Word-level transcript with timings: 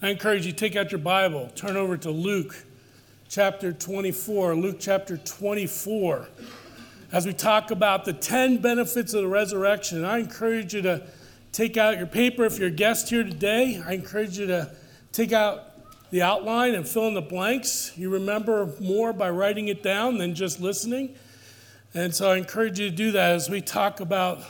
I 0.00 0.10
encourage 0.10 0.46
you 0.46 0.52
to 0.52 0.56
take 0.56 0.76
out 0.76 0.92
your 0.92 1.00
Bible, 1.00 1.50
turn 1.56 1.76
over 1.76 1.96
to 1.96 2.10
Luke 2.12 2.54
chapter 3.28 3.72
24. 3.72 4.54
Luke 4.54 4.76
chapter 4.78 5.16
24. 5.16 6.28
As 7.10 7.26
we 7.26 7.32
talk 7.32 7.72
about 7.72 8.04
the 8.04 8.12
10 8.12 8.58
benefits 8.58 9.12
of 9.12 9.22
the 9.22 9.28
resurrection, 9.28 10.04
I 10.04 10.18
encourage 10.18 10.72
you 10.72 10.82
to 10.82 11.04
take 11.50 11.76
out 11.76 11.98
your 11.98 12.06
paper 12.06 12.44
if 12.44 12.60
you're 12.60 12.68
a 12.68 12.70
guest 12.70 13.10
here 13.10 13.24
today. 13.24 13.82
I 13.84 13.94
encourage 13.94 14.38
you 14.38 14.46
to 14.46 14.70
take 15.10 15.32
out 15.32 15.64
the 16.12 16.22
outline 16.22 16.76
and 16.76 16.86
fill 16.86 17.08
in 17.08 17.14
the 17.14 17.20
blanks. 17.20 17.90
You 17.96 18.08
remember 18.08 18.72
more 18.78 19.12
by 19.12 19.30
writing 19.30 19.66
it 19.66 19.82
down 19.82 20.18
than 20.18 20.36
just 20.36 20.60
listening. 20.60 21.16
And 21.92 22.14
so 22.14 22.30
I 22.30 22.36
encourage 22.36 22.78
you 22.78 22.88
to 22.88 22.94
do 22.94 23.10
that 23.10 23.32
as 23.32 23.50
we 23.50 23.60
talk 23.60 23.98
about 23.98 24.44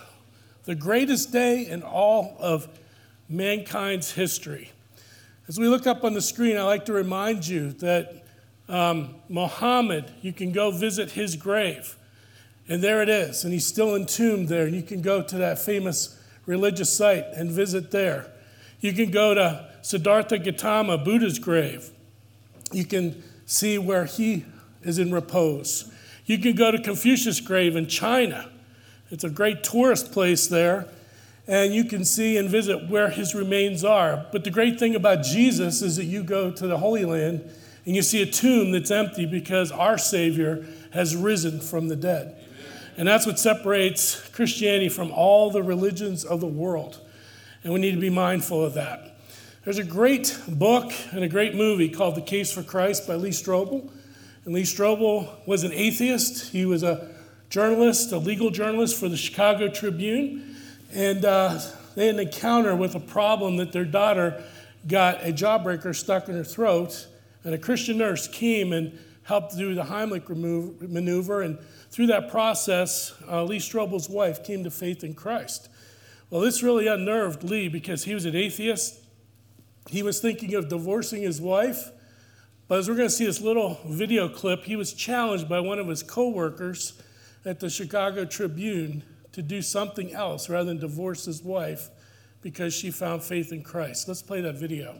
the 0.64 0.74
greatest 0.74 1.32
day 1.32 1.66
in 1.66 1.82
all 1.82 2.36
of 2.38 2.68
mankind's 3.30 4.12
history. 4.12 4.72
As 5.48 5.58
we 5.58 5.66
look 5.66 5.86
up 5.86 6.04
on 6.04 6.12
the 6.12 6.20
screen, 6.20 6.58
I 6.58 6.62
like 6.64 6.84
to 6.84 6.92
remind 6.92 7.48
you 7.48 7.72
that 7.72 8.22
um, 8.68 9.14
Muhammad, 9.30 10.12
you 10.20 10.30
can 10.30 10.52
go 10.52 10.70
visit 10.70 11.12
his 11.12 11.36
grave. 11.36 11.96
And 12.68 12.82
there 12.82 13.00
it 13.00 13.08
is. 13.08 13.44
And 13.44 13.52
he's 13.54 13.66
still 13.66 13.96
entombed 13.96 14.48
there. 14.48 14.66
And 14.66 14.76
you 14.76 14.82
can 14.82 15.00
go 15.00 15.22
to 15.22 15.38
that 15.38 15.58
famous 15.58 16.22
religious 16.44 16.94
site 16.94 17.24
and 17.34 17.50
visit 17.50 17.90
there. 17.90 18.30
You 18.80 18.92
can 18.92 19.10
go 19.10 19.32
to 19.32 19.70
Siddhartha 19.80 20.38
Gautama, 20.38 20.98
Buddha's 20.98 21.38
grave. 21.38 21.90
You 22.70 22.84
can 22.84 23.22
see 23.46 23.78
where 23.78 24.04
he 24.04 24.44
is 24.82 24.98
in 24.98 25.14
repose. 25.14 25.90
You 26.26 26.36
can 26.36 26.56
go 26.56 26.70
to 26.70 26.78
Confucius' 26.78 27.40
grave 27.40 27.74
in 27.74 27.86
China. 27.86 28.50
It's 29.10 29.24
a 29.24 29.30
great 29.30 29.64
tourist 29.64 30.12
place 30.12 30.46
there 30.46 30.88
and 31.48 31.74
you 31.74 31.84
can 31.84 32.04
see 32.04 32.36
and 32.36 32.50
visit 32.50 32.90
where 32.90 33.08
his 33.08 33.34
remains 33.34 33.82
are. 33.82 34.26
But 34.30 34.44
the 34.44 34.50
great 34.50 34.78
thing 34.78 34.94
about 34.94 35.24
Jesus 35.24 35.80
is 35.80 35.96
that 35.96 36.04
you 36.04 36.22
go 36.22 36.50
to 36.50 36.66
the 36.66 36.76
Holy 36.76 37.06
Land 37.06 37.50
and 37.86 37.96
you 37.96 38.02
see 38.02 38.20
a 38.20 38.26
tomb 38.26 38.70
that's 38.70 38.90
empty 38.90 39.24
because 39.24 39.72
our 39.72 39.96
Savior 39.96 40.66
has 40.92 41.16
risen 41.16 41.58
from 41.58 41.88
the 41.88 41.96
dead. 41.96 42.36
And 42.98 43.08
that's 43.08 43.26
what 43.26 43.38
separates 43.38 44.28
Christianity 44.28 44.90
from 44.90 45.10
all 45.10 45.50
the 45.50 45.62
religions 45.62 46.22
of 46.22 46.40
the 46.40 46.46
world. 46.46 47.00
And 47.64 47.72
we 47.72 47.80
need 47.80 47.94
to 47.94 48.00
be 48.00 48.10
mindful 48.10 48.62
of 48.62 48.74
that. 48.74 49.16
There's 49.64 49.78
a 49.78 49.84
great 49.84 50.38
book 50.48 50.92
and 51.12 51.24
a 51.24 51.28
great 51.28 51.54
movie 51.54 51.88
called 51.88 52.14
The 52.14 52.22
Case 52.22 52.52
for 52.52 52.62
Christ 52.62 53.06
by 53.06 53.14
Lee 53.14 53.30
Strobel. 53.30 53.90
And 54.44 54.54
Lee 54.54 54.62
Strobel 54.62 55.46
was 55.46 55.64
an 55.64 55.72
atheist. 55.72 56.52
He 56.52 56.66
was 56.66 56.82
a 56.82 57.08
journalist, 57.48 58.12
a 58.12 58.18
legal 58.18 58.50
journalist 58.50 59.00
for 59.00 59.08
the 59.08 59.16
Chicago 59.16 59.68
Tribune. 59.68 60.56
And 60.92 61.24
uh, 61.24 61.60
they 61.94 62.06
had 62.06 62.14
an 62.14 62.20
encounter 62.20 62.74
with 62.74 62.94
a 62.94 63.00
problem 63.00 63.56
that 63.56 63.72
their 63.72 63.84
daughter 63.84 64.42
got 64.86 65.26
a 65.26 65.32
jawbreaker 65.32 65.94
stuck 65.94 66.28
in 66.28 66.34
her 66.34 66.44
throat. 66.44 67.06
And 67.44 67.54
a 67.54 67.58
Christian 67.58 67.98
nurse 67.98 68.26
came 68.28 68.72
and 68.72 68.98
helped 69.24 69.56
do 69.56 69.74
the 69.74 69.84
Heimlich 69.84 70.28
maneuver. 70.80 71.42
And 71.42 71.58
through 71.90 72.06
that 72.06 72.30
process, 72.30 73.14
uh, 73.28 73.44
Lee 73.44 73.58
Strobel's 73.58 74.08
wife 74.08 74.42
came 74.44 74.64
to 74.64 74.70
faith 74.70 75.04
in 75.04 75.14
Christ. 75.14 75.68
Well, 76.30 76.40
this 76.40 76.62
really 76.62 76.86
unnerved 76.86 77.42
Lee 77.42 77.68
because 77.68 78.04
he 78.04 78.14
was 78.14 78.24
an 78.24 78.36
atheist. 78.36 79.00
He 79.88 80.02
was 80.02 80.20
thinking 80.20 80.54
of 80.54 80.68
divorcing 80.68 81.22
his 81.22 81.40
wife. 81.40 81.90
But 82.68 82.80
as 82.80 82.88
we're 82.88 82.96
going 82.96 83.08
to 83.08 83.14
see 83.14 83.24
this 83.24 83.40
little 83.40 83.80
video 83.86 84.28
clip, 84.28 84.64
he 84.64 84.76
was 84.76 84.92
challenged 84.92 85.48
by 85.48 85.60
one 85.60 85.78
of 85.78 85.88
his 85.88 86.02
coworkers 86.02 87.00
at 87.44 87.60
the 87.60 87.70
Chicago 87.70 88.26
Tribune 88.26 89.02
to 89.38 89.42
do 89.42 89.62
something 89.62 90.12
else 90.12 90.48
rather 90.48 90.64
than 90.64 90.80
divorce 90.80 91.26
his 91.26 91.44
wife 91.44 91.90
because 92.42 92.74
she 92.74 92.90
found 92.90 93.22
faith 93.22 93.52
in 93.52 93.62
Christ. 93.62 94.08
Let's 94.08 94.20
play 94.20 94.40
that 94.40 94.56
video. 94.56 94.96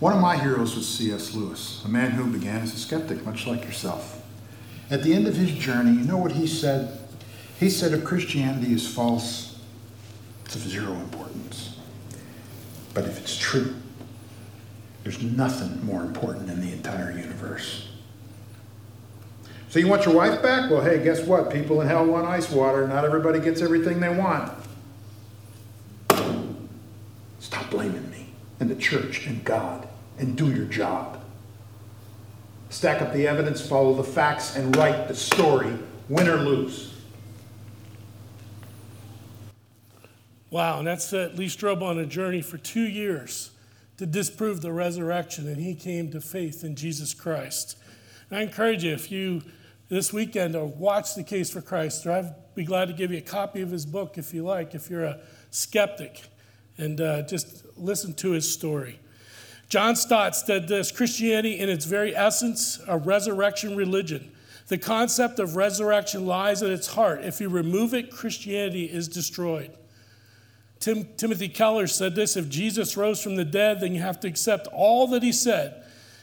One 0.00 0.14
of 0.14 0.20
my 0.22 0.38
heroes 0.38 0.74
was 0.74 0.88
C.S. 0.88 1.34
Lewis, 1.34 1.82
a 1.84 1.88
man 1.88 2.12
who 2.12 2.24
began 2.24 2.62
as 2.62 2.72
a 2.72 2.78
skeptic, 2.78 3.22
much 3.26 3.46
like 3.46 3.66
yourself. 3.66 4.24
At 4.90 5.02
the 5.02 5.12
end 5.12 5.26
of 5.26 5.36
his 5.36 5.52
journey, 5.52 5.90
you 5.90 6.06
know 6.06 6.16
what 6.16 6.32
he 6.32 6.46
said? 6.46 6.98
He 7.60 7.68
said, 7.68 7.92
if 7.92 8.02
Christianity 8.02 8.72
is 8.72 8.88
false, 8.92 9.60
it's 10.46 10.56
of 10.56 10.62
zero 10.62 10.92
importance. 10.94 11.76
But 12.94 13.04
if 13.04 13.18
it's 13.18 13.36
true, 13.36 13.76
there's 15.02 15.22
nothing 15.22 15.84
more 15.84 16.00
important 16.02 16.48
in 16.48 16.62
the 16.62 16.72
entire 16.72 17.12
universe. 17.12 17.91
So 19.72 19.78
you 19.78 19.88
want 19.88 20.04
your 20.04 20.14
wife 20.14 20.42
back? 20.42 20.70
Well, 20.70 20.82
hey, 20.82 21.02
guess 21.02 21.22
what? 21.22 21.50
People 21.50 21.80
in 21.80 21.88
hell 21.88 22.04
want 22.04 22.26
ice 22.26 22.50
water. 22.50 22.86
Not 22.86 23.06
everybody 23.06 23.40
gets 23.40 23.62
everything 23.62 24.00
they 24.00 24.10
want. 24.10 24.52
Stop 27.38 27.70
blaming 27.70 28.10
me 28.10 28.26
and 28.60 28.68
the 28.68 28.74
church 28.74 29.26
and 29.26 29.42
God 29.46 29.88
and 30.18 30.36
do 30.36 30.52
your 30.52 30.66
job. 30.66 31.24
Stack 32.68 33.00
up 33.00 33.14
the 33.14 33.26
evidence, 33.26 33.66
follow 33.66 33.94
the 33.94 34.04
facts, 34.04 34.56
and 34.56 34.76
write 34.76 35.08
the 35.08 35.14
story, 35.14 35.74
win 36.10 36.28
or 36.28 36.36
lose. 36.36 36.92
Wow, 40.50 40.80
and 40.80 40.86
that's 40.86 41.10
at 41.14 41.36
Lee 41.36 41.46
Strobel 41.46 41.84
on 41.84 41.98
a 41.98 42.04
journey 42.04 42.42
for 42.42 42.58
two 42.58 42.86
years 42.86 43.52
to 43.96 44.04
disprove 44.04 44.60
the 44.60 44.70
resurrection, 44.70 45.48
and 45.48 45.56
he 45.56 45.74
came 45.74 46.10
to 46.10 46.20
faith 46.20 46.62
in 46.62 46.76
Jesus 46.76 47.14
Christ. 47.14 47.78
And 48.28 48.38
I 48.38 48.42
encourage 48.42 48.84
you, 48.84 48.92
if 48.92 49.10
you 49.10 49.40
this 49.92 50.10
weekend 50.10 50.56
or 50.56 50.64
watch 50.64 51.14
The 51.14 51.22
Case 51.22 51.50
for 51.50 51.60
Christ, 51.60 52.06
or 52.06 52.12
I'd 52.12 52.54
be 52.54 52.64
glad 52.64 52.88
to 52.88 52.94
give 52.94 53.12
you 53.12 53.18
a 53.18 53.20
copy 53.20 53.60
of 53.60 53.70
his 53.70 53.84
book 53.84 54.16
if 54.16 54.32
you 54.32 54.42
like, 54.42 54.74
if 54.74 54.88
you're 54.88 55.04
a 55.04 55.20
skeptic, 55.50 56.22
and 56.78 56.98
uh, 56.98 57.22
just 57.26 57.66
listen 57.76 58.14
to 58.14 58.30
his 58.30 58.50
story. 58.50 58.98
John 59.68 59.94
Stott 59.94 60.34
said 60.34 60.66
this 60.66 60.90
Christianity, 60.90 61.58
in 61.58 61.68
its 61.68 61.84
very 61.84 62.16
essence, 62.16 62.80
a 62.88 62.96
resurrection 62.96 63.76
religion. 63.76 64.32
The 64.68 64.78
concept 64.78 65.38
of 65.38 65.56
resurrection 65.56 66.24
lies 66.24 66.62
at 66.62 66.70
its 66.70 66.86
heart. 66.86 67.22
If 67.22 67.38
you 67.38 67.50
remove 67.50 67.92
it, 67.92 68.10
Christianity 68.10 68.86
is 68.86 69.08
destroyed. 69.08 69.76
Tim, 70.80 71.06
Timothy 71.18 71.50
Keller 71.50 71.86
said 71.86 72.14
this 72.14 72.34
if 72.34 72.48
Jesus 72.48 72.96
rose 72.96 73.22
from 73.22 73.36
the 73.36 73.44
dead, 73.44 73.80
then 73.80 73.94
you 73.94 74.00
have 74.00 74.20
to 74.20 74.28
accept 74.28 74.68
all 74.68 75.06
that 75.08 75.22
he 75.22 75.32
said 75.32 75.81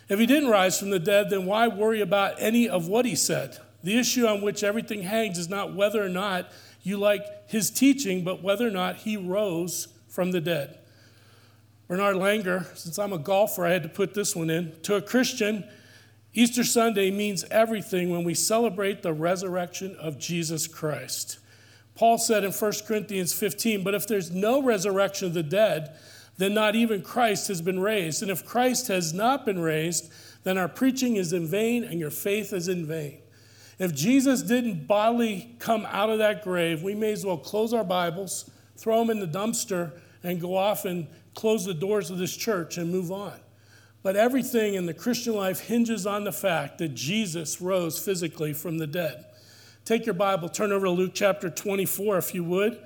if 0.09 0.19
he 0.19 0.25
didn't 0.25 0.49
rise 0.49 0.79
from 0.79 0.89
the 0.89 0.99
dead, 0.99 1.29
then 1.29 1.45
why 1.45 1.67
worry 1.67 2.01
about 2.01 2.41
any 2.41 2.67
of 2.67 2.87
what 2.87 3.05
he 3.05 3.15
said? 3.15 3.57
The 3.83 3.97
issue 3.97 4.25
on 4.25 4.41
which 4.41 4.63
everything 4.63 5.03
hangs 5.03 5.37
is 5.37 5.49
not 5.49 5.73
whether 5.73 6.03
or 6.03 6.09
not 6.09 6.51
you 6.81 6.97
like 6.97 7.49
his 7.49 7.69
teaching, 7.69 8.23
but 8.23 8.41
whether 8.41 8.67
or 8.67 8.71
not 8.71 8.97
he 8.97 9.15
rose 9.15 9.87
from 10.07 10.31
the 10.31 10.41
dead. 10.41 10.79
Bernhard 11.87 12.15
Langer, 12.15 12.65
since 12.77 12.99
I'm 12.99 13.13
a 13.13 13.17
golfer, 13.17 13.65
I 13.65 13.71
had 13.71 13.83
to 13.83 13.89
put 13.89 14.13
this 14.13 14.35
one 14.35 14.49
in. 14.49 14.73
To 14.83 14.95
a 14.95 15.01
Christian, 15.01 15.63
Easter 16.33 16.63
Sunday 16.63 17.09
means 17.09 17.43
everything 17.49 18.09
when 18.09 18.23
we 18.23 18.33
celebrate 18.33 19.01
the 19.01 19.13
resurrection 19.13 19.95
of 19.95 20.19
Jesus 20.19 20.67
Christ. 20.67 21.39
Paul 21.95 22.17
said 22.17 22.43
in 22.43 22.51
1 22.51 22.71
Corinthians 22.87 23.33
15, 23.33 23.83
but 23.83 23.93
if 23.93 24.07
there's 24.07 24.31
no 24.31 24.61
resurrection 24.61 25.27
of 25.27 25.33
the 25.33 25.43
dead, 25.43 25.95
then 26.39 26.53
not 26.53 26.73
even 26.73 27.01
Christ 27.01 27.49
has 27.49 27.61
been 27.61 27.81
raised. 27.81 28.21
And 28.21 28.31
if 28.31 28.45
Christ 28.45 28.87
has 28.87 29.13
not 29.13 29.45
been 29.45 29.59
raised, 29.59 30.09
then 30.43 30.57
our 30.57 30.69
preaching 30.69 31.17
is 31.17 31.33
in 31.33 31.45
vain 31.45 31.83
and 31.83 31.99
your 31.99 32.09
faith 32.09 32.53
is 32.53 32.69
in 32.69 32.85
vain. 32.85 33.19
If 33.77 33.93
Jesus 33.93 34.41
didn't 34.41 34.87
bodily 34.87 35.53
come 35.59 35.85
out 35.89 36.09
of 36.09 36.19
that 36.19 36.41
grave, 36.45 36.81
we 36.81 36.95
may 36.95 37.11
as 37.11 37.25
well 37.25 37.37
close 37.37 37.73
our 37.73 37.83
Bibles, 37.83 38.49
throw 38.77 38.99
them 38.99 39.09
in 39.09 39.19
the 39.19 39.27
dumpster, 39.27 39.91
and 40.23 40.39
go 40.39 40.55
off 40.55 40.85
and 40.85 41.07
close 41.35 41.65
the 41.65 41.73
doors 41.73 42.09
of 42.09 42.17
this 42.17 42.35
church 42.35 42.77
and 42.77 42.89
move 42.89 43.11
on. 43.11 43.37
But 44.01 44.15
everything 44.15 44.75
in 44.75 44.85
the 44.85 44.93
Christian 44.93 45.35
life 45.35 45.59
hinges 45.59 46.07
on 46.07 46.23
the 46.23 46.31
fact 46.31 46.77
that 46.77 46.95
Jesus 46.95 47.59
rose 47.59 47.99
physically 47.99 48.53
from 48.53 48.77
the 48.77 48.87
dead. 48.87 49.25
Take 49.83 50.05
your 50.05 50.15
Bible, 50.15 50.47
turn 50.47 50.71
over 50.71 50.85
to 50.85 50.91
Luke 50.91 51.11
chapter 51.13 51.49
24, 51.49 52.17
if 52.17 52.33
you 52.33 52.45
would. 52.45 52.81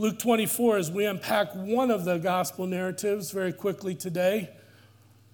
Luke 0.00 0.18
24, 0.18 0.78
as 0.78 0.90
we 0.90 1.04
unpack 1.04 1.54
one 1.54 1.90
of 1.90 2.06
the 2.06 2.16
gospel 2.16 2.66
narratives 2.66 3.32
very 3.32 3.52
quickly 3.52 3.94
today, 3.94 4.48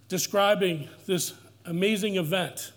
describing 0.08 0.88
this 1.06 1.34
amazing 1.66 2.16
event 2.16 2.72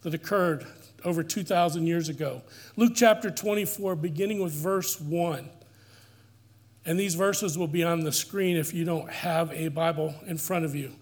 that 0.00 0.14
occurred 0.14 0.66
over 1.04 1.22
2,000 1.22 1.86
years 1.86 2.08
ago. 2.08 2.40
Luke 2.76 2.94
chapter 2.96 3.30
24, 3.30 3.96
beginning 3.96 4.42
with 4.42 4.54
verse 4.54 4.98
1. 4.98 5.50
And 6.86 6.98
these 6.98 7.16
verses 7.16 7.58
will 7.58 7.68
be 7.68 7.84
on 7.84 8.00
the 8.00 8.12
screen 8.12 8.56
if 8.56 8.72
you 8.72 8.86
don't 8.86 9.10
have 9.10 9.52
a 9.52 9.68
Bible 9.68 10.14
in 10.26 10.38
front 10.38 10.64
of 10.64 10.74
you. 10.74 10.92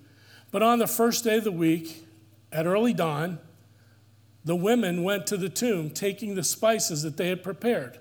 But 0.50 0.64
on 0.64 0.81
the 0.81 0.88
first 0.88 1.23
day 1.23 1.37
of 1.37 1.44
the 1.44 1.53
week, 1.53 2.05
at 2.50 2.67
early 2.67 2.93
dawn, 2.93 3.38
the 4.44 4.56
women 4.56 5.05
went 5.05 5.29
to 5.29 5.37
the 5.37 5.49
tomb, 5.49 5.91
taking 5.91 6.35
the 6.35 6.43
spices 6.43 7.05
that 7.05 7.17
they 7.17 7.29
had 7.29 7.44
prepared. 7.44 8.00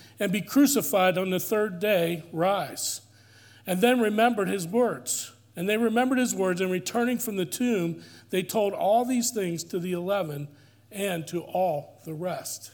and 0.21 0.31
be 0.31 0.39
crucified 0.39 1.17
on 1.17 1.31
the 1.31 1.39
third 1.39 1.79
day, 1.79 2.23
rise. 2.31 3.01
And 3.65 3.81
then 3.81 3.99
remembered 3.99 4.49
his 4.49 4.67
words. 4.67 5.33
And 5.55 5.67
they 5.67 5.77
remembered 5.77 6.19
his 6.19 6.35
words, 6.35 6.61
and 6.61 6.71
returning 6.71 7.17
from 7.17 7.37
the 7.37 7.45
tomb, 7.45 8.03
they 8.29 8.43
told 8.43 8.73
all 8.73 9.03
these 9.03 9.31
things 9.31 9.63
to 9.65 9.79
the 9.79 9.93
eleven 9.93 10.47
and 10.91 11.25
to 11.27 11.41
all 11.41 11.99
the 12.05 12.13
rest. 12.13 12.71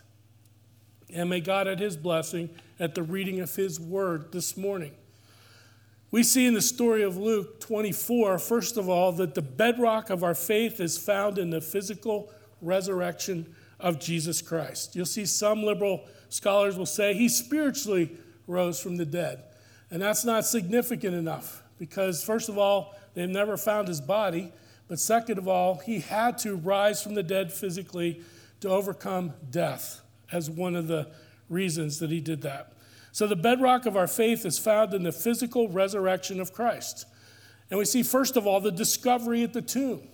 And 1.10 1.30
may 1.30 1.40
God 1.40 1.70
add 1.70 1.80
his 1.80 1.96
blessing 1.96 2.50
at 2.82 2.96
the 2.96 3.02
reading 3.02 3.40
of 3.40 3.56
his 3.56 3.80
word 3.80 4.34
this 4.34 4.58
morning. 4.58 4.92
We 6.12 6.24
see 6.24 6.46
in 6.48 6.54
the 6.54 6.62
story 6.62 7.02
of 7.02 7.16
Luke 7.16 7.62
24, 7.62 8.40
first 8.40 8.76
of 8.76 8.90
all, 8.90 9.14
that 9.14 9.36
the 9.36 9.42
bedrock 9.42 10.10
of 10.10 10.22
our 10.22 10.36
faith 10.36 10.82
is 10.82 10.98
found 10.98 11.38
in 11.38 11.50
the 11.50 11.62
physical 11.62 12.30
resurrection 12.62 13.56
of 13.80 14.00
Jesus 14.00 14.42
Christ. 14.42 14.98
You'll 14.98 15.06
see 15.06 15.26
some 15.26 15.64
liberal 15.64 16.10
scholars 16.30 16.78
will 16.78 16.86
say 16.86 17.14
he 17.14 17.30
spiritually 17.30 18.18
rose 18.48 18.80
from 18.80 18.98
the 18.98 19.06
dead. 19.06 19.44
And 19.90 20.02
that's 20.02 20.26
not 20.26 20.46
significant 20.46 21.16
enough 21.16 21.64
because, 21.80 22.24
first 22.24 22.50
of 22.50 22.58
all, 22.58 22.96
they've 23.14 23.30
never 23.30 23.58
found 23.58 23.88
his 23.88 24.02
body. 24.02 24.52
But 24.88 25.00
second 25.00 25.38
of 25.38 25.48
all, 25.48 25.76
he 25.76 26.00
had 26.00 26.38
to 26.40 26.56
rise 26.56 27.02
from 27.02 27.14
the 27.14 27.24
dead 27.24 27.52
physically 27.52 28.22
to 28.62 28.70
overcome 28.70 29.34
death 29.50 30.02
as 30.32 30.50
one 30.50 30.76
of 30.76 30.88
the 30.88 31.08
reasons 31.50 32.00
that 32.00 32.10
he 32.10 32.20
did 32.20 32.42
that. 32.42 32.74
So 33.12 33.28
the 33.28 33.36
bedrock 33.36 33.86
of 33.86 33.98
our 33.98 34.08
faith 34.08 34.46
is 34.46 34.60
found 34.60 34.94
in 34.94 35.04
the 35.04 35.12
physical 35.12 35.70
resurrection 35.70 36.40
of 36.40 36.54
Christ. 36.54 37.06
And 37.70 37.78
we 37.78 37.86
see, 37.86 38.04
first 38.04 38.38
of 38.38 38.46
all, 38.46 38.60
the 38.60 38.72
discovery 38.72 39.44
at 39.44 39.54
the 39.54 39.62
tomb. 39.62 40.08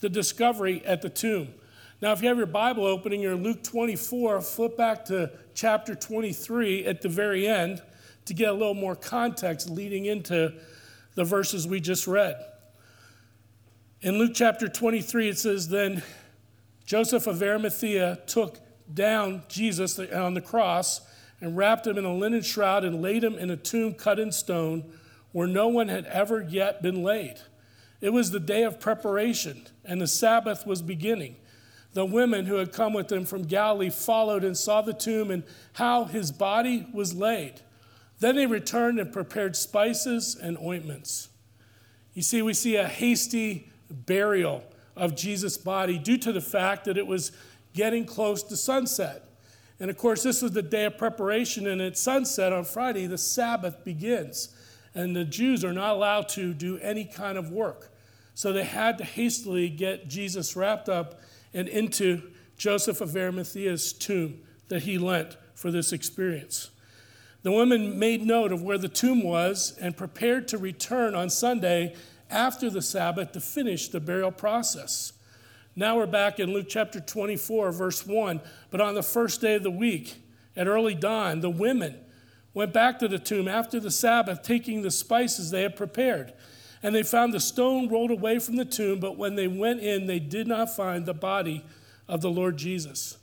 The 0.00 0.08
discovery 0.08 0.84
at 0.84 1.02
the 1.02 1.10
tomb. 1.10 1.54
Now, 2.02 2.10
if 2.10 2.20
you 2.20 2.26
have 2.26 2.36
your 2.36 2.46
Bible 2.46 2.84
opening, 2.84 3.20
you're 3.20 3.34
in 3.34 3.44
Luke 3.44 3.62
24, 3.62 4.40
flip 4.40 4.76
back 4.76 5.04
to 5.04 5.30
chapter 5.54 5.94
23 5.94 6.84
at 6.84 7.00
the 7.00 7.08
very 7.08 7.46
end 7.46 7.80
to 8.24 8.34
get 8.34 8.48
a 8.48 8.52
little 8.52 8.74
more 8.74 8.96
context 8.96 9.70
leading 9.70 10.06
into 10.06 10.52
the 11.14 11.22
verses 11.22 11.64
we 11.64 11.78
just 11.78 12.08
read. 12.08 12.34
In 14.00 14.18
Luke 14.18 14.32
chapter 14.34 14.66
23, 14.66 15.28
it 15.28 15.38
says, 15.38 15.68
Then 15.68 16.02
Joseph 16.84 17.28
of 17.28 17.40
Arimathea 17.40 18.18
took 18.26 18.58
down 18.92 19.44
Jesus 19.46 20.00
on 20.00 20.34
the 20.34 20.40
cross 20.40 21.02
and 21.40 21.56
wrapped 21.56 21.86
him 21.86 21.98
in 21.98 22.04
a 22.04 22.12
linen 22.12 22.42
shroud 22.42 22.82
and 22.82 23.00
laid 23.00 23.22
him 23.22 23.38
in 23.38 23.48
a 23.48 23.56
tomb 23.56 23.94
cut 23.94 24.18
in 24.18 24.32
stone 24.32 24.92
where 25.30 25.46
no 25.46 25.68
one 25.68 25.86
had 25.86 26.06
ever 26.06 26.40
yet 26.40 26.82
been 26.82 27.04
laid. 27.04 27.36
It 28.00 28.12
was 28.12 28.32
the 28.32 28.40
day 28.40 28.64
of 28.64 28.80
preparation, 28.80 29.68
and 29.84 30.00
the 30.00 30.08
Sabbath 30.08 30.66
was 30.66 30.82
beginning. 30.82 31.36
The 31.94 32.04
women 32.04 32.46
who 32.46 32.54
had 32.54 32.72
come 32.72 32.94
with 32.94 33.12
him 33.12 33.24
from 33.24 33.42
Galilee 33.42 33.90
followed 33.90 34.44
and 34.44 34.56
saw 34.56 34.80
the 34.80 34.94
tomb 34.94 35.30
and 35.30 35.42
how 35.74 36.04
his 36.04 36.32
body 36.32 36.86
was 36.92 37.14
laid. 37.14 37.60
Then 38.18 38.36
they 38.36 38.46
returned 38.46 38.98
and 38.98 39.12
prepared 39.12 39.56
spices 39.56 40.36
and 40.40 40.56
ointments. 40.58 41.28
You 42.14 42.22
see, 42.22 42.40
we 42.40 42.54
see 42.54 42.76
a 42.76 42.86
hasty 42.86 43.68
burial 43.90 44.64
of 44.96 45.16
Jesus' 45.16 45.56
body 45.56 45.98
due 45.98 46.18
to 46.18 46.32
the 46.32 46.40
fact 46.40 46.84
that 46.84 46.96
it 46.96 47.06
was 47.06 47.32
getting 47.74 48.04
close 48.04 48.42
to 48.44 48.56
sunset. 48.56 49.24
And 49.80 49.90
of 49.90 49.96
course, 49.96 50.22
this 50.22 50.42
was 50.42 50.52
the 50.52 50.62
day 50.62 50.84
of 50.84 50.96
preparation, 50.96 51.66
and 51.66 51.80
at 51.80 51.98
sunset 51.98 52.52
on 52.52 52.64
Friday, 52.64 53.06
the 53.06 53.18
Sabbath 53.18 53.84
begins. 53.84 54.54
And 54.94 55.16
the 55.16 55.24
Jews 55.24 55.64
are 55.64 55.72
not 55.72 55.94
allowed 55.94 56.28
to 56.30 56.54
do 56.54 56.78
any 56.78 57.04
kind 57.04 57.36
of 57.36 57.50
work. 57.50 57.90
So 58.34 58.52
they 58.52 58.64
had 58.64 58.98
to 58.98 59.04
hastily 59.04 59.68
get 59.68 60.08
Jesus 60.08 60.54
wrapped 60.54 60.88
up 60.88 61.20
and 61.54 61.68
into 61.68 62.22
Joseph 62.56 63.00
of 63.00 63.10
Arimathea's 63.10 63.92
tomb 63.92 64.40
that 64.68 64.82
he 64.82 64.98
lent 64.98 65.36
for 65.54 65.70
this 65.70 65.92
experience. 65.92 66.70
The 67.42 67.52
women 67.52 67.98
made 67.98 68.24
note 68.24 68.52
of 68.52 68.62
where 68.62 68.78
the 68.78 68.88
tomb 68.88 69.22
was 69.22 69.76
and 69.80 69.96
prepared 69.96 70.46
to 70.48 70.58
return 70.58 71.14
on 71.14 71.28
Sunday 71.28 71.96
after 72.30 72.70
the 72.70 72.82
Sabbath 72.82 73.32
to 73.32 73.40
finish 73.40 73.88
the 73.88 74.00
burial 74.00 74.30
process. 74.30 75.12
Now 75.74 75.96
we're 75.96 76.06
back 76.06 76.38
in 76.38 76.52
Luke 76.52 76.66
chapter 76.68 77.00
24, 77.00 77.72
verse 77.72 78.06
1. 78.06 78.40
But 78.70 78.80
on 78.80 78.94
the 78.94 79.02
first 79.02 79.40
day 79.40 79.54
of 79.54 79.62
the 79.62 79.70
week, 79.70 80.22
at 80.54 80.68
early 80.68 80.94
dawn, 80.94 81.40
the 81.40 81.50
women 81.50 81.98
went 82.54 82.72
back 82.72 82.98
to 82.98 83.08
the 83.08 83.18
tomb 83.18 83.48
after 83.48 83.80
the 83.80 83.90
Sabbath, 83.90 84.42
taking 84.42 84.82
the 84.82 84.90
spices 84.90 85.50
they 85.50 85.62
had 85.62 85.74
prepared. 85.74 86.32
And 86.82 86.94
they 86.94 87.02
found 87.02 87.32
the 87.32 87.40
stone 87.40 87.88
rolled 87.88 88.10
away 88.10 88.38
from 88.38 88.56
the 88.56 88.64
tomb, 88.64 88.98
but 88.98 89.16
when 89.16 89.36
they 89.36 89.46
went 89.46 89.80
in, 89.80 90.06
they 90.06 90.18
did 90.18 90.46
not 90.46 90.74
find 90.74 91.06
the 91.06 91.14
body 91.14 91.64
of 92.08 92.20
the 92.20 92.30
Lord 92.30 92.56
Jesus. 92.56 93.18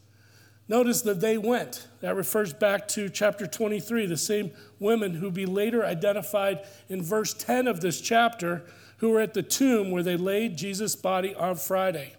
Notice 0.70 1.02
that 1.02 1.20
they 1.20 1.38
went. 1.38 1.88
That 2.02 2.16
refers 2.16 2.54
back 2.54 2.88
to 2.90 3.10
chapter 3.10 3.48
23, 3.48 4.06
the 4.06 4.16
same 4.16 4.52
women 4.80 5.16
who 5.16 5.32
be 5.32 5.48
later 5.48 5.84
identified 5.84 6.66
in 6.88 7.02
verse 7.02 7.34
10 7.34 7.68
of 7.68 7.82
this 7.82 8.00
chapter, 8.00 8.64
who 8.98 9.10
were 9.10 9.20
at 9.20 9.34
the 9.34 9.44
tomb 9.44 9.92
where 9.92 10.04
they 10.04 10.16
laid 10.16 10.58
Jesus' 10.58 10.96
body 10.96 11.34
on 11.34 11.56
Friday. 11.56 12.14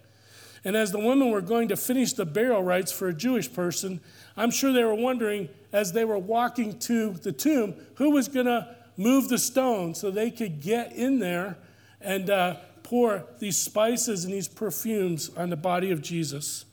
And 0.65 0.77
as 0.77 0.93
the 0.93 0.99
women 0.99 1.31
were 1.31 1.41
going 1.41 1.69
to 1.69 1.77
finish 1.77 2.13
the 2.13 2.27
burial 2.27 2.63
rites 2.63 2.93
for 2.93 3.09
a 3.09 3.15
Jewish 3.15 3.51
person, 3.53 4.01
I'm 4.37 4.51
sure 4.51 4.73
they 4.73 4.85
were 4.85 4.95
wondering 4.95 5.49
as 5.73 5.93
they 5.93 6.05
were 6.05 6.19
walking 6.19 6.79
to 6.81 7.13
the 7.13 7.33
tomb 7.33 7.75
who 7.95 8.11
was 8.11 8.29
going 8.29 8.47
to 8.47 8.77
move 9.01 9.31
the 9.31 9.39
stone 9.39 9.95
so 9.95 10.11
they 10.11 10.31
could 10.31 10.61
get 10.61 10.93
in 10.93 11.21
there 11.21 11.57
and 12.03 12.29
uh, 12.29 12.57
pour 12.83 13.25
these 13.39 13.57
spices 13.57 14.27
and 14.27 14.35
these 14.35 14.47
perfumes 14.47 15.31
on 15.39 15.49
the 15.49 15.57
body 15.57 15.91
of 15.91 16.03
Jesus. 16.03 16.67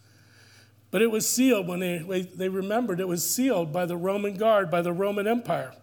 But 0.92 1.02
it 1.02 1.10
was 1.10 1.30
sealed 1.30 1.70
when 1.70 1.80
they, 1.80 2.28
they 2.36 2.50
remembered 2.50 3.00
it 3.00 3.08
was 3.08 3.26
sealed 3.26 3.72
by 3.72 3.86
the 3.86 3.96
Roman 3.96 4.36
guard, 4.36 4.70
by 4.70 4.82
the 4.82 4.92
Roman 4.92 5.26
Empire. 5.26 5.74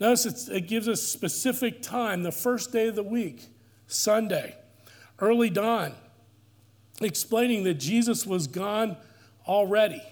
Notice 0.00 0.48
it 0.48 0.68
gives 0.68 0.88
us 0.88 1.02
specific 1.02 1.82
time, 1.82 2.22
the 2.22 2.32
first 2.32 2.72
day 2.72 2.88
of 2.88 2.94
the 2.94 3.02
week, 3.02 3.48
Sunday, 3.86 4.56
early 5.18 5.50
dawn 5.50 5.92
explaining 7.02 7.64
that 7.64 7.74
Jesus 7.74 8.26
was 8.26 8.46
gone 8.46 8.96
already. 9.46 10.02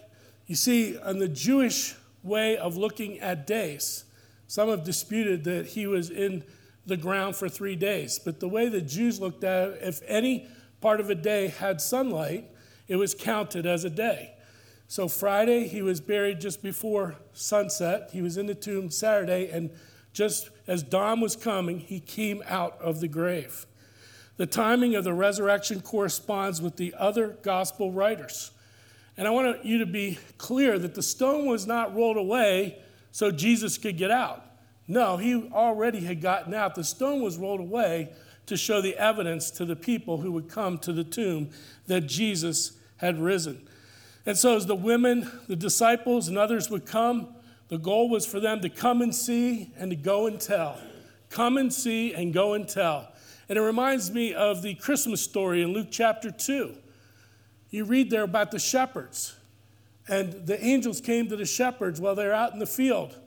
You 0.47 0.55
see, 0.55 0.99
on 0.99 1.19
the 1.19 1.29
Jewish 1.29 1.95
way 2.23 2.59
of 2.59 2.77
looking 2.77 3.21
at 3.21 3.47
days, 3.47 4.05
some 4.53 4.69
have 4.69 4.85
disputed 4.85 5.45
that 5.45 5.69
he 5.69 5.87
was 5.87 6.11
in 6.11 6.45
the 6.85 6.99
ground 6.99 7.35
for 7.35 7.49
three 7.49 7.75
days. 7.75 8.19
But 8.19 8.39
the 8.39 8.49
way 8.49 8.69
the 8.69 8.83
Jews 8.83 9.19
looked 9.19 9.44
at 9.44 9.71
it, 9.71 9.79
if 9.81 10.03
any 10.06 10.47
part 10.82 11.01
of 11.01 11.09
a 11.09 11.15
day 11.15 11.47
had 11.47 11.81
sunlight, 11.81 12.51
it 12.87 12.97
was 12.97 13.15
counted 13.15 13.65
as 13.65 13.85
a 13.85 13.89
day. 13.89 14.35
So 14.89 15.09
Friday, 15.09 15.69
he 15.69 15.81
was 15.81 16.03
buried 16.03 16.39
just 16.39 16.63
before 16.63 17.17
sunset. 17.32 18.11
He 18.13 18.21
was 18.21 18.37
in 18.37 18.44
the 18.44 18.55
tomb 18.55 18.91
Saturday, 18.91 19.49
and 19.51 19.71
just 20.13 20.51
as 20.67 20.82
dawn 20.82 21.23
was 21.23 21.35
coming, 21.35 21.79
he 21.79 21.99
came 21.99 22.43
out 22.47 22.79
of 22.79 23.01
the 23.01 23.09
grave. 23.09 23.65
The 24.37 24.44
timing 24.44 24.94
of 24.94 25.05
the 25.05 25.15
resurrection 25.15 25.81
corresponds 25.81 26.61
with 26.61 26.77
the 26.77 26.94
other 26.99 27.39
gospel 27.41 27.91
writers. 27.91 28.51
And 29.17 29.27
I 29.27 29.31
want 29.31 29.65
you 29.65 29.79
to 29.79 29.87
be 29.87 30.19
clear 30.37 30.79
that 30.79 30.94
the 30.94 31.03
stone 31.03 31.47
was 31.47 31.67
not 31.67 31.97
rolled 31.97 32.19
away 32.19 32.77
so 33.13 33.31
Jesus 33.31 33.79
could 33.79 33.97
get 33.97 34.11
out. 34.11 34.45
No, 34.89 35.17
he 35.17 35.49
already 35.53 36.01
had 36.01 36.21
gotten 36.21 36.53
out. 36.53 36.75
The 36.75 36.83
stone 36.83 37.23
was 37.23 37.39
rolled 37.39 37.61
away 37.61 38.13
to 38.47 38.57
show 38.57 38.81
the 38.81 38.97
evidence 38.97 39.51
to 39.53 39.65
the 39.65 39.77
people 39.77 40.19
who 40.19 40.33
would 40.33 40.49
come 40.49 40.79
to 40.79 40.93
the 40.93 41.05
tomb 41.05 41.51
that 41.87 42.03
Jesus 42.03 42.73
had 42.97 43.21
risen. 43.21 43.69
And 44.27 44.37
so, 44.37 44.57
as 44.57 44.67
the 44.67 44.75
women, 44.75 45.31
the 45.47 45.57
disciples, 45.57 46.29
and 46.29 46.39
others 46.39 46.71
would 46.71 46.87
come, 46.87 47.35
the 47.69 47.79
goal 47.79 48.09
was 48.09 48.27
for 48.27 48.41
them 48.41 48.61
to 48.61 48.69
come 48.69 49.03
and 49.03 49.15
see 49.15 49.71
and 49.77 49.91
to 49.91 49.97
go 49.97 50.27
and 50.27 50.41
tell. 50.41 50.79
Come 51.31 51.57
and 51.57 51.73
see 51.73 52.13
and 52.13 52.33
go 52.33 52.53
and 52.53 52.69
tell. 52.69 53.13
And 53.49 53.59
it 53.59 53.63
reminds 53.63 54.11
me 54.11 54.35
of 54.35 54.63
the 54.63 54.75
Christmas 54.75 55.23
story 55.23 55.63
in 55.63 55.73
Luke 55.73 55.89
chapter 55.91 56.31
2. 56.31 56.75
You 57.71 57.85
read 57.85 58.11
there 58.11 58.23
about 58.23 58.51
the 58.51 58.59
shepherds. 58.59 59.35
And 60.09 60.47
the 60.47 60.63
angels 60.65 61.01
came 61.01 61.29
to 61.29 61.37
the 61.37 61.44
shepherds 61.44 62.01
while 62.01 62.15
they 62.15 62.27
were 62.27 62.32
out 62.32 62.53
in 62.53 62.59
the 62.59 62.67
field, 62.67 63.19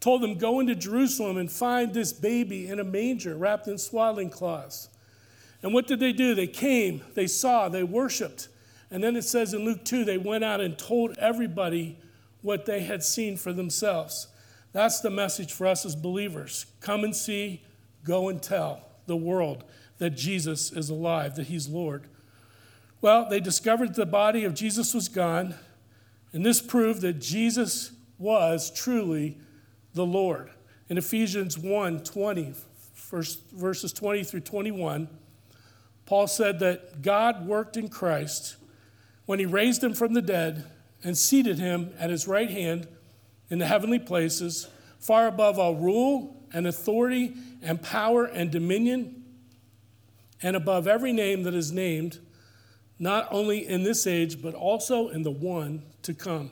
told 0.00 0.22
them, 0.22 0.38
Go 0.38 0.60
into 0.60 0.74
Jerusalem 0.74 1.36
and 1.36 1.50
find 1.50 1.92
this 1.92 2.12
baby 2.12 2.68
in 2.68 2.80
a 2.80 2.84
manger 2.84 3.36
wrapped 3.36 3.68
in 3.68 3.78
swaddling 3.78 4.30
cloths. 4.30 4.88
And 5.62 5.72
what 5.72 5.86
did 5.86 6.00
they 6.00 6.12
do? 6.12 6.34
They 6.34 6.46
came, 6.46 7.02
they 7.14 7.26
saw, 7.26 7.68
they 7.68 7.84
worshiped. 7.84 8.48
And 8.90 9.02
then 9.02 9.16
it 9.16 9.22
says 9.22 9.54
in 9.54 9.64
Luke 9.64 9.84
2, 9.84 10.04
they 10.04 10.18
went 10.18 10.44
out 10.44 10.60
and 10.60 10.76
told 10.76 11.16
everybody 11.18 11.98
what 12.42 12.66
they 12.66 12.80
had 12.80 13.02
seen 13.02 13.36
for 13.36 13.52
themselves. 13.52 14.26
That's 14.72 15.00
the 15.00 15.10
message 15.10 15.52
for 15.52 15.66
us 15.66 15.86
as 15.86 15.94
believers. 15.94 16.66
Come 16.80 17.04
and 17.04 17.14
see, 17.14 17.62
go 18.04 18.28
and 18.28 18.42
tell 18.42 18.82
the 19.06 19.16
world 19.16 19.64
that 19.98 20.10
Jesus 20.10 20.72
is 20.72 20.90
alive, 20.90 21.36
that 21.36 21.46
he's 21.46 21.68
Lord. 21.68 22.06
Well, 23.00 23.28
they 23.28 23.40
discovered 23.40 23.94
the 23.94 24.06
body 24.06 24.44
of 24.44 24.54
Jesus 24.54 24.94
was 24.94 25.08
gone, 25.08 25.54
and 26.32 26.44
this 26.44 26.60
proved 26.60 27.02
that 27.02 27.20
Jesus 27.20 27.92
was 28.18 28.70
truly 28.70 29.38
the 29.94 30.06
Lord. 30.06 30.50
In 30.88 30.98
Ephesians 30.98 31.58
1 31.58 32.04
20, 32.04 32.54
verses 33.52 33.92
20 33.92 34.24
through 34.24 34.40
21, 34.40 35.08
Paul 36.06 36.26
said 36.26 36.58
that 36.60 37.02
God 37.02 37.46
worked 37.46 37.76
in 37.76 37.88
Christ 37.88 38.56
when 39.26 39.38
he 39.38 39.46
raised 39.46 39.82
him 39.82 39.94
from 39.94 40.14
the 40.14 40.22
dead 40.22 40.70
and 41.04 41.16
seated 41.16 41.58
him 41.58 41.92
at 41.98 42.10
his 42.10 42.26
right 42.26 42.50
hand 42.50 42.88
in 43.50 43.58
the 43.58 43.66
heavenly 43.66 43.98
places, 43.98 44.68
far 44.98 45.26
above 45.26 45.58
all 45.58 45.74
rule 45.74 46.42
and 46.52 46.66
authority 46.66 47.34
and 47.60 47.82
power 47.82 48.24
and 48.24 48.50
dominion, 48.50 49.24
and 50.42 50.56
above 50.56 50.86
every 50.86 51.12
name 51.12 51.44
that 51.44 51.54
is 51.54 51.70
named, 51.70 52.18
not 52.98 53.28
only 53.30 53.66
in 53.66 53.82
this 53.82 54.06
age, 54.06 54.40
but 54.40 54.54
also 54.54 55.08
in 55.08 55.22
the 55.22 55.30
one 55.30 55.82
to 56.02 56.14
come. 56.14 56.50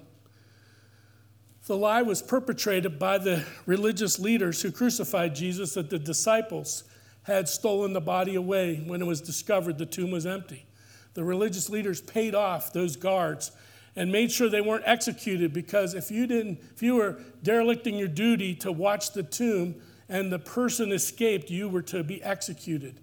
The 1.66 1.76
lie 1.76 2.02
was 2.02 2.22
perpetrated 2.22 2.98
by 2.98 3.18
the 3.18 3.44
religious 3.66 4.18
leaders 4.18 4.62
who 4.62 4.72
crucified 4.72 5.34
Jesus 5.34 5.74
that 5.74 5.90
the 5.90 5.98
disciples 5.98 6.84
had 7.22 7.48
stolen 7.48 7.92
the 7.92 8.00
body 8.00 8.34
away 8.34 8.82
when 8.86 9.00
it 9.00 9.06
was 9.06 9.20
discovered 9.20 9.78
the 9.78 9.86
tomb 9.86 10.10
was 10.10 10.26
empty. 10.26 10.66
The 11.14 11.22
religious 11.22 11.68
leaders 11.68 12.00
paid 12.00 12.34
off 12.34 12.72
those 12.72 12.96
guards 12.96 13.52
and 13.96 14.10
made 14.10 14.32
sure 14.32 14.48
they 14.48 14.60
weren't 14.60 14.84
executed 14.86 15.52
because 15.52 15.94
if 15.94 16.10
you 16.10 16.26
didn't 16.26 16.60
if 16.74 16.82
you 16.82 16.94
were 16.94 17.20
derelicting 17.42 17.96
your 17.96 18.08
duty 18.08 18.54
to 18.54 18.72
watch 18.72 19.12
the 19.12 19.22
tomb 19.22 19.74
and 20.08 20.32
the 20.32 20.38
person 20.38 20.92
escaped 20.92 21.50
you 21.50 21.68
were 21.68 21.82
to 21.82 22.02
be 22.04 22.22
executed 22.22 23.00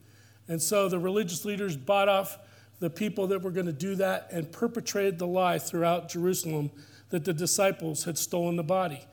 and 0.48 0.62
so 0.62 0.88
the 0.88 1.00
religious 1.00 1.44
leaders 1.44 1.76
bought 1.76 2.08
off 2.08 2.38
the 2.80 2.90
people 2.90 3.28
that 3.28 3.42
were 3.42 3.52
going 3.52 3.66
to 3.66 3.74
do 3.74 3.96
that 3.96 4.28
and 4.32 4.52
perpetrated 4.52 5.18
the 5.20 5.28
lie 5.28 5.60
throughout 5.60 6.10
Jerusalem 6.10 6.72
that 7.10 7.26
the 7.26 7.34
disciples 7.34 8.04
had 8.04 8.18
stolen 8.18 8.56
the 8.56 8.64
body 8.64 9.06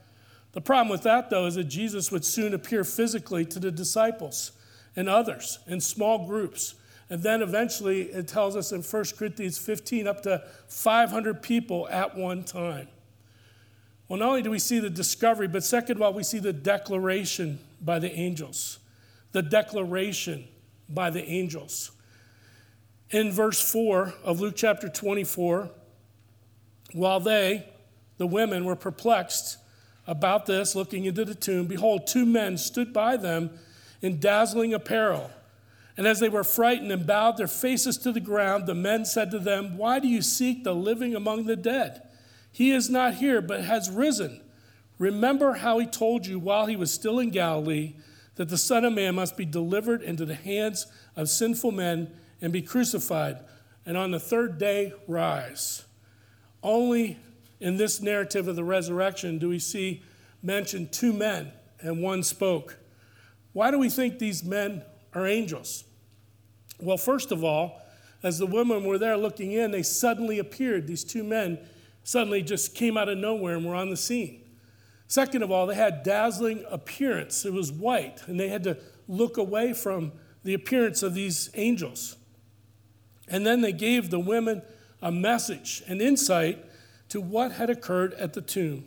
the 0.55 0.61
problem 0.61 0.89
with 0.89 1.03
that 1.03 1.29
though 1.29 1.45
is 1.45 1.55
that 1.55 1.65
Jesus 1.65 2.11
would 2.11 2.23
soon 2.23 2.53
appear 2.53 2.83
physically 2.83 3.45
to 3.45 3.59
the 3.59 3.71
disciples 3.71 4.53
and 4.95 5.09
others 5.09 5.59
in 5.67 5.81
small 5.81 6.25
groups 6.25 6.75
and 7.09 7.21
then 7.21 7.41
eventually 7.41 8.03
it 8.03 8.27
tells 8.27 8.55
us 8.55 8.71
in 8.71 8.81
1 8.81 9.03
Corinthians 9.17 9.57
15 9.57 10.07
up 10.07 10.23
to 10.23 10.43
500 10.67 11.41
people 11.41 11.87
at 11.89 12.17
one 12.17 12.43
time. 12.43 12.87
Well, 14.07 14.19
not 14.19 14.29
only 14.29 14.41
do 14.41 14.49
we 14.49 14.59
see 14.59 14.79
the 14.79 14.89
discovery, 14.89 15.47
but 15.47 15.63
second 15.63 15.97
of 15.97 16.01
all, 16.01 16.13
we 16.13 16.23
see 16.23 16.39
the 16.39 16.53
declaration 16.53 17.59
by 17.81 17.99
the 17.99 18.11
angels. 18.11 18.79
The 19.33 19.41
declaration 19.41 20.47
by 20.89 21.09
the 21.09 21.23
angels. 21.23 21.91
In 23.11 23.31
verse 23.31 23.71
4 23.71 24.13
of 24.23 24.39
Luke 24.39 24.55
chapter 24.55 24.89
24, 24.89 25.69
while 26.93 27.19
they, 27.19 27.67
the 28.17 28.25
women, 28.25 28.65
were 28.65 28.75
perplexed 28.75 29.57
about 30.07 30.45
this, 30.45 30.75
looking 30.75 31.05
into 31.05 31.23
the 31.23 31.35
tomb, 31.35 31.67
behold, 31.67 32.07
two 32.07 32.25
men 32.25 32.57
stood 32.57 32.93
by 32.93 33.17
them 33.17 33.51
in 34.01 34.19
dazzling 34.19 34.73
apparel. 34.73 35.29
And 35.97 36.07
as 36.07 36.19
they 36.19 36.29
were 36.29 36.43
frightened 36.43 36.91
and 36.91 37.07
bowed 37.07 37.37
their 37.37 37.47
faces 37.47 37.97
to 37.99 38.11
the 38.11 38.19
ground, 38.19 38.65
the 38.65 38.75
men 38.75 39.05
said 39.05 39.31
to 39.31 39.39
them, 39.39 39.77
Why 39.77 39.99
do 39.99 40.07
you 40.07 40.21
seek 40.21 40.63
the 40.63 40.75
living 40.75 41.15
among 41.15 41.45
the 41.45 41.55
dead? 41.55 42.01
He 42.51 42.71
is 42.71 42.89
not 42.89 43.15
here, 43.15 43.41
but 43.41 43.63
has 43.63 43.89
risen. 43.89 44.41
Remember 44.97 45.53
how 45.53 45.79
he 45.79 45.85
told 45.85 46.25
you 46.25 46.39
while 46.39 46.65
he 46.65 46.75
was 46.75 46.91
still 46.91 47.19
in 47.19 47.29
Galilee 47.29 47.93
that 48.35 48.49
the 48.49 48.57
Son 48.57 48.83
of 48.83 48.93
Man 48.93 49.15
must 49.15 49.37
be 49.37 49.45
delivered 49.45 50.01
into 50.01 50.25
the 50.25 50.35
hands 50.35 50.87
of 51.15 51.29
sinful 51.29 51.71
men 51.71 52.11
and 52.41 52.51
be 52.51 52.61
crucified, 52.61 53.39
and 53.85 53.97
on 53.97 54.11
the 54.11 54.19
third 54.19 54.57
day 54.57 54.93
rise. 55.07 55.85
Only 56.61 57.17
in 57.59 57.77
this 57.77 58.01
narrative 58.01 58.47
of 58.47 58.55
the 58.55 58.63
resurrection 58.63 59.37
do 59.37 59.49
we 59.49 59.59
see 59.59 60.03
mentioned 60.41 60.91
two 60.91 61.13
men 61.13 61.51
and 61.79 62.01
one 62.01 62.23
spoke. 62.23 62.77
Why 63.53 63.71
do 63.71 63.79
we 63.79 63.89
think 63.89 64.19
these 64.19 64.43
men 64.43 64.83
are 65.13 65.25
angels? 65.25 65.83
Well, 66.79 66.97
first 66.97 67.31
of 67.31 67.43
all, 67.43 67.81
as 68.21 68.37
the 68.39 68.47
women 68.47 68.83
were 68.83 68.97
there 68.97 69.17
looking 69.17 69.51
in, 69.51 69.71
they 69.71 69.83
suddenly 69.83 70.39
appeared. 70.39 70.87
These 70.87 71.03
two 71.03 71.23
men 71.23 71.59
suddenly 72.03 72.41
just 72.41 72.75
came 72.75 72.97
out 72.97 73.07
of 73.07 73.17
nowhere 73.17 73.55
and 73.55 73.65
were 73.65 73.75
on 73.75 73.89
the 73.89 73.97
scene. 73.97 74.41
Second 75.07 75.43
of 75.43 75.51
all, 75.51 75.67
they 75.67 75.75
had 75.75 76.03
dazzling 76.03 76.65
appearance. 76.69 77.45
It 77.45 77.53
was 77.53 77.71
white, 77.71 78.27
and 78.27 78.39
they 78.39 78.49
had 78.49 78.63
to 78.63 78.77
look 79.07 79.37
away 79.37 79.73
from 79.73 80.11
the 80.43 80.53
appearance 80.53 81.03
of 81.03 81.13
these 81.13 81.49
angels. 81.53 82.17
And 83.27 83.45
then 83.45 83.61
they 83.61 83.73
gave 83.73 84.09
the 84.09 84.19
women 84.19 84.61
a 85.01 85.11
message, 85.11 85.83
an 85.87 86.01
insight 86.01 86.63
to 87.09 87.21
what 87.21 87.53
had 87.53 87.69
occurred 87.69 88.13
at 88.15 88.33
the 88.33 88.41
tomb. 88.41 88.85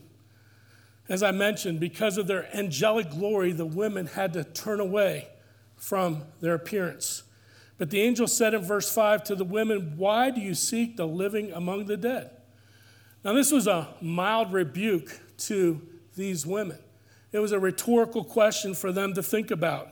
As 1.09 1.23
I 1.23 1.31
mentioned, 1.31 1.81
because 1.81 2.19
of 2.19 2.27
their 2.27 2.55
angelic 2.55 3.11
glory, 3.11 3.53
the 3.53 3.67
women 3.67 4.07
had 4.07 4.33
to 4.35 4.45
turn 4.45 4.81
away 4.81 5.29
from 5.77 6.25
their 6.41 6.55
appearance. 6.55 7.23
But 7.79 7.91
the 7.91 8.03
angel 8.03 8.27
said 8.27 8.53
in 8.53 8.63
verse 8.63 8.93
5 8.93 9.25
to 9.25 9.35
the 9.35 9.45
women, 9.45 9.95
Why 9.97 10.31
do 10.31 10.41
you 10.41 10.55
seek 10.55 10.97
the 10.97 11.07
living 11.07 11.53
among 11.53 11.87
the 11.87 11.97
dead? 11.97 12.31
Now, 13.25 13.33
this 13.33 13.53
was 13.53 13.67
a 13.67 13.89
mild 14.01 14.53
rebuke 14.53 15.19
to 15.39 15.81
these 16.17 16.45
women. 16.45 16.79
It 17.33 17.39
was 17.39 17.53
a 17.53 17.59
rhetorical 17.59 18.25
question 18.25 18.75
for 18.75 18.91
them 18.93 19.15
to 19.15 19.23
think 19.23 19.51
about. 19.51 19.89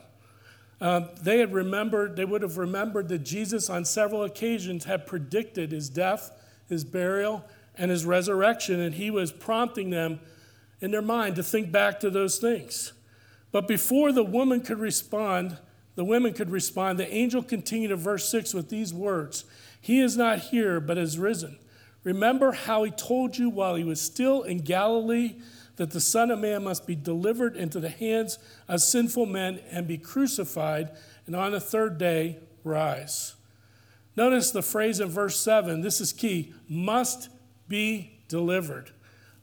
Uh, 0.80 1.08
they 1.22 1.38
had 1.38 1.52
remembered, 1.52 2.16
they 2.16 2.24
would 2.24 2.42
have 2.42 2.58
remembered 2.58 3.08
that 3.08 3.20
Jesus 3.20 3.70
on 3.70 3.84
several 3.84 4.24
occasions 4.24 4.84
had 4.84 5.06
predicted 5.06 5.72
his 5.72 5.88
death, 5.88 6.30
his 6.68 6.84
burial, 6.84 7.44
and 7.76 7.90
his 7.90 8.04
resurrection, 8.04 8.80
and 8.80 8.94
he 8.94 9.10
was 9.10 9.32
prompting 9.32 9.90
them 9.90 10.20
in 10.80 10.90
their 10.90 11.02
mind 11.02 11.36
to 11.36 11.42
think 11.42 11.72
back 11.72 12.00
to 12.00 12.10
those 12.10 12.38
things. 12.38 12.92
But 13.52 13.66
before 13.66 14.12
the 14.12 14.22
woman 14.22 14.60
could 14.60 14.78
respond, 14.78 15.58
the 15.94 16.04
women 16.04 16.34
could 16.34 16.50
respond. 16.50 16.98
The 16.98 17.12
angel 17.12 17.42
continued 17.42 17.90
in 17.90 17.96
verse 17.96 18.28
6 18.28 18.52
with 18.52 18.68
these 18.68 18.92
words 18.92 19.44
He 19.80 20.00
is 20.00 20.16
not 20.16 20.38
here, 20.38 20.78
but 20.80 20.98
has 20.98 21.18
risen. 21.18 21.58
Remember 22.04 22.52
how 22.52 22.84
he 22.84 22.90
told 22.90 23.36
you 23.36 23.48
while 23.48 23.74
he 23.74 23.82
was 23.82 24.00
still 24.00 24.42
in 24.42 24.58
Galilee 24.58 25.36
that 25.76 25.90
the 25.90 26.00
Son 26.00 26.30
of 26.30 26.38
Man 26.38 26.64
must 26.64 26.86
be 26.86 26.94
delivered 26.94 27.56
into 27.56 27.78
the 27.80 27.90
hands 27.90 28.38
of 28.66 28.80
sinful 28.80 29.26
men 29.26 29.60
and 29.70 29.86
be 29.86 29.98
crucified, 29.98 30.90
and 31.26 31.36
on 31.36 31.52
the 31.52 31.60
third 31.60 31.98
day 31.98 32.38
rise. 32.64 33.34
Notice 34.16 34.50
the 34.50 34.62
phrase 34.62 35.00
in 35.00 35.08
verse 35.08 35.38
7, 35.38 35.82
this 35.82 36.00
is 36.00 36.12
key 36.12 36.54
must 36.68 37.28
be 37.68 38.18
delivered. 38.28 38.90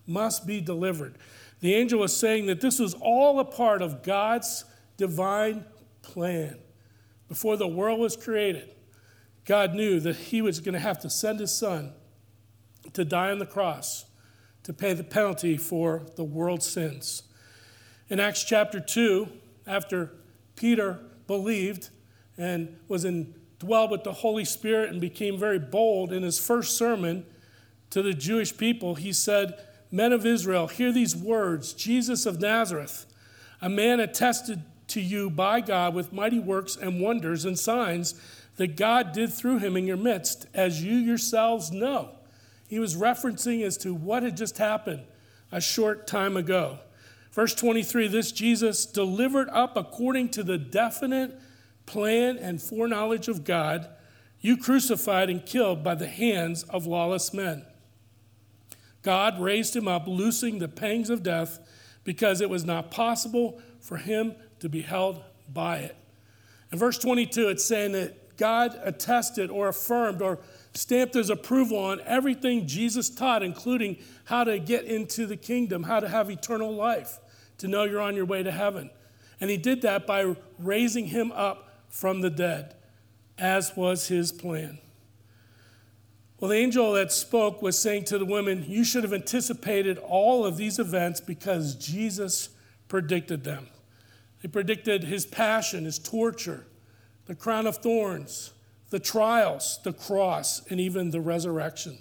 Must 0.08 0.46
be 0.48 0.60
delivered. 0.60 1.18
The 1.62 1.76
angel 1.76 2.00
was 2.00 2.16
saying 2.16 2.48
that 2.48 2.60
this 2.60 2.80
was 2.80 2.96
all 2.96 3.40
a 3.40 3.46
part 3.46 3.82
of 3.82 4.04
God's 4.04 4.66
divine 4.98 5.64
plan. 6.02 6.58
Before 7.30 7.56
the 7.56 7.68
world 7.68 8.00
was 8.00 8.18
created, 8.18 8.70
God 9.46 9.74
knew 9.74 10.00
that 10.02 10.16
He 10.16 10.42
was 10.42 10.60
going 10.60 10.74
to 10.74 10.80
have 10.80 11.00
to 11.00 11.10
send 11.10 11.40
His 11.40 11.56
Son 11.56 11.94
to 12.94 13.06
die 13.06 13.32
on 13.32 13.40
the 13.40 13.46
cross 13.46 14.06
to 14.64 14.74
pay 14.74 14.94
the 14.94 15.04
penalty 15.04 15.58
for 15.58 16.04
the 16.16 16.24
world's 16.24 16.66
sins. 16.66 17.24
In 18.10 18.20
Acts 18.20 18.44
chapter 18.44 18.80
2, 18.80 19.28
after 19.68 20.12
Peter 20.56 21.00
believed 21.28 21.90
and 22.38 22.78
was 22.88 23.06
indwelled 23.06 23.92
with 23.92 24.04
the 24.04 24.14
Holy 24.14 24.46
Spirit 24.46 24.90
and 24.90 25.00
became 25.00 25.38
very 25.38 25.60
bold 25.60 26.12
in 26.12 26.24
his 26.24 26.40
first 26.40 26.78
sermon 26.78 27.26
to 27.90 28.02
the 28.02 28.14
Jewish 28.14 28.56
people, 28.58 28.96
he 28.96 29.14
said, 29.14 29.60
Men 29.92 30.12
of 30.12 30.26
Israel, 30.26 30.68
hear 30.68 30.92
these 30.92 31.16
words 31.16 31.74
Jesus 31.74 32.26
of 32.26 32.42
Nazareth, 32.42 33.06
a 33.62 33.70
man 33.70 34.00
attested 34.00 34.64
to 34.88 35.02
you 35.02 35.30
by 35.30 35.62
God 35.62 35.94
with 35.94 36.12
mighty 36.12 36.40
works 36.40 36.76
and 36.76 37.02
wonders 37.02 37.46
and 37.46 37.58
signs 37.58 38.16
that 38.58 38.76
God 38.76 39.12
did 39.14 39.32
through 39.32 39.60
him 39.60 39.78
in 39.78 39.88
your 39.88 39.98
midst, 39.98 40.48
as 40.54 40.84
you 40.84 40.96
yourselves 40.96 41.72
know. 41.72 42.12
He 42.74 42.80
was 42.80 42.96
referencing 42.96 43.62
as 43.62 43.78
to 43.78 43.94
what 43.94 44.24
had 44.24 44.36
just 44.36 44.58
happened 44.58 45.04
a 45.52 45.62
short 45.62 46.08
time 46.08 46.36
ago. 46.36 46.80
Verse 47.32 47.54
23 47.54 48.08
this 48.08 48.32
Jesus 48.32 48.88
delivered 48.88 49.48
up 49.50 49.78
according 49.78 50.30
to 50.30 50.42
the 50.42 50.58
definite 50.58 51.40
plan 51.86 52.36
and 52.36 52.60
foreknowledge 52.60 53.28
of 53.28 53.44
God, 53.44 53.90
you 54.42 54.58
crucified 54.58 55.30
and 55.30 55.46
killed 55.46 55.84
by 55.84 55.94
the 55.94 56.08
hands 56.08 56.64
of 56.64 56.88
lawless 56.88 57.32
men. 57.32 57.64
God 59.04 59.40
raised 59.40 59.76
him 59.76 59.88
up, 59.88 60.08
loosing 60.08 60.58
the 60.58 60.68
pangs 60.68 61.12
of 61.12 61.22
death, 61.22 61.60
because 62.04 62.42
it 62.42 62.50
was 62.50 62.66
not 62.66 62.90
possible 62.90 63.62
for 63.82 63.98
him 63.98 64.34
to 64.62 64.68
be 64.68 64.82
held 64.82 65.22
by 65.48 65.78
it. 65.78 65.96
In 66.72 66.80
verse 66.80 66.98
22, 66.98 67.50
it's 67.50 67.64
saying 67.64 67.92
that 67.92 68.36
God 68.36 68.76
attested 68.84 69.52
or 69.52 69.68
affirmed 69.68 70.24
or 70.24 70.40
stamped 70.74 71.14
his 71.14 71.30
approval 71.30 71.78
on 71.78 72.02
everything 72.02 72.68
Jesus 72.68 73.10
taught, 73.10 73.44
including 73.44 73.98
how 74.26 74.44
to 74.44 74.60
get 74.60 74.86
into 74.86 75.26
the 75.26 75.38
kingdom, 75.38 75.84
how 75.84 76.00
to 76.00 76.10
have 76.10 76.30
eternal 76.30 76.74
life, 76.74 77.20
to 77.60 77.68
know 77.68 77.84
you're 77.84 78.02
on 78.02 78.16
your 78.16 78.26
way 78.26 78.44
to 78.44 78.52
heaven. 78.52 78.90
And 79.40 79.50
he 79.50 79.58
did 79.58 79.82
that 79.82 80.08
by 80.08 80.36
raising 80.58 81.08
him 81.08 81.32
up 81.32 81.70
from 81.90 82.22
the 82.22 82.30
dead, 82.30 82.76
as 83.38 83.76
was 83.76 84.08
his 84.08 84.32
plan. 84.32 84.80
Well, 86.40 86.50
the 86.50 86.58
angel 86.58 86.94
that 86.94 87.12
spoke 87.12 87.62
was 87.62 87.78
saying 87.78 88.06
to 88.06 88.18
the 88.18 88.26
women, 88.26 88.66
You 88.68 88.84
should 88.84 89.04
have 89.04 89.14
anticipated 89.14 89.98
all 89.98 90.46
of 90.46 90.58
these 90.58 90.80
events 90.80 91.22
because 91.22 91.76
Jesus 91.76 92.50
predicted 92.88 93.44
them. 93.44 93.68
He 94.42 94.48
predicted 94.48 95.04
his 95.04 95.26
passion, 95.26 95.86
his 95.86 96.00
torture, 96.00 96.66
the 97.28 97.36
crown 97.36 97.66
of 97.66 97.78
thorns, 97.78 98.53
the 98.94 99.00
trials, 99.00 99.80
the 99.84 99.92
cross, 99.92 100.62
and 100.70 100.80
even 100.80 101.10
the 101.10 101.20
resurrection. 101.20 101.98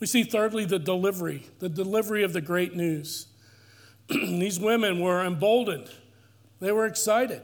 We 0.00 0.06
see, 0.06 0.24
thirdly, 0.24 0.64
the 0.64 0.78
delivery, 0.78 1.44
the 1.58 1.68
delivery 1.68 2.22
of 2.22 2.32
the 2.32 2.40
great 2.40 2.74
news. 2.74 3.26
these 4.08 4.58
women 4.58 5.00
were 5.00 5.22
emboldened, 5.22 5.90
they 6.60 6.72
were 6.72 6.86
excited 6.86 7.42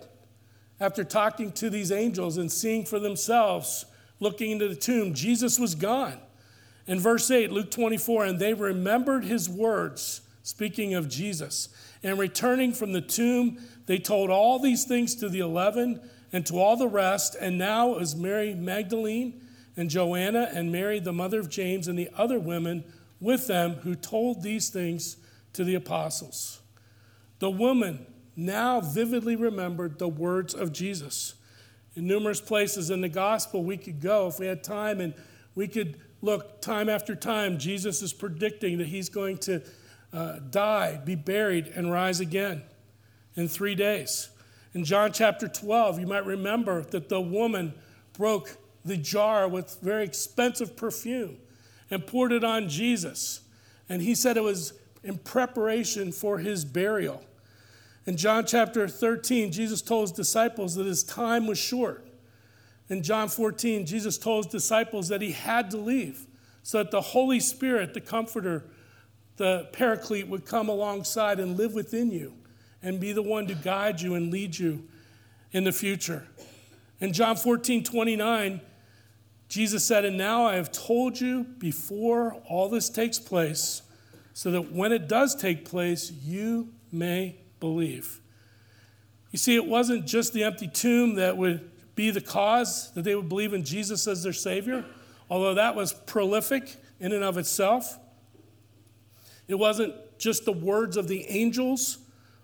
after 0.80 1.04
talking 1.04 1.52
to 1.52 1.68
these 1.68 1.92
angels 1.92 2.38
and 2.38 2.50
seeing 2.50 2.86
for 2.86 2.98
themselves, 2.98 3.84
looking 4.18 4.52
into 4.52 4.68
the 4.68 4.74
tomb, 4.74 5.12
Jesus 5.12 5.58
was 5.58 5.74
gone. 5.74 6.18
In 6.86 6.98
verse 6.98 7.30
8, 7.30 7.52
Luke 7.52 7.70
24, 7.70 8.24
and 8.24 8.38
they 8.38 8.54
remembered 8.54 9.26
his 9.26 9.46
words, 9.46 10.22
speaking 10.42 10.94
of 10.94 11.10
Jesus. 11.10 11.68
And 12.02 12.18
returning 12.18 12.72
from 12.72 12.94
the 12.94 13.02
tomb, 13.02 13.58
they 13.84 13.98
told 13.98 14.30
all 14.30 14.58
these 14.58 14.86
things 14.86 15.16
to 15.16 15.28
the 15.28 15.40
eleven 15.40 16.00
and 16.32 16.44
to 16.46 16.58
all 16.58 16.76
the 16.76 16.88
rest. 16.88 17.36
And 17.40 17.58
now 17.58 17.88
was 17.88 18.14
Mary 18.14 18.54
Magdalene 18.54 19.40
and 19.76 19.88
Joanna 19.88 20.50
and 20.52 20.72
Mary, 20.72 20.98
the 21.00 21.12
mother 21.12 21.40
of 21.40 21.48
James, 21.48 21.88
and 21.88 21.98
the 21.98 22.10
other 22.16 22.38
women 22.38 22.84
with 23.20 23.46
them 23.46 23.74
who 23.76 23.94
told 23.94 24.42
these 24.42 24.68
things 24.68 25.16
to 25.52 25.64
the 25.64 25.74
apostles. 25.74 26.60
The 27.38 27.50
woman 27.50 28.06
now 28.36 28.80
vividly 28.80 29.36
remembered 29.36 29.98
the 29.98 30.08
words 30.08 30.54
of 30.54 30.72
Jesus. 30.72 31.34
In 31.94 32.06
numerous 32.06 32.40
places 32.40 32.90
in 32.90 33.00
the 33.00 33.08
gospel, 33.08 33.64
we 33.64 33.76
could 33.76 34.00
go 34.00 34.28
if 34.28 34.38
we 34.38 34.46
had 34.46 34.62
time 34.62 35.00
and 35.00 35.14
we 35.54 35.66
could 35.66 35.98
look 36.22 36.60
time 36.60 36.88
after 36.88 37.14
time. 37.14 37.58
Jesus 37.58 38.02
is 38.02 38.12
predicting 38.12 38.78
that 38.78 38.86
he's 38.86 39.08
going 39.08 39.38
to 39.38 39.62
uh, 40.12 40.38
die, 40.50 41.00
be 41.04 41.14
buried, 41.14 41.66
and 41.68 41.92
rise 41.92 42.20
again 42.20 42.62
in 43.34 43.48
three 43.48 43.74
days. 43.74 44.30
In 44.74 44.84
John 44.84 45.12
chapter 45.12 45.48
12, 45.48 46.00
you 46.00 46.06
might 46.06 46.26
remember 46.26 46.82
that 46.82 47.08
the 47.08 47.20
woman 47.20 47.74
broke 48.12 48.56
the 48.84 48.96
jar 48.96 49.48
with 49.48 49.78
very 49.80 50.04
expensive 50.04 50.76
perfume 50.76 51.38
and 51.90 52.06
poured 52.06 52.32
it 52.32 52.44
on 52.44 52.68
Jesus. 52.68 53.40
And 53.88 54.02
he 54.02 54.14
said 54.14 54.36
it 54.36 54.42
was 54.42 54.74
in 55.02 55.18
preparation 55.18 56.12
for 56.12 56.38
his 56.38 56.64
burial. 56.64 57.22
In 58.06 58.16
John 58.16 58.44
chapter 58.46 58.88
13, 58.88 59.52
Jesus 59.52 59.82
told 59.82 60.08
his 60.08 60.12
disciples 60.12 60.74
that 60.74 60.86
his 60.86 61.02
time 61.02 61.46
was 61.46 61.58
short. 61.58 62.06
In 62.88 63.02
John 63.02 63.28
14, 63.28 63.86
Jesus 63.86 64.18
told 64.18 64.46
his 64.46 64.52
disciples 64.52 65.08
that 65.08 65.20
he 65.20 65.32
had 65.32 65.70
to 65.70 65.76
leave 65.76 66.26
so 66.62 66.78
that 66.78 66.90
the 66.90 67.00
Holy 67.00 67.40
Spirit, 67.40 67.94
the 67.94 68.00
Comforter, 68.00 68.64
the 69.36 69.68
Paraclete, 69.72 70.28
would 70.28 70.44
come 70.44 70.68
alongside 70.68 71.40
and 71.40 71.56
live 71.56 71.74
within 71.74 72.10
you 72.10 72.34
and 72.82 73.00
be 73.00 73.12
the 73.12 73.22
one 73.22 73.46
to 73.46 73.54
guide 73.54 74.00
you 74.00 74.14
and 74.14 74.32
lead 74.32 74.58
you 74.58 74.84
in 75.52 75.64
the 75.64 75.72
future. 75.72 76.26
In 77.00 77.12
John 77.12 77.36
14, 77.36 77.84
29, 77.84 78.60
Jesus 79.48 79.84
said, 79.84 80.04
And 80.04 80.18
now 80.18 80.44
I 80.46 80.56
have 80.56 80.70
told 80.70 81.20
you 81.20 81.44
before 81.44 82.34
all 82.48 82.68
this 82.68 82.88
takes 82.88 83.18
place, 83.18 83.82
so 84.32 84.50
that 84.50 84.72
when 84.72 84.92
it 84.92 85.08
does 85.08 85.34
take 85.34 85.64
place, 85.64 86.12
you 86.12 86.68
may 86.92 87.36
believe. 87.60 88.20
You 89.30 89.38
see, 89.38 89.56
it 89.56 89.66
wasn't 89.66 90.06
just 90.06 90.32
the 90.32 90.44
empty 90.44 90.68
tomb 90.68 91.16
that 91.16 91.36
would 91.36 91.70
be 91.94 92.10
the 92.10 92.20
cause 92.20 92.92
that 92.92 93.02
they 93.02 93.14
would 93.14 93.28
believe 93.28 93.52
in 93.52 93.64
Jesus 93.64 94.06
as 94.06 94.22
their 94.22 94.32
Savior, 94.32 94.84
although 95.28 95.54
that 95.54 95.74
was 95.74 95.92
prolific 95.92 96.76
in 97.00 97.12
and 97.12 97.24
of 97.24 97.36
itself. 97.36 97.98
It 99.48 99.56
wasn't 99.56 99.94
just 100.18 100.44
the 100.44 100.52
words 100.52 100.96
of 100.96 101.08
the 101.08 101.24
angels, 101.24 101.98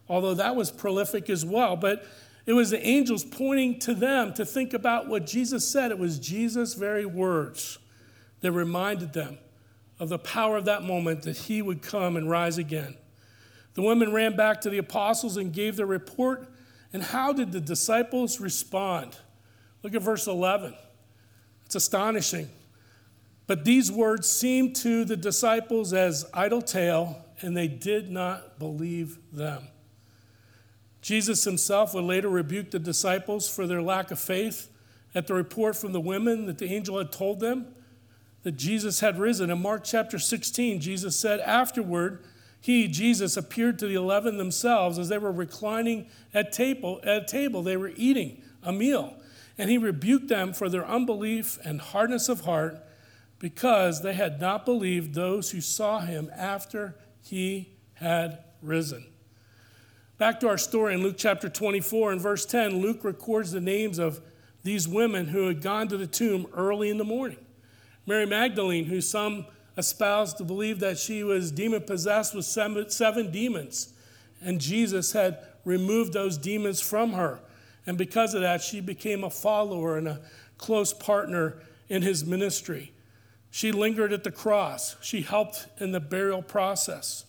although 0.08 0.34
that 0.34 0.56
was 0.56 0.70
prolific 0.70 1.30
as 1.30 1.44
well, 1.44 1.76
but 1.76 2.06
it 2.46 2.52
was 2.52 2.70
the 2.70 2.86
angels 2.86 3.24
pointing 3.24 3.78
to 3.80 3.94
them 3.94 4.34
to 4.34 4.44
think 4.44 4.74
about 4.74 5.08
what 5.08 5.26
Jesus 5.26 5.66
said. 5.66 5.90
It 5.90 5.98
was 5.98 6.18
Jesus' 6.18 6.74
very 6.74 7.06
words 7.06 7.78
that 8.40 8.52
reminded 8.52 9.12
them 9.14 9.38
of 9.98 10.08
the 10.10 10.18
power 10.18 10.56
of 10.56 10.66
that 10.66 10.82
moment 10.82 11.22
that 11.22 11.36
he 11.36 11.62
would 11.62 11.80
come 11.80 12.16
and 12.16 12.28
rise 12.28 12.58
again. 12.58 12.96
The 13.74 13.82
women 13.82 14.12
ran 14.12 14.36
back 14.36 14.60
to 14.62 14.70
the 14.70 14.78
apostles 14.78 15.36
and 15.36 15.52
gave 15.52 15.76
their 15.76 15.86
report. 15.86 16.48
And 16.92 17.02
how 17.02 17.32
did 17.32 17.52
the 17.52 17.60
disciples 17.60 18.40
respond? 18.40 19.16
Look 19.82 19.94
at 19.94 20.02
verse 20.02 20.26
11. 20.26 20.74
It's 21.64 21.74
astonishing. 21.74 22.50
But 23.46 23.64
these 23.64 23.90
words 23.90 24.28
seemed 24.28 24.76
to 24.76 25.04
the 25.04 25.16
disciples 25.16 25.92
as 25.92 26.24
idle 26.32 26.62
tale, 26.62 27.24
and 27.40 27.56
they 27.56 27.68
did 27.68 28.10
not 28.10 28.58
believe 28.58 29.18
them. 29.32 29.68
Jesus 31.04 31.44
himself 31.44 31.92
would 31.92 32.04
later 32.04 32.30
rebuke 32.30 32.70
the 32.70 32.78
disciples 32.78 33.46
for 33.46 33.66
their 33.66 33.82
lack 33.82 34.10
of 34.10 34.18
faith 34.18 34.70
at 35.14 35.26
the 35.26 35.34
report 35.34 35.76
from 35.76 35.92
the 35.92 36.00
women 36.00 36.46
that 36.46 36.56
the 36.56 36.72
angel 36.72 36.96
had 36.96 37.12
told 37.12 37.40
them 37.40 37.74
that 38.42 38.52
Jesus 38.52 39.00
had 39.00 39.18
risen. 39.18 39.50
In 39.50 39.60
Mark 39.60 39.84
chapter 39.84 40.18
16, 40.18 40.80
Jesus 40.80 41.14
said, 41.14 41.40
Afterward, 41.40 42.24
he, 42.58 42.88
Jesus, 42.88 43.36
appeared 43.36 43.78
to 43.80 43.86
the 43.86 43.96
eleven 43.96 44.38
themselves 44.38 44.98
as 44.98 45.10
they 45.10 45.18
were 45.18 45.30
reclining 45.30 46.06
at 46.32 46.52
table, 46.52 47.00
at 47.02 47.28
table. 47.28 47.62
They 47.62 47.76
were 47.76 47.92
eating 47.96 48.40
a 48.62 48.72
meal. 48.72 49.14
And 49.58 49.68
he 49.68 49.76
rebuked 49.76 50.28
them 50.28 50.54
for 50.54 50.70
their 50.70 50.86
unbelief 50.86 51.58
and 51.66 51.82
hardness 51.82 52.30
of 52.30 52.46
heart 52.46 52.82
because 53.38 54.00
they 54.00 54.14
had 54.14 54.40
not 54.40 54.64
believed 54.64 55.12
those 55.12 55.50
who 55.50 55.60
saw 55.60 56.00
him 56.00 56.30
after 56.34 56.96
he 57.20 57.74
had 57.96 58.42
risen. 58.62 59.04
Back 60.16 60.38
to 60.40 60.48
our 60.48 60.58
story 60.58 60.94
in 60.94 61.02
Luke 61.02 61.16
chapter 61.18 61.48
24 61.48 62.12
and 62.12 62.20
verse 62.20 62.46
10, 62.46 62.80
Luke 62.80 63.02
records 63.02 63.50
the 63.50 63.60
names 63.60 63.98
of 63.98 64.20
these 64.62 64.86
women 64.86 65.26
who 65.26 65.48
had 65.48 65.60
gone 65.60 65.88
to 65.88 65.96
the 65.96 66.06
tomb 66.06 66.46
early 66.54 66.88
in 66.88 66.98
the 66.98 67.04
morning. 67.04 67.44
Mary 68.06 68.24
Magdalene, 68.24 68.84
who 68.84 69.00
some 69.00 69.44
espoused 69.76 70.38
to 70.38 70.44
believe 70.44 70.78
that 70.78 70.98
she 70.98 71.24
was 71.24 71.50
demon 71.50 71.82
possessed 71.82 72.32
with 72.32 72.44
seven, 72.44 72.88
seven 72.90 73.32
demons, 73.32 73.92
and 74.40 74.60
Jesus 74.60 75.10
had 75.12 75.38
removed 75.64 76.12
those 76.12 76.38
demons 76.38 76.80
from 76.80 77.14
her. 77.14 77.40
And 77.84 77.98
because 77.98 78.34
of 78.34 78.42
that, 78.42 78.62
she 78.62 78.80
became 78.80 79.24
a 79.24 79.30
follower 79.30 79.98
and 79.98 80.06
a 80.06 80.20
close 80.58 80.94
partner 80.94 81.56
in 81.88 82.02
his 82.02 82.24
ministry. 82.24 82.92
She 83.50 83.72
lingered 83.72 84.12
at 84.12 84.22
the 84.22 84.30
cross, 84.30 84.94
she 85.00 85.22
helped 85.22 85.66
in 85.80 85.90
the 85.90 86.00
burial 86.00 86.42
process. 86.42 87.24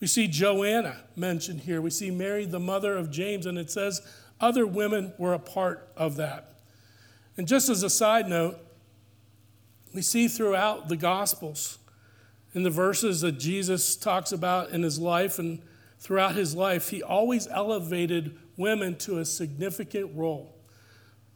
We 0.00 0.06
see 0.06 0.28
Joanna 0.28 0.98
mentioned 1.14 1.60
here. 1.60 1.80
We 1.80 1.90
see 1.90 2.10
Mary, 2.10 2.44
the 2.44 2.60
mother 2.60 2.96
of 2.96 3.10
James, 3.10 3.46
and 3.46 3.56
it 3.56 3.70
says 3.70 4.02
other 4.40 4.66
women 4.66 5.14
were 5.18 5.32
a 5.32 5.38
part 5.38 5.88
of 5.96 6.16
that. 6.16 6.60
And 7.36 7.48
just 7.48 7.68
as 7.68 7.82
a 7.82 7.90
side 7.90 8.28
note, 8.28 8.58
we 9.94 10.02
see 10.02 10.28
throughout 10.28 10.88
the 10.88 10.96
Gospels 10.96 11.78
in 12.54 12.62
the 12.62 12.70
verses 12.70 13.20
that 13.20 13.32
Jesus 13.32 13.96
talks 13.96 14.32
about 14.32 14.70
in 14.70 14.82
his 14.82 14.98
life 14.98 15.38
and 15.38 15.60
throughout 15.98 16.34
his 16.34 16.54
life, 16.54 16.90
he 16.90 17.02
always 17.02 17.46
elevated 17.48 18.38
women 18.56 18.96
to 18.96 19.18
a 19.18 19.24
significant 19.24 20.10
role. 20.14 20.54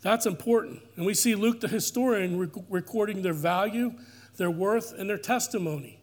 That's 0.03 0.27
important. 0.27 0.81
And 0.97 1.05
we 1.05 1.15
see 1.15 1.35
Luke 1.35 1.61
the 1.61 1.69
historian 1.69 2.39
rec- 2.39 2.65
recording 2.69 3.23
their 3.23 3.35
value, 3.35 3.93
their 4.37 4.51
worth, 4.51 4.95
and 4.99 5.09
their 5.09 5.19
testimony. 5.19 6.00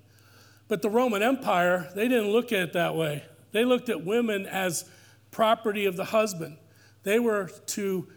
But 0.68 0.82
the 0.82 0.90
Roman 0.90 1.24
Empire, 1.24 1.90
they 1.96 2.08
didn't 2.08 2.32
look 2.32 2.52
at 2.52 2.60
it 2.60 2.74
that 2.74 2.96
way. 2.96 3.24
They 3.52 3.64
looked 3.64 3.90
at 3.90 4.04
women 4.04 4.46
as 4.46 4.86
property 5.32 5.86
of 5.86 5.96
the 5.96 6.06
husband. 6.06 6.58
They 7.04 7.20
were 7.20 7.50
to 7.68 8.08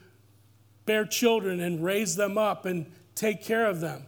bear 0.86 1.04
children 1.04 1.60
and 1.60 1.84
raise 1.84 2.16
them 2.16 2.36
up 2.36 2.66
and 2.66 2.90
take 3.14 3.44
care 3.44 3.66
of 3.66 3.80
them. 3.80 4.06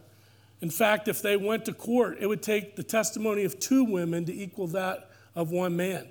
In 0.61 0.69
fact, 0.69 1.07
if 1.07 1.21
they 1.21 1.37
went 1.37 1.65
to 1.65 1.73
court, 1.73 2.17
it 2.19 2.27
would 2.27 2.41
take 2.41 2.75
the 2.75 2.83
testimony 2.83 3.43
of 3.43 3.59
two 3.59 3.83
women 3.83 4.25
to 4.25 4.33
equal 4.33 4.67
that 4.67 5.09
of 5.35 5.51
one 5.51 5.75
man. 5.75 6.09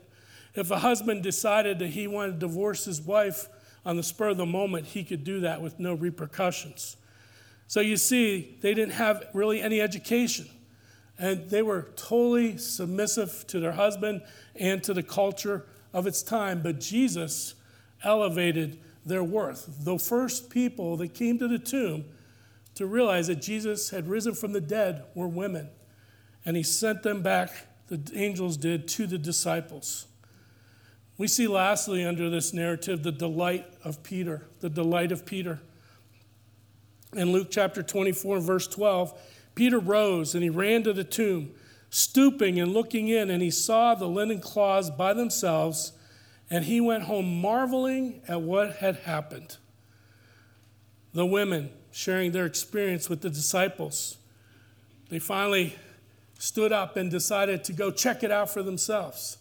If 0.54 0.70
a 0.70 0.78
husband 0.78 1.22
decided 1.22 1.78
that 1.78 1.88
he 1.88 2.06
wanted 2.06 2.32
to 2.32 2.38
divorce 2.38 2.84
his 2.84 3.00
wife 3.00 3.48
on 3.84 3.96
the 3.96 4.02
spur 4.02 4.28
of 4.28 4.36
the 4.36 4.46
moment, 4.46 4.86
he 4.86 5.04
could 5.04 5.24
do 5.24 5.40
that 5.40 5.62
with 5.62 5.78
no 5.78 5.94
repercussions. 5.94 6.96
So 7.66 7.80
you 7.80 7.96
see, 7.96 8.58
they 8.60 8.74
didn't 8.74 8.92
have 8.92 9.24
really 9.32 9.62
any 9.62 9.80
education. 9.80 10.48
And 11.18 11.50
they 11.50 11.62
were 11.62 11.88
totally 11.96 12.56
submissive 12.56 13.46
to 13.48 13.60
their 13.60 13.72
husband 13.72 14.22
and 14.56 14.82
to 14.84 14.94
the 14.94 15.02
culture 15.02 15.66
of 15.92 16.06
its 16.06 16.22
time. 16.22 16.62
But 16.62 16.80
Jesus 16.80 17.54
elevated 18.02 18.78
their 19.04 19.24
worth. 19.24 19.84
The 19.84 19.98
first 19.98 20.50
people 20.50 20.96
that 20.96 21.14
came 21.14 21.38
to 21.38 21.48
the 21.48 21.58
tomb 21.58 22.04
to 22.74 22.86
realize 22.86 23.26
that 23.26 23.42
Jesus 23.42 23.90
had 23.90 24.08
risen 24.08 24.34
from 24.34 24.52
the 24.52 24.60
dead 24.60 25.04
were 25.14 25.28
women. 25.28 25.68
And 26.44 26.56
he 26.56 26.62
sent 26.62 27.02
them 27.02 27.22
back, 27.22 27.52
the 27.88 28.00
angels 28.14 28.56
did, 28.56 28.88
to 28.88 29.06
the 29.06 29.18
disciples. 29.18 30.06
We 31.18 31.28
see 31.28 31.46
lastly 31.46 32.04
under 32.04 32.30
this 32.30 32.52
narrative 32.52 33.02
the 33.02 33.12
delight 33.12 33.66
of 33.84 34.02
Peter, 34.02 34.46
the 34.60 34.70
delight 34.70 35.12
of 35.12 35.26
Peter. 35.26 35.60
In 37.12 37.32
Luke 37.32 37.48
chapter 37.50 37.82
24, 37.82 38.40
verse 38.40 38.66
12, 38.66 39.20
Peter 39.54 39.78
rose 39.78 40.34
and 40.34 40.42
he 40.42 40.50
ran 40.50 40.82
to 40.82 40.92
the 40.92 41.04
tomb, 41.04 41.50
stooping 41.90 42.58
and 42.58 42.72
looking 42.72 43.08
in, 43.08 43.30
and 43.30 43.42
he 43.42 43.50
saw 43.50 43.94
the 43.94 44.08
linen 44.08 44.40
cloths 44.40 44.90
by 44.90 45.12
themselves, 45.12 45.92
and 46.50 46.64
he 46.64 46.80
went 46.80 47.04
home 47.04 47.40
marveling 47.40 48.22
at 48.28 48.40
what 48.40 48.76
had 48.76 48.96
happened. 48.96 49.56
The 51.12 51.26
women 51.26 51.70
sharing 51.90 52.32
their 52.32 52.46
experience 52.46 53.08
with 53.08 53.20
the 53.20 53.30
disciples, 53.30 54.16
they 55.10 55.18
finally 55.18 55.76
stood 56.38 56.72
up 56.72 56.96
and 56.96 57.10
decided 57.10 57.62
to 57.64 57.72
go 57.72 57.90
check 57.90 58.22
it 58.22 58.30
out 58.30 58.50
for 58.50 58.62
themselves. 58.62 59.38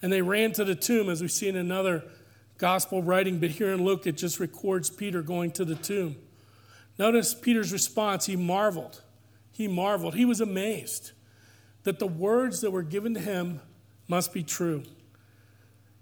And 0.00 0.12
they 0.12 0.22
ran 0.22 0.52
to 0.52 0.64
the 0.64 0.74
tomb, 0.74 1.10
as 1.10 1.20
we 1.20 1.28
see 1.28 1.48
in 1.48 1.56
another 1.56 2.04
gospel 2.56 3.02
writing, 3.02 3.38
but 3.38 3.50
here 3.50 3.72
in 3.72 3.84
Luke 3.84 4.06
it 4.06 4.16
just 4.16 4.38
records 4.38 4.88
Peter 4.88 5.22
going 5.22 5.50
to 5.52 5.64
the 5.64 5.74
tomb. 5.74 6.16
Notice 6.98 7.34
Peter's 7.34 7.72
response. 7.72 8.26
He 8.26 8.36
marveled. 8.36 9.02
He 9.60 9.68
marveled. 9.68 10.14
He 10.14 10.24
was 10.24 10.40
amazed 10.40 11.12
that 11.82 11.98
the 11.98 12.06
words 12.06 12.62
that 12.62 12.70
were 12.70 12.82
given 12.82 13.12
to 13.12 13.20
him 13.20 13.60
must 14.08 14.32
be 14.32 14.42
true. 14.42 14.84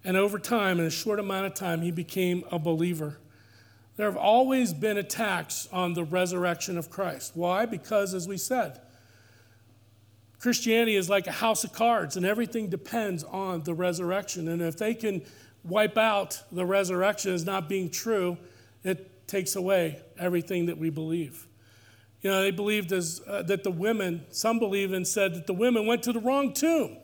And 0.04 0.16
over 0.16 0.38
time, 0.38 0.78
in 0.78 0.86
a 0.86 0.90
short 0.90 1.18
amount 1.18 1.46
of 1.46 1.54
time, 1.54 1.82
he 1.82 1.90
became 1.90 2.44
a 2.52 2.60
believer. 2.60 3.18
There 3.96 4.06
have 4.06 4.16
always 4.16 4.72
been 4.72 4.96
attacks 4.96 5.68
on 5.72 5.94
the 5.94 6.04
resurrection 6.04 6.78
of 6.78 6.88
Christ. 6.88 7.32
Why? 7.34 7.66
Because, 7.66 8.14
as 8.14 8.28
we 8.28 8.36
said, 8.36 8.80
Christianity 10.38 10.94
is 10.94 11.10
like 11.10 11.26
a 11.26 11.32
house 11.32 11.64
of 11.64 11.72
cards, 11.72 12.16
and 12.16 12.24
everything 12.24 12.68
depends 12.68 13.24
on 13.24 13.64
the 13.64 13.74
resurrection. 13.74 14.46
And 14.46 14.62
if 14.62 14.78
they 14.78 14.94
can 14.94 15.22
wipe 15.64 15.98
out 15.98 16.44
the 16.52 16.64
resurrection 16.64 17.32
as 17.32 17.44
not 17.44 17.68
being 17.68 17.90
true, 17.90 18.38
it 18.84 19.26
takes 19.26 19.56
away 19.56 20.00
everything 20.16 20.66
that 20.66 20.78
we 20.78 20.90
believe. 20.90 21.47
You 22.22 22.30
know, 22.30 22.42
they 22.42 22.50
believed 22.50 22.92
as, 22.92 23.20
uh, 23.26 23.42
that 23.42 23.62
the 23.62 23.70
women, 23.70 24.24
some 24.30 24.58
believe 24.58 24.92
and 24.92 25.06
said 25.06 25.34
that 25.34 25.46
the 25.46 25.54
women 25.54 25.86
went 25.86 26.02
to 26.04 26.12
the 26.12 26.20
wrong 26.20 26.52
tomb. 26.52 26.96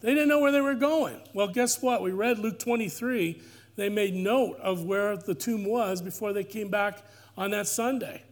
They 0.00 0.10
didn't 0.10 0.28
know 0.28 0.40
where 0.40 0.52
they 0.52 0.60
were 0.60 0.74
going. 0.74 1.20
Well, 1.34 1.48
guess 1.48 1.80
what? 1.82 2.02
We 2.02 2.10
read 2.10 2.38
Luke 2.38 2.58
23. 2.58 3.40
They 3.76 3.88
made 3.88 4.14
note 4.14 4.58
of 4.58 4.84
where 4.84 5.16
the 5.16 5.34
tomb 5.34 5.64
was 5.64 6.02
before 6.02 6.32
they 6.32 6.44
came 6.44 6.68
back 6.68 7.02
on 7.36 7.50
that 7.50 7.68
Sunday. 7.68 8.22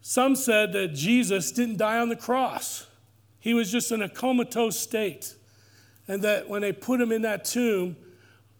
Some 0.00 0.34
said 0.34 0.72
that 0.72 0.88
Jesus 0.88 1.52
didn't 1.52 1.76
die 1.76 1.98
on 1.98 2.08
the 2.08 2.16
cross, 2.16 2.86
he 3.38 3.54
was 3.54 3.70
just 3.70 3.92
in 3.92 4.02
a 4.02 4.08
comatose 4.08 4.78
state. 4.78 5.34
And 6.08 6.22
that 6.22 6.48
when 6.48 6.62
they 6.62 6.72
put 6.72 7.00
him 7.00 7.12
in 7.12 7.22
that 7.22 7.44
tomb, 7.44 7.96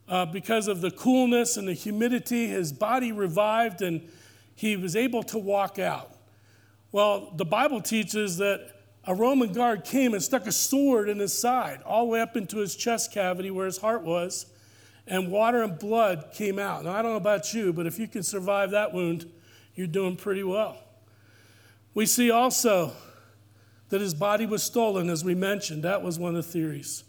uh, 0.08 0.26
because 0.26 0.68
of 0.68 0.80
the 0.80 0.90
coolness 0.90 1.56
and 1.56 1.66
the 1.66 1.72
humidity, 1.72 2.46
his 2.46 2.72
body 2.72 3.10
revived 3.10 3.82
and 3.82 4.08
he 4.54 4.76
was 4.76 4.94
able 4.94 5.22
to 5.24 5.38
walk 5.38 5.78
out. 5.78 6.11
Well, 6.92 7.32
the 7.34 7.46
Bible 7.46 7.80
teaches 7.80 8.36
that 8.36 8.68
a 9.04 9.14
Roman 9.14 9.52
guard 9.52 9.84
came 9.84 10.12
and 10.12 10.22
stuck 10.22 10.46
a 10.46 10.52
sword 10.52 11.08
in 11.08 11.18
his 11.18 11.36
side, 11.36 11.80
all 11.84 12.04
the 12.04 12.12
way 12.12 12.20
up 12.20 12.36
into 12.36 12.58
his 12.58 12.76
chest 12.76 13.12
cavity 13.12 13.50
where 13.50 13.66
his 13.66 13.78
heart 13.78 14.02
was, 14.02 14.46
and 15.06 15.32
water 15.32 15.62
and 15.62 15.78
blood 15.78 16.30
came 16.34 16.58
out. 16.58 16.84
Now, 16.84 16.92
I 16.92 17.02
don't 17.02 17.12
know 17.12 17.16
about 17.16 17.52
you, 17.54 17.72
but 17.72 17.86
if 17.86 17.98
you 17.98 18.06
can 18.06 18.22
survive 18.22 18.70
that 18.70 18.92
wound, 18.92 19.28
you're 19.74 19.86
doing 19.86 20.16
pretty 20.16 20.44
well. 20.44 20.76
We 21.94 22.06
see 22.06 22.30
also 22.30 22.92
that 23.88 24.00
his 24.00 24.14
body 24.14 24.46
was 24.46 24.62
stolen, 24.62 25.10
as 25.10 25.24
we 25.24 25.34
mentioned. 25.34 25.82
That 25.82 26.02
was 26.02 26.18
one 26.18 26.36
of 26.36 26.44
the 26.44 26.50
theories. 26.50 27.04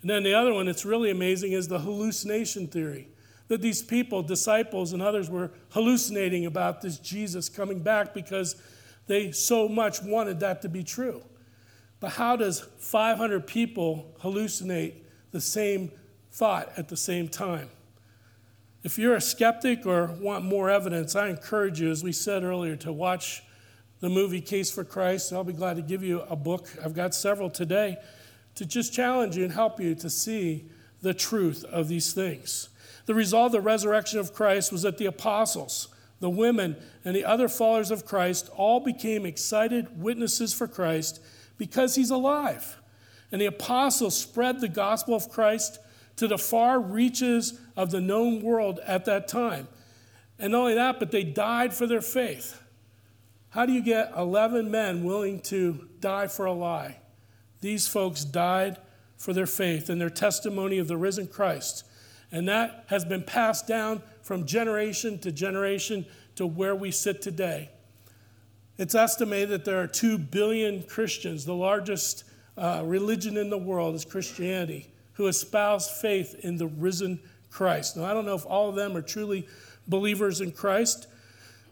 And 0.00 0.10
then 0.10 0.22
the 0.22 0.34
other 0.34 0.52
one 0.52 0.66
that's 0.66 0.84
really 0.84 1.10
amazing 1.10 1.52
is 1.52 1.68
the 1.68 1.78
hallucination 1.78 2.68
theory 2.68 3.08
that 3.48 3.62
these 3.62 3.80
people, 3.80 4.22
disciples 4.22 4.92
and 4.92 5.00
others, 5.00 5.30
were 5.30 5.50
hallucinating 5.70 6.46
about 6.46 6.82
this 6.82 6.98
Jesus 6.98 7.48
coming 7.48 7.80
back 7.80 8.12
because 8.12 8.56
they 9.06 9.32
so 9.32 9.68
much 9.68 10.02
wanted 10.02 10.40
that 10.40 10.62
to 10.62 10.68
be 10.68 10.82
true. 10.82 11.22
But 12.00 12.12
how 12.12 12.36
does 12.36 12.60
500 12.78 13.46
people 13.46 14.14
hallucinate 14.22 14.94
the 15.32 15.40
same 15.40 15.90
thought 16.32 16.72
at 16.76 16.88
the 16.88 16.96
same 16.96 17.28
time? 17.28 17.70
If 18.82 18.98
you're 18.98 19.16
a 19.16 19.20
skeptic 19.20 19.86
or 19.86 20.06
want 20.20 20.44
more 20.44 20.70
evidence, 20.70 21.16
I 21.16 21.28
encourage 21.28 21.80
you, 21.80 21.90
as 21.90 22.04
we 22.04 22.12
said 22.12 22.44
earlier, 22.44 22.76
to 22.76 22.92
watch 22.92 23.42
the 24.00 24.08
movie 24.08 24.40
Case 24.40 24.70
for 24.70 24.84
Christ. 24.84 25.32
I'll 25.32 25.42
be 25.42 25.52
glad 25.52 25.76
to 25.76 25.82
give 25.82 26.02
you 26.02 26.20
a 26.28 26.36
book. 26.36 26.68
I've 26.84 26.94
got 26.94 27.14
several 27.14 27.50
today 27.50 27.96
to 28.54 28.64
just 28.64 28.92
challenge 28.92 29.36
you 29.36 29.44
and 29.44 29.52
help 29.52 29.80
you 29.80 29.94
to 29.96 30.10
see 30.10 30.66
the 31.02 31.14
truth 31.14 31.64
of 31.64 31.88
these 31.88 32.12
things. 32.12 32.68
The 33.06 33.14
result 33.14 33.46
of 33.46 33.52
the 33.52 33.60
resurrection 33.60 34.18
of 34.18 34.32
Christ 34.32 34.72
was 34.72 34.82
that 34.82 34.98
the 34.98 35.06
apostles, 35.06 35.88
the 36.20 36.30
women, 36.30 36.76
and 37.04 37.14
the 37.14 37.24
other 37.24 37.48
followers 37.48 37.90
of 37.90 38.06
Christ 38.06 38.48
all 38.56 38.80
became 38.80 39.26
excited 39.26 40.00
witnesses 40.00 40.54
for 40.54 40.66
Christ 40.66 41.20
because 41.58 41.94
he's 41.94 42.10
alive. 42.10 42.78
And 43.30 43.40
the 43.40 43.46
apostles 43.46 44.16
spread 44.16 44.60
the 44.60 44.68
gospel 44.68 45.14
of 45.14 45.28
Christ 45.28 45.78
to 46.16 46.26
the 46.26 46.38
far 46.38 46.80
reaches 46.80 47.58
of 47.76 47.90
the 47.90 48.00
known 48.00 48.40
world 48.40 48.80
at 48.86 49.04
that 49.04 49.28
time. 49.28 49.68
And 50.38 50.52
not 50.52 50.60
only 50.60 50.74
that, 50.74 50.98
but 50.98 51.10
they 51.10 51.24
died 51.24 51.74
for 51.74 51.86
their 51.86 52.00
faith. 52.00 52.62
How 53.50 53.66
do 53.66 53.72
you 53.72 53.82
get 53.82 54.12
11 54.16 54.70
men 54.70 55.04
willing 55.04 55.40
to 55.42 55.88
die 56.00 56.26
for 56.26 56.46
a 56.46 56.52
lie? 56.52 56.98
These 57.60 57.88
folks 57.88 58.24
died 58.24 58.78
for 59.16 59.32
their 59.32 59.46
faith 59.46 59.88
and 59.88 60.00
their 60.00 60.10
testimony 60.10 60.78
of 60.78 60.88
the 60.88 60.96
risen 60.96 61.26
Christ. 61.26 61.84
And 62.30 62.48
that 62.48 62.84
has 62.88 63.04
been 63.04 63.22
passed 63.22 63.66
down 63.66 64.02
from 64.26 64.44
generation 64.44 65.20
to 65.20 65.30
generation 65.30 66.04
to 66.34 66.44
where 66.44 66.74
we 66.74 66.90
sit 66.90 67.22
today. 67.22 67.70
It's 68.76 68.96
estimated 68.96 69.50
that 69.50 69.64
there 69.64 69.80
are 69.80 69.86
2 69.86 70.18
billion 70.18 70.82
Christians, 70.82 71.44
the 71.44 71.54
largest 71.54 72.24
uh, 72.58 72.82
religion 72.84 73.36
in 73.36 73.50
the 73.50 73.56
world 73.56 73.94
is 73.94 74.04
Christianity, 74.04 74.88
who 75.12 75.28
espouse 75.28 76.00
faith 76.00 76.34
in 76.40 76.56
the 76.56 76.66
risen 76.66 77.20
Christ. 77.50 77.96
Now, 77.96 78.06
I 78.06 78.14
don't 78.14 78.26
know 78.26 78.34
if 78.34 78.44
all 78.44 78.68
of 78.68 78.74
them 78.74 78.96
are 78.96 79.00
truly 79.00 79.46
believers 79.86 80.40
in 80.40 80.50
Christ, 80.50 81.06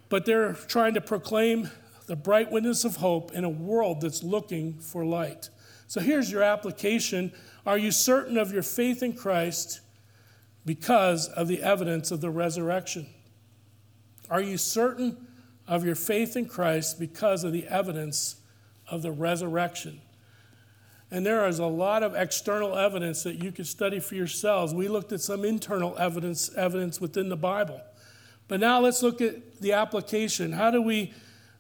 but 0.08 0.24
they're 0.24 0.52
trying 0.52 0.94
to 0.94 1.00
proclaim 1.00 1.68
the 2.06 2.14
bright 2.14 2.52
witness 2.52 2.84
of 2.84 2.96
hope 2.96 3.32
in 3.32 3.42
a 3.42 3.50
world 3.50 4.00
that's 4.00 4.22
looking 4.22 4.74
for 4.74 5.04
light. 5.04 5.48
So 5.88 6.00
here's 6.00 6.30
your 6.30 6.44
application 6.44 7.32
Are 7.66 7.78
you 7.78 7.90
certain 7.90 8.38
of 8.38 8.52
your 8.52 8.62
faith 8.62 9.02
in 9.02 9.14
Christ 9.14 9.80
because 10.64 11.28
of 11.28 11.48
the 11.48 11.62
evidence 11.62 12.10
of 12.10 12.20
the 12.20 12.30
resurrection? 12.30 13.06
Are 14.30 14.40
you 14.40 14.56
certain 14.56 15.26
of 15.66 15.84
your 15.84 15.94
faith 15.94 16.36
in 16.36 16.46
Christ 16.46 16.98
because 16.98 17.44
of 17.44 17.52
the 17.52 17.66
evidence 17.66 18.36
of 18.88 19.02
the 19.02 19.12
resurrection? 19.12 20.00
And 21.10 21.24
there 21.24 21.46
is 21.46 21.58
a 21.58 21.66
lot 21.66 22.02
of 22.02 22.14
external 22.14 22.76
evidence 22.76 23.22
that 23.22 23.42
you 23.42 23.52
could 23.52 23.66
study 23.66 24.00
for 24.00 24.14
yourselves. 24.14 24.74
We 24.74 24.88
looked 24.88 25.12
at 25.12 25.20
some 25.20 25.44
internal 25.44 25.96
evidence, 25.98 26.52
evidence 26.54 27.00
within 27.00 27.28
the 27.28 27.36
Bible. 27.36 27.80
But 28.48 28.60
now 28.60 28.80
let's 28.80 29.02
look 29.02 29.20
at 29.20 29.60
the 29.60 29.72
application. 29.72 30.52
How 30.52 30.70
do 30.70 30.82
we 30.82 31.12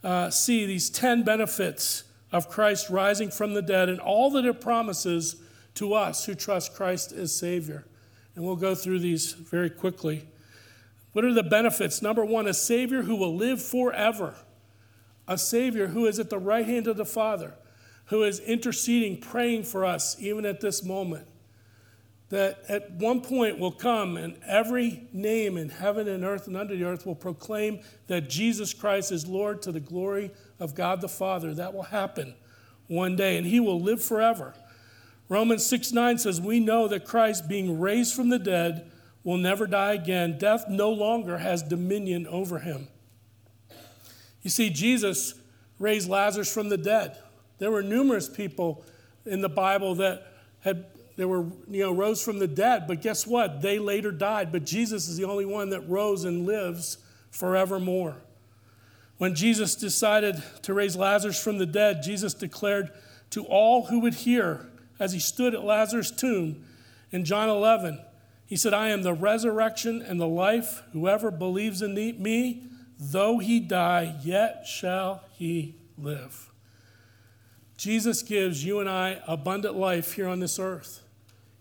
uh, 0.02 0.30
see 0.30 0.66
these 0.66 0.90
10 0.90 1.22
benefits 1.22 2.04
of 2.30 2.48
Christ 2.48 2.90
rising 2.90 3.30
from 3.30 3.54
the 3.54 3.62
dead 3.62 3.88
and 3.88 4.00
all 4.00 4.30
that 4.32 4.44
it 4.44 4.60
promises 4.60 5.36
to 5.74 5.94
us 5.94 6.24
who 6.24 6.34
trust 6.34 6.74
Christ 6.74 7.12
as 7.12 7.34
Savior. 7.34 7.84
And 8.34 8.44
we'll 8.44 8.56
go 8.56 8.74
through 8.74 9.00
these 9.00 9.32
very 9.32 9.70
quickly. 9.70 10.26
What 11.12 11.24
are 11.24 11.32
the 11.32 11.42
benefits? 11.42 12.02
Number 12.02 12.24
one, 12.24 12.46
a 12.46 12.54
Savior 12.54 13.02
who 13.02 13.14
will 13.14 13.36
live 13.36 13.62
forever, 13.62 14.34
a 15.28 15.38
Savior 15.38 15.88
who 15.88 16.06
is 16.06 16.18
at 16.18 16.30
the 16.30 16.38
right 16.38 16.66
hand 16.66 16.86
of 16.88 16.96
the 16.96 17.04
Father, 17.04 17.54
who 18.06 18.24
is 18.24 18.40
interceding, 18.40 19.20
praying 19.20 19.62
for 19.62 19.84
us 19.84 20.16
even 20.18 20.44
at 20.44 20.60
this 20.60 20.82
moment 20.82 21.26
that 22.34 22.58
at 22.68 22.90
one 22.92 23.20
point 23.20 23.60
will 23.60 23.70
come 23.70 24.16
and 24.16 24.36
every 24.44 25.06
name 25.12 25.56
in 25.56 25.68
heaven 25.68 26.08
and 26.08 26.24
earth 26.24 26.48
and 26.48 26.56
under 26.56 26.74
the 26.74 26.82
earth 26.82 27.06
will 27.06 27.14
proclaim 27.14 27.78
that 28.06 28.28
Jesus 28.28 28.74
Christ 28.74 29.12
is 29.12 29.26
Lord 29.26 29.62
to 29.62 29.70
the 29.70 29.78
glory 29.78 30.32
of 30.58 30.74
God 30.74 31.00
the 31.00 31.08
Father. 31.08 31.54
That 31.54 31.74
will 31.74 31.84
happen 31.84 32.34
one 32.88 33.14
day, 33.14 33.38
and 33.38 33.46
he 33.46 33.60
will 33.60 33.80
live 33.80 34.02
forever. 34.02 34.54
Romans 35.28 35.66
6 35.66 35.92
9 35.92 36.18
says, 36.18 36.40
We 36.40 36.60
know 36.60 36.88
that 36.88 37.04
Christ, 37.04 37.48
being 37.48 37.80
raised 37.80 38.14
from 38.14 38.28
the 38.28 38.38
dead, 38.38 38.90
will 39.22 39.38
never 39.38 39.66
die 39.66 39.94
again. 39.94 40.38
Death 40.38 40.66
no 40.68 40.90
longer 40.90 41.38
has 41.38 41.62
dominion 41.62 42.26
over 42.26 42.58
him. 42.58 42.88
You 44.42 44.50
see, 44.50 44.68
Jesus 44.70 45.34
raised 45.78 46.08
Lazarus 46.08 46.52
from 46.52 46.68
the 46.68 46.76
dead. 46.76 47.18
There 47.58 47.70
were 47.70 47.82
numerous 47.82 48.28
people 48.28 48.84
in 49.24 49.40
the 49.40 49.48
Bible 49.48 49.94
that 49.96 50.26
had 50.60 50.86
they 51.16 51.24
were, 51.24 51.46
you 51.70 51.80
know, 51.80 51.92
rose 51.92 52.22
from 52.22 52.40
the 52.40 52.48
dead, 52.48 52.86
but 52.88 53.00
guess 53.00 53.26
what? 53.26 53.62
They 53.62 53.78
later 53.78 54.10
died. 54.10 54.50
But 54.50 54.64
Jesus 54.64 55.08
is 55.08 55.16
the 55.16 55.24
only 55.24 55.44
one 55.44 55.70
that 55.70 55.88
rose 55.88 56.24
and 56.24 56.44
lives 56.44 56.98
forevermore. 57.30 58.16
When 59.18 59.34
Jesus 59.36 59.76
decided 59.76 60.42
to 60.62 60.74
raise 60.74 60.96
Lazarus 60.96 61.40
from 61.40 61.58
the 61.58 61.66
dead, 61.66 62.02
Jesus 62.02 62.34
declared 62.34 62.90
to 63.30 63.44
all 63.44 63.86
who 63.86 64.00
would 64.00 64.14
hear 64.14 64.68
as 64.98 65.12
he 65.12 65.18
stood 65.18 65.54
at 65.54 65.64
Lazarus' 65.64 66.10
tomb 66.10 66.64
in 67.10 67.24
John 67.24 67.48
11, 67.48 68.00
he 68.46 68.56
said, 68.56 68.74
I 68.74 68.88
am 68.88 69.02
the 69.02 69.14
resurrection 69.14 70.02
and 70.02 70.20
the 70.20 70.28
life. 70.28 70.82
Whoever 70.92 71.30
believes 71.30 71.82
in 71.82 71.94
me, 71.94 72.62
though 72.98 73.38
he 73.38 73.60
die, 73.60 74.16
yet 74.22 74.66
shall 74.66 75.24
he 75.32 75.76
live. 75.96 76.50
Jesus 77.76 78.22
gives 78.22 78.64
you 78.64 78.80
and 78.80 78.88
I 78.88 79.20
abundant 79.26 79.76
life 79.76 80.12
here 80.12 80.28
on 80.28 80.40
this 80.40 80.58
earth. 80.58 81.02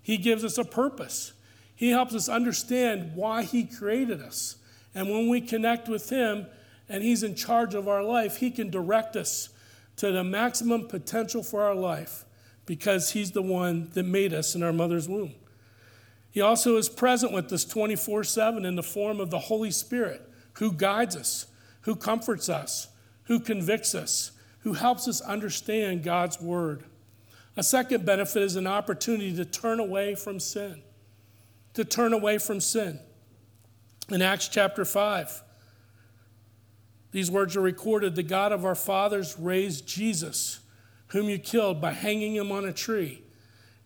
He 0.02 0.18
gives 0.18 0.44
us 0.44 0.58
a 0.58 0.64
purpose. 0.64 1.34
He 1.76 1.90
helps 1.90 2.14
us 2.14 2.30
understand 2.30 3.16
why 3.16 3.44
He 3.44 3.64
created 3.64 4.22
us. 4.22 4.58
And 4.94 5.10
when 5.10 5.28
we 5.28 5.42
connect 5.42 5.90
with 5.90 6.10
Him 6.10 6.46
and 6.88 7.04
He's 7.04 7.24
in 7.24 7.36
charge 7.36 7.74
of 7.74 7.88
our 7.88 8.04
life, 8.04 8.38
He 8.38 8.52
can 8.52 8.70
direct 8.70 9.16
us 9.16 9.50
to 9.98 10.12
the 10.12 10.24
maximum 10.24 10.88
potential 10.88 11.42
for 11.42 11.64
our 11.64 11.76
life 11.76 12.26
because 12.66 13.12
He's 13.12 13.32
the 13.32 13.42
one 13.42 13.90
that 13.94 14.04
made 14.04 14.34
us 14.34 14.56
in 14.56 14.64
our 14.64 14.74
mother's 14.74 15.08
womb. 15.08 15.34
He 16.32 16.42
also 16.42 16.78
is 16.78 16.90
present 16.90 17.32
with 17.32 17.52
us 17.54 17.64
24 17.66 18.24
7 18.24 18.66
in 18.66 18.76
the 18.76 18.84
form 18.84 19.20
of 19.20 19.30
the 19.30 19.40
Holy 19.40 19.72
Spirit 19.72 20.30
who 20.54 20.72
guides 20.72 21.16
us, 21.16 21.48
who 21.82 21.96
comforts 21.96 22.50
us, 22.50 22.88
who 23.24 23.40
convicts 23.40 23.96
us, 23.96 24.32
who 24.60 24.74
helps 24.74 25.08
us 25.08 25.22
understand 25.22 26.04
God's 26.04 26.40
Word. 26.42 26.84
A 27.56 27.64
second 27.64 28.06
benefit 28.06 28.42
is 28.42 28.56
an 28.56 28.68
opportunity 28.68 29.36
to 29.36 29.46
turn 29.46 29.80
away 29.80 30.16
from 30.16 30.40
sin. 30.40 30.82
To 31.76 31.86
turn 31.86 32.14
away 32.14 32.38
from 32.38 32.60
sin. 32.60 33.00
In 34.10 34.22
Acts 34.22 34.48
chapter 34.48 34.86
5, 34.86 35.44
these 37.12 37.30
words 37.30 37.56
are 37.56 37.62
recorded 37.62 38.16
The 38.16 38.24
God 38.24 38.52
of 38.52 38.66
our 38.66 38.76
fathers 38.76 39.38
raised 39.38 39.88
Jesus, 39.88 40.60
whom 41.14 41.30
you 41.30 41.38
killed 41.38 41.80
by 41.80 41.94
hanging 41.94 42.36
him 42.36 42.52
on 42.52 42.66
a 42.66 42.74
tree. 42.74 43.22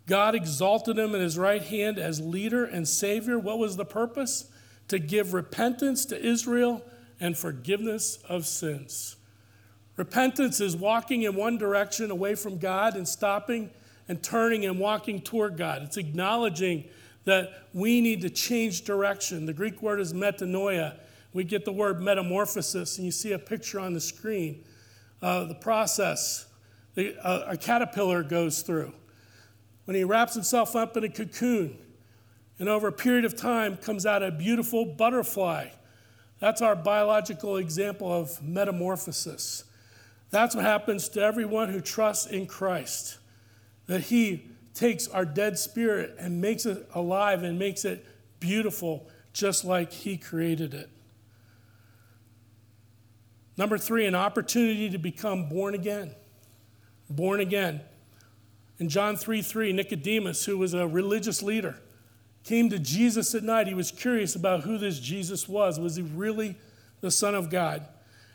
God 0.07 0.33
exalted 0.33 0.97
him 0.97 1.13
in 1.13 1.21
his 1.21 1.37
right 1.37 1.61
hand 1.61 1.99
as 1.99 2.21
leader 2.21 2.63
and 2.63 2.87
savior. 2.87 3.37
What 3.37 3.59
was 3.59 3.75
the 3.75 3.85
purpose? 3.85 4.49
To 4.87 4.97
give 4.97 5.33
repentance 5.33 6.05
to 6.05 6.25
Israel 6.25 6.81
and 7.19 7.37
forgiveness 7.37 8.17
of 8.29 8.45
sins. 8.45 9.17
Repentance 9.97 10.61
is 10.61 10.77
walking 10.77 11.23
in 11.23 11.35
one 11.35 11.57
direction 11.57 12.11
away 12.11 12.35
from 12.35 12.57
God 12.57 12.95
and 12.95 13.05
stopping 13.05 13.71
and 14.07 14.23
turning 14.23 14.65
and 14.65 14.79
walking 14.79 15.19
toward 15.19 15.57
God. 15.57 15.81
It's 15.81 15.97
acknowledging 15.97 16.85
that 17.25 17.67
we 17.73 17.99
need 17.99 18.21
to 18.21 18.29
change 18.29 18.85
direction. 18.85 19.45
The 19.45 19.53
Greek 19.53 19.81
word 19.81 19.99
is 19.99 20.13
metanoia. 20.13 20.95
We 21.33 21.43
get 21.43 21.65
the 21.65 21.73
word 21.73 21.99
metamorphosis, 21.99 22.97
and 22.97 23.05
you 23.05 23.11
see 23.11 23.33
a 23.33 23.39
picture 23.39 23.81
on 23.81 23.93
the 23.93 23.99
screen. 23.99 24.63
Uh, 25.21 25.43
the 25.43 25.55
process 25.55 26.46
the, 26.97 27.15
uh, 27.23 27.51
a 27.51 27.57
caterpillar 27.57 28.23
goes 28.23 28.63
through 28.63 28.91
when 29.85 29.95
he 29.95 30.03
wraps 30.03 30.33
himself 30.33 30.75
up 30.75 30.97
in 30.97 31.03
a 31.03 31.09
cocoon 31.09 31.77
and 32.57 32.67
over 32.67 32.87
a 32.87 32.91
period 32.91 33.23
of 33.23 33.35
time 33.35 33.77
comes 33.77 34.03
out 34.03 34.23
a 34.23 34.31
beautiful 34.31 34.83
butterfly. 34.83 35.67
That's 36.39 36.59
our 36.59 36.75
biological 36.75 37.57
example 37.57 38.11
of 38.11 38.41
metamorphosis. 38.41 39.63
That's 40.31 40.55
what 40.55 40.65
happens 40.65 41.07
to 41.09 41.21
everyone 41.21 41.69
who 41.69 41.81
trusts 41.81 42.25
in 42.25 42.47
Christ. 42.47 43.19
That 43.85 44.01
He 44.01 44.49
takes 44.73 45.07
our 45.07 45.23
dead 45.23 45.59
spirit 45.59 46.15
and 46.17 46.41
makes 46.41 46.65
it 46.65 46.89
alive 46.95 47.43
and 47.43 47.59
makes 47.59 47.85
it 47.85 48.07
beautiful, 48.39 49.07
just 49.33 49.63
like 49.63 49.91
He 49.91 50.17
created 50.17 50.73
it. 50.73 50.89
Number 53.55 53.77
three, 53.77 54.07
an 54.07 54.15
opportunity 54.15 54.89
to 54.89 54.97
become 54.97 55.47
born 55.47 55.75
again. 55.75 56.15
Born 57.09 57.39
again. 57.39 57.81
In 58.79 58.89
John 58.89 59.15
3 59.15 59.41
3, 59.41 59.73
Nicodemus, 59.73 60.45
who 60.45 60.57
was 60.57 60.73
a 60.73 60.87
religious 60.87 61.41
leader, 61.41 61.79
came 62.43 62.69
to 62.69 62.79
Jesus 62.79 63.33
at 63.33 63.43
night. 63.43 63.67
He 63.67 63.73
was 63.73 63.91
curious 63.91 64.35
about 64.35 64.61
who 64.61 64.77
this 64.77 64.99
Jesus 64.99 65.47
was. 65.47 65.79
Was 65.79 65.95
he 65.95 66.03
really 66.03 66.55
the 67.01 67.11
Son 67.11 67.35
of 67.35 67.49
God? 67.49 67.87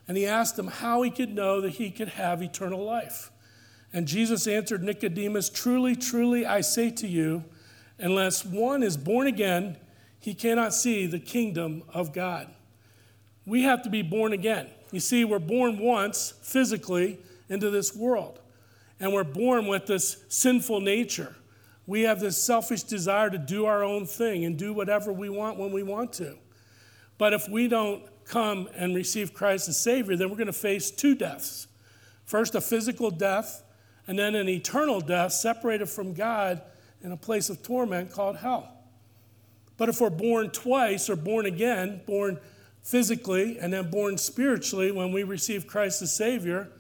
and 0.09 0.17
he 0.17 0.27
asked 0.27 0.59
him 0.59 0.67
how 0.67 1.01
he 1.01 1.11
could 1.11 1.35
know 1.35 1.61
that 1.61 1.71
he 1.71 1.91
could 1.91 2.11
have 2.11 2.43
eternal 2.43 2.85
life. 2.85 3.31
And 3.93 4.07
Jesus 4.07 4.47
answered 4.47 4.83
Nicodemus, 4.83 5.49
Truly, 5.49 5.97
truly, 5.97 6.45
I 6.45 6.61
say 6.61 6.91
to 6.91 7.07
you, 7.07 7.45
unless 7.99 8.45
one 8.45 8.83
is 8.83 8.97
born 8.99 9.27
again, 9.27 9.79
he 10.19 10.35
cannot 10.35 10.75
see 10.75 11.07
the 11.07 11.19
kingdom 11.19 11.83
of 11.93 12.13
God. 12.13 12.49
We 13.47 13.63
have 13.63 13.83
to 13.85 13.91
be 13.91 14.03
born 14.03 14.33
again. 14.33 14.69
You 14.91 15.01
see, 15.01 15.25
we're 15.25 15.39
born 15.39 15.79
once 15.79 16.35
physically 16.43 17.19
into 17.49 17.71
this 17.71 17.95
world, 17.97 18.41
and 19.03 19.13
we're 19.13 19.25
born 19.25 19.67
with 19.67 19.87
this 19.87 20.25
sinful 20.29 20.81
nature. 20.81 21.35
We 21.89 22.03
have 22.03 22.21
this 22.21 22.41
selfish 22.41 22.85
desire 22.85 23.29
to 23.29 23.37
do 23.37 23.67
our 23.67 23.83
own 23.83 24.07
thing 24.07 24.45
and 24.45 24.57
do 24.57 24.73
whatever 24.73 25.13
we 25.13 25.29
want 25.29 25.59
when 25.59 25.73
we 25.73 25.83
want 25.83 26.13
to. 26.15 26.39
But 27.19 27.33
if 27.33 27.49
we 27.49 27.67
don't 27.67 28.05
come 28.25 28.69
and 28.77 28.95
receive 28.95 29.35
Christ 29.35 29.69
as 29.69 29.81
Savior, 29.81 30.15
then 30.15 30.31
we're 30.31 30.37
going 30.37 30.47
to 30.47 30.53
face 30.53 30.93
two 30.93 31.17
deaths. 31.17 31.67
First, 32.25 32.55
a 32.55 32.61
physical 32.61 33.11
death, 33.11 33.65
and 34.07 34.17
then 34.17 34.37
an 34.37 34.49
eternal 34.49 35.01
death 35.01 35.33
separated 35.33 35.89
from 35.89 36.15
God 36.15 36.63
in 37.03 37.11
a 37.11 37.17
place 37.17 37.51
of 37.51 37.61
torment 37.61 38.13
called 38.13 38.37
hell. 38.37 38.73
But 39.79 39.89
if 39.89 40.01
we're 40.01 40.11
born 40.11 40.51
twice 40.51 41.11
or 41.11 41.17
born 41.17 41.47
again, 41.47 42.03
born 42.07 42.39
physically 42.85 43.59
and 43.59 43.73
then 43.73 43.91
born 43.91 44.17
spiritually 44.17 44.93
when 44.93 45.11
we 45.11 45.25
receive 45.25 45.67
Christ 45.67 46.03
as 46.03 46.15
Savior, 46.15 46.71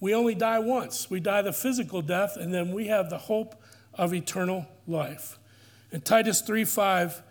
we 0.00 0.14
only 0.14 0.34
die 0.34 0.58
once. 0.58 1.10
We 1.10 1.20
die 1.20 1.42
the 1.42 1.52
physical 1.52 2.02
death, 2.02 2.36
and 2.36 2.52
then 2.52 2.72
we 2.72 2.88
have 2.88 3.10
the 3.10 3.18
hope 3.18 3.60
of 3.94 4.12
eternal 4.12 4.66
life. 4.86 5.38
In 5.90 6.00
Titus 6.02 6.40
3 6.42 6.64
5, 6.64 7.22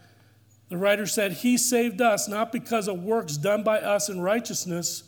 the 0.69 0.77
writer 0.77 1.05
said, 1.05 1.33
He 1.33 1.57
saved 1.57 2.01
us 2.01 2.27
not 2.27 2.51
because 2.51 2.87
of 2.87 3.03
works 3.03 3.37
done 3.37 3.63
by 3.63 3.79
us 3.79 4.09
in 4.09 4.21
righteousness, 4.21 5.03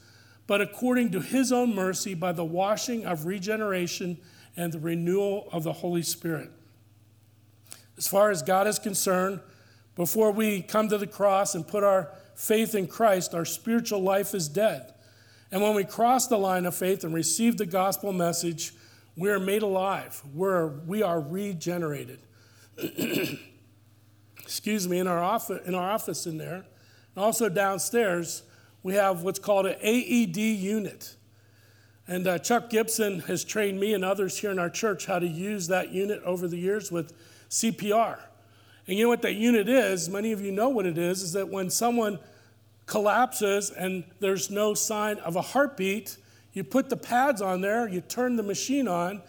but 0.45 0.61
according 0.61 1.11
to 1.11 1.21
His 1.21 1.51
own 1.51 1.73
mercy 1.73 2.13
by 2.13 2.31
the 2.31 2.45
washing 2.45 3.05
of 3.05 3.25
regeneration 3.25 4.17
and 4.55 4.71
the 4.71 4.79
renewal 4.79 5.47
of 5.51 5.63
the 5.63 5.73
Holy 5.73 6.03
Spirit. 6.03 6.51
As 7.97 8.07
far 8.07 8.29
as 8.29 8.43
God 8.43 8.67
is 8.67 8.77
concerned, 8.77 9.39
before 9.95 10.31
we 10.31 10.61
come 10.61 10.89
to 10.89 10.97
the 10.99 11.07
cross 11.07 11.55
and 11.55 11.67
put 11.67 11.83
our 11.83 12.11
faith 12.35 12.75
in 12.75 12.85
Christ, 12.85 13.33
our 13.33 13.45
spiritual 13.45 14.01
life 14.01 14.35
is 14.35 14.47
dead. 14.47 14.93
And 15.51 15.61
when 15.61 15.75
we 15.75 15.83
cross 15.83 16.27
the 16.27 16.37
line 16.37 16.65
of 16.65 16.75
faith 16.75 17.03
and 17.03 17.13
receive 17.13 17.57
the 17.57 17.65
gospel 17.65 18.11
message, 18.11 18.73
we 19.15 19.29
are 19.29 19.39
made 19.39 19.63
alive. 19.63 20.21
We're, 20.33 20.67
we 20.67 21.01
are 21.01 21.19
regenerated. 21.19 22.19
excuse 24.47 24.87
me, 24.87 24.97
in 24.97 25.07
our 25.07 25.21
office, 25.21 25.67
in 25.67 25.75
our 25.75 25.91
office 25.91 26.25
in 26.25 26.37
there. 26.37 26.65
And 27.15 27.25
also 27.25 27.49
downstairs, 27.49 28.43
we 28.81 28.93
have 28.93 29.21
what's 29.23 29.39
called 29.39 29.65
an 29.65 29.75
AED 29.81 30.37
unit. 30.37 31.17
And 32.07 32.25
uh, 32.25 32.39
Chuck 32.39 32.69
Gibson 32.69 33.19
has 33.21 33.43
trained 33.43 33.77
me 33.77 33.93
and 33.93 34.05
others 34.05 34.37
here 34.37 34.49
in 34.49 34.57
our 34.57 34.69
church 34.69 35.05
how 35.05 35.19
to 35.19 35.27
use 35.27 35.67
that 35.67 35.91
unit 35.91 36.23
over 36.23 36.47
the 36.47 36.57
years 36.57 36.93
with 36.93 37.11
CPR. 37.49 38.19
And 38.87 38.97
you 38.97 39.03
know 39.03 39.09
what 39.09 39.21
that 39.23 39.35
unit 39.35 39.67
is? 39.67 40.07
Many 40.07 40.31
of 40.31 40.39
you 40.39 40.53
know 40.53 40.69
what 40.69 40.85
it 40.85 40.97
is, 40.97 41.21
is 41.21 41.33
that 41.33 41.49
when 41.49 41.69
someone 41.69 42.17
collapses 42.87 43.69
and 43.69 44.03
there's 44.19 44.49
no 44.49 44.73
sign 44.73 45.17
of 45.19 45.35
a 45.35 45.41
heartbeat, 45.41 46.17
you 46.53 46.63
put 46.63 46.89
the 46.89 46.97
pads 46.97 47.41
on 47.41 47.61
there, 47.61 47.87
you 47.87 48.01
turn 48.01 48.35
the 48.35 48.43
machine 48.43 48.87
on, 48.87 49.21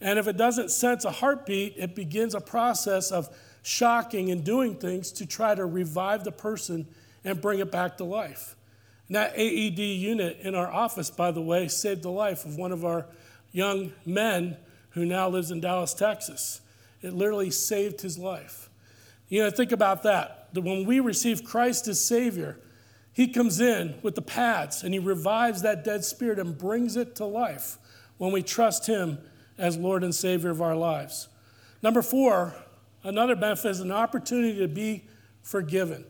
and 0.00 0.18
if 0.18 0.28
it 0.28 0.36
doesn't 0.36 0.70
sense 0.70 1.04
a 1.04 1.10
heartbeat, 1.10 1.74
it 1.76 1.96
begins 1.96 2.34
a 2.34 2.40
process 2.40 3.10
of 3.10 3.28
shocking 3.62 4.30
and 4.30 4.44
doing 4.44 4.76
things 4.76 5.10
to 5.10 5.26
try 5.26 5.54
to 5.54 5.66
revive 5.66 6.22
the 6.22 6.30
person 6.30 6.86
and 7.24 7.40
bring 7.40 7.58
it 7.58 7.72
back 7.72 7.96
to 7.96 8.04
life. 8.04 8.54
And 9.08 9.16
that 9.16 9.32
AED 9.36 9.78
unit 9.78 10.38
in 10.42 10.54
our 10.54 10.70
office, 10.70 11.10
by 11.10 11.32
the 11.32 11.40
way, 11.40 11.66
saved 11.66 12.02
the 12.02 12.10
life 12.10 12.44
of 12.44 12.56
one 12.56 12.70
of 12.70 12.84
our 12.84 13.06
young 13.50 13.92
men 14.04 14.56
who 14.90 15.04
now 15.04 15.28
lives 15.28 15.50
in 15.50 15.60
Dallas, 15.60 15.94
Texas. 15.94 16.60
It 17.02 17.12
literally 17.12 17.50
saved 17.50 18.02
his 18.02 18.18
life. 18.18 18.68
You 19.28 19.42
know, 19.42 19.50
think 19.50 19.72
about 19.72 20.02
that. 20.04 20.48
When 20.54 20.86
we 20.86 21.00
receive 21.00 21.42
Christ 21.42 21.88
as 21.88 22.00
Savior, 22.00 22.58
He 23.16 23.26
comes 23.26 23.60
in 23.60 23.96
with 24.02 24.14
the 24.14 24.22
pads 24.22 24.84
and 24.84 24.94
He 24.94 25.00
revives 25.00 25.62
that 25.62 25.82
dead 25.82 26.04
spirit 26.04 26.38
and 26.38 26.56
brings 26.56 26.96
it 26.96 27.16
to 27.16 27.24
life 27.24 27.78
when 28.18 28.30
we 28.30 28.42
trust 28.42 28.86
Him 28.86 29.18
as 29.58 29.76
Lord 29.76 30.04
and 30.04 30.14
Savior 30.14 30.50
of 30.50 30.60
our 30.60 30.76
lives. 30.76 31.28
Number 31.82 32.02
four, 32.02 32.54
Another 33.06 33.36
benefit 33.36 33.70
is 33.70 33.78
an 33.78 33.92
opportunity 33.92 34.58
to 34.58 34.66
be 34.66 35.04
forgiven. 35.40 36.04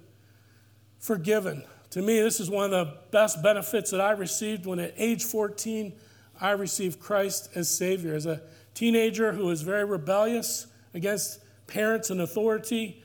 Forgiven. 0.99 1.63
To 1.91 2.01
me, 2.01 2.21
this 2.21 2.41
is 2.41 2.49
one 2.49 2.65
of 2.65 2.71
the 2.71 2.95
best 3.11 3.43
benefits 3.43 3.91
that 3.91 4.01
I 4.01 4.13
received 4.13 4.65
when 4.65 4.79
at 4.79 4.95
age 4.97 5.23
14, 5.23 5.93
I 6.41 6.53
received 6.53 6.99
Christ 6.99 7.51
as 7.55 7.69
Savior. 7.69 8.15
As 8.15 8.25
a 8.25 8.41
teenager 8.73 9.33
who 9.33 9.45
was 9.45 9.61
very 9.61 9.85
rebellious 9.85 10.69
against 10.95 11.41
parents 11.67 12.09
and 12.09 12.23
authority 12.23 13.03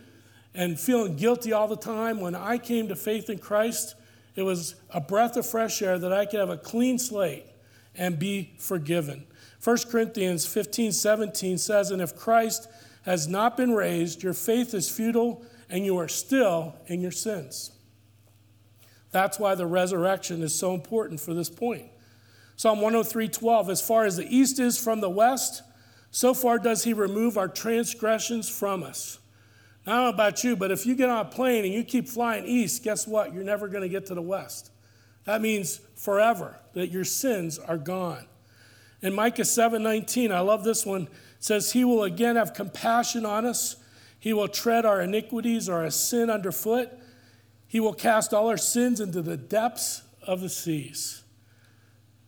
and 0.54 0.80
feeling 0.80 1.16
guilty 1.16 1.54
all 1.54 1.68
the 1.68 1.76
time, 1.76 2.20
when 2.20 2.36
I 2.36 2.58
came 2.58 2.88
to 2.90 2.96
faith 2.96 3.30
in 3.30 3.40
Christ, 3.40 3.96
it 4.36 4.44
was 4.44 4.76
a 4.90 5.02
breath 5.02 5.38
of 5.38 5.46
fresh 5.46 5.82
air 5.82 5.98
that 5.98 6.12
I 6.12 6.26
could 6.26 6.40
have 6.40 6.50
a 6.50 6.58
clean 6.58 7.00
slate 7.00 7.46
and 7.96 8.18
be 8.18 8.54
forgiven. 8.58 9.26
1 9.64 9.78
Corinthians 9.90 10.46
15 10.46 10.92
17 10.92 11.58
says, 11.58 11.92
And 11.92 12.02
if 12.02 12.16
Christ 12.16 12.68
has 13.04 13.28
not 13.28 13.58
been 13.58 13.74
raised, 13.74 14.24
your 14.24 14.34
faith 14.34 14.74
is 14.74 14.90
futile, 14.90 15.44
and 15.70 15.86
you 15.86 15.98
are 15.98 16.08
still 16.08 16.76
in 16.88 17.02
your 17.02 17.12
sins. 17.12 17.72
That's 19.12 19.40
why 19.40 19.56
the 19.56 19.66
resurrection 19.66 20.42
is 20.42 20.58
so 20.58 20.74
important 20.74 21.20
for 21.20 21.34
this 21.34 21.50
point. 21.50 21.88
Psalm 22.56 22.80
103:12 22.80 23.70
As 23.70 23.82
far 23.82 24.06
as 24.06 24.18
the 24.18 24.36
east 24.36 24.60
is 24.60 24.78
from 24.78 25.02
the 25.02 25.10
west, 25.10 25.64
so 26.12 26.34
far 26.34 26.60
does 26.60 26.84
he 26.84 26.94
remove 26.94 27.38
our 27.38 27.48
transgressions 27.48 28.50
from 28.50 28.84
us. 28.84 29.20
I 29.86 29.92
don't 29.92 30.04
know 30.04 30.10
about 30.10 30.44
you, 30.44 30.56
but 30.56 30.72
if 30.72 30.86
you 30.86 30.96
get 30.96 31.10
on 31.10 31.26
a 31.26 31.30
plane 31.30 31.66
and 31.66 31.74
you 31.74 31.84
keep 31.84 32.08
flying 32.08 32.46
east, 32.46 32.84
guess 32.84 33.08
what? 33.08 33.34
You're 33.34 33.44
never 33.44 33.68
going 33.68 33.82
to 33.82 33.90
get 33.90 34.06
to 34.08 34.14
the 34.14 34.22
west. 34.22 34.72
That 35.26 35.42
means 35.42 35.82
forever, 35.96 36.60
that 36.74 36.88
your 36.88 37.04
sins 37.04 37.58
are 37.58 37.78
gone. 37.78 38.26
In 39.02 39.14
Micah 39.16 39.42
7:19, 39.42 40.32
I 40.32 40.40
love 40.42 40.64
this 40.64 40.86
one, 40.86 41.08
says, 41.40 41.72
He 41.72 41.84
will 41.84 42.04
again 42.04 42.36
have 42.36 42.54
compassion 42.54 43.26
on 43.26 43.46
us. 43.46 43.76
He 44.20 44.34
will 44.34 44.48
tread 44.48 44.86
our 44.86 45.02
iniquities 45.02 45.68
or 45.68 45.82
our 45.84 45.90
sin 45.90 46.30
underfoot. 46.30 46.90
He 47.68 47.80
will 47.80 47.94
cast 47.94 48.34
all 48.34 48.50
our 48.50 48.58
sins 48.58 49.00
into 49.00 49.24
the 49.24 49.38
depths 49.38 50.04
of 50.22 50.42
the 50.42 50.50
seas. 50.50 51.24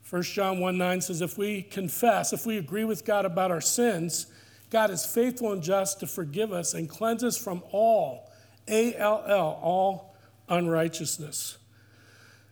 1 0.10 0.22
John 0.24 0.60
1 0.60 0.78
9 0.78 1.02
says, 1.02 1.22
If 1.22 1.38
we 1.38 1.62
confess, 1.62 2.34
if 2.34 2.46
we 2.46 2.58
agree 2.58 2.86
with 2.86 3.06
God 3.06 3.26
about 3.26 3.52
our 3.52 3.62
sins, 3.62 4.28
God 4.74 4.90
is 4.90 5.06
faithful 5.06 5.52
and 5.52 5.62
just 5.62 6.00
to 6.00 6.08
forgive 6.08 6.52
us 6.52 6.74
and 6.74 6.90
cleanse 6.90 7.24
us 7.24 7.38
from 7.38 7.62
all, 7.72 8.32
A 8.68 8.96
L 8.96 9.24
L, 9.28 9.60
all 9.62 10.16
unrighteousness. 10.50 11.60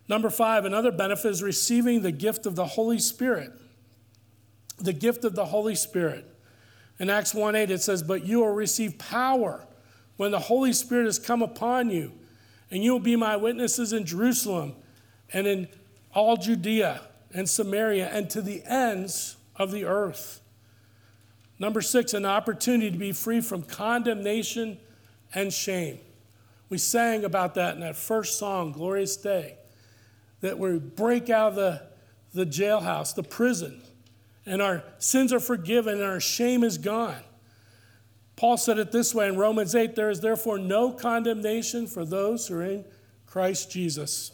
Number 0.07 0.29
five, 0.29 0.63
another 0.63 0.91
benefit 0.91 1.31
is 1.31 1.41
receiving 1.41 2.03
the 2.03 2.11
gift 2.11 2.45
of 2.45 2.55
the 2.55 2.67
Holy 2.67 2.99
Spirit. 2.99 3.51
The 4.77 4.93
gift 4.93 5.25
of 5.25 5.33
the 5.33 5.45
Holy 5.45 5.73
Spirit. 5.73 6.27
In 6.99 7.09
Acts 7.09 7.33
1 7.33 7.55
8, 7.55 7.71
it 7.71 7.81
says, 7.81 8.03
But 8.03 8.23
you 8.23 8.41
will 8.41 8.53
receive 8.53 8.99
power 8.99 9.65
when 10.17 10.29
the 10.29 10.39
Holy 10.39 10.73
Spirit 10.73 11.05
has 11.05 11.17
come 11.17 11.41
upon 11.41 11.89
you, 11.89 12.11
and 12.69 12.83
you 12.83 12.91
will 12.91 12.99
be 12.99 13.15
my 13.15 13.35
witnesses 13.35 13.93
in 13.93 14.05
Jerusalem 14.05 14.75
and 15.33 15.47
in 15.47 15.67
all 16.13 16.37
Judea 16.37 17.01
and 17.33 17.49
Samaria 17.49 18.09
and 18.09 18.29
to 18.29 18.43
the 18.43 18.61
ends 18.65 19.37
of 19.55 19.71
the 19.71 19.85
earth. 19.85 20.40
Number 21.61 21.81
six, 21.81 22.15
an 22.15 22.25
opportunity 22.25 22.89
to 22.89 22.97
be 22.97 23.11
free 23.11 23.39
from 23.39 23.61
condemnation 23.61 24.79
and 25.31 25.53
shame. 25.53 25.99
We 26.69 26.79
sang 26.79 27.23
about 27.23 27.53
that 27.53 27.75
in 27.75 27.81
that 27.81 27.95
first 27.95 28.39
song, 28.39 28.71
Glorious 28.71 29.15
Day, 29.15 29.57
that 30.39 30.57
we 30.57 30.79
break 30.79 31.29
out 31.29 31.49
of 31.49 31.55
the, 31.55 31.83
the 32.33 32.47
jailhouse, 32.47 33.13
the 33.13 33.21
prison, 33.21 33.79
and 34.43 34.59
our 34.59 34.83
sins 34.97 35.31
are 35.31 35.39
forgiven 35.39 35.99
and 35.99 36.03
our 36.03 36.19
shame 36.19 36.63
is 36.63 36.79
gone. 36.79 37.21
Paul 38.35 38.57
said 38.57 38.79
it 38.79 38.91
this 38.91 39.13
way 39.13 39.27
in 39.27 39.37
Romans 39.37 39.75
8 39.75 39.95
there 39.95 40.09
is 40.09 40.19
therefore 40.19 40.57
no 40.57 40.89
condemnation 40.91 41.85
for 41.85 42.03
those 42.03 42.47
who 42.47 42.55
are 42.55 42.63
in 42.63 42.85
Christ 43.27 43.69
Jesus. 43.69 44.31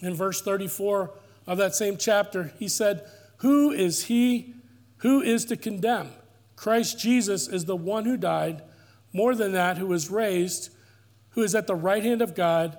In 0.00 0.14
verse 0.14 0.40
34 0.40 1.10
of 1.46 1.58
that 1.58 1.74
same 1.74 1.98
chapter, 1.98 2.54
he 2.58 2.66
said, 2.66 3.06
Who 3.40 3.72
is 3.72 4.04
he 4.06 4.53
who 5.04 5.20
is 5.20 5.44
to 5.44 5.56
condemn? 5.56 6.08
Christ 6.56 6.98
Jesus 6.98 7.46
is 7.46 7.66
the 7.66 7.76
one 7.76 8.06
who 8.06 8.16
died, 8.16 8.62
more 9.12 9.34
than 9.34 9.52
that, 9.52 9.76
who 9.76 9.86
was 9.86 10.10
raised, 10.10 10.70
who 11.32 11.42
is 11.42 11.54
at 11.54 11.66
the 11.66 11.74
right 11.74 12.02
hand 12.02 12.22
of 12.22 12.34
God, 12.34 12.78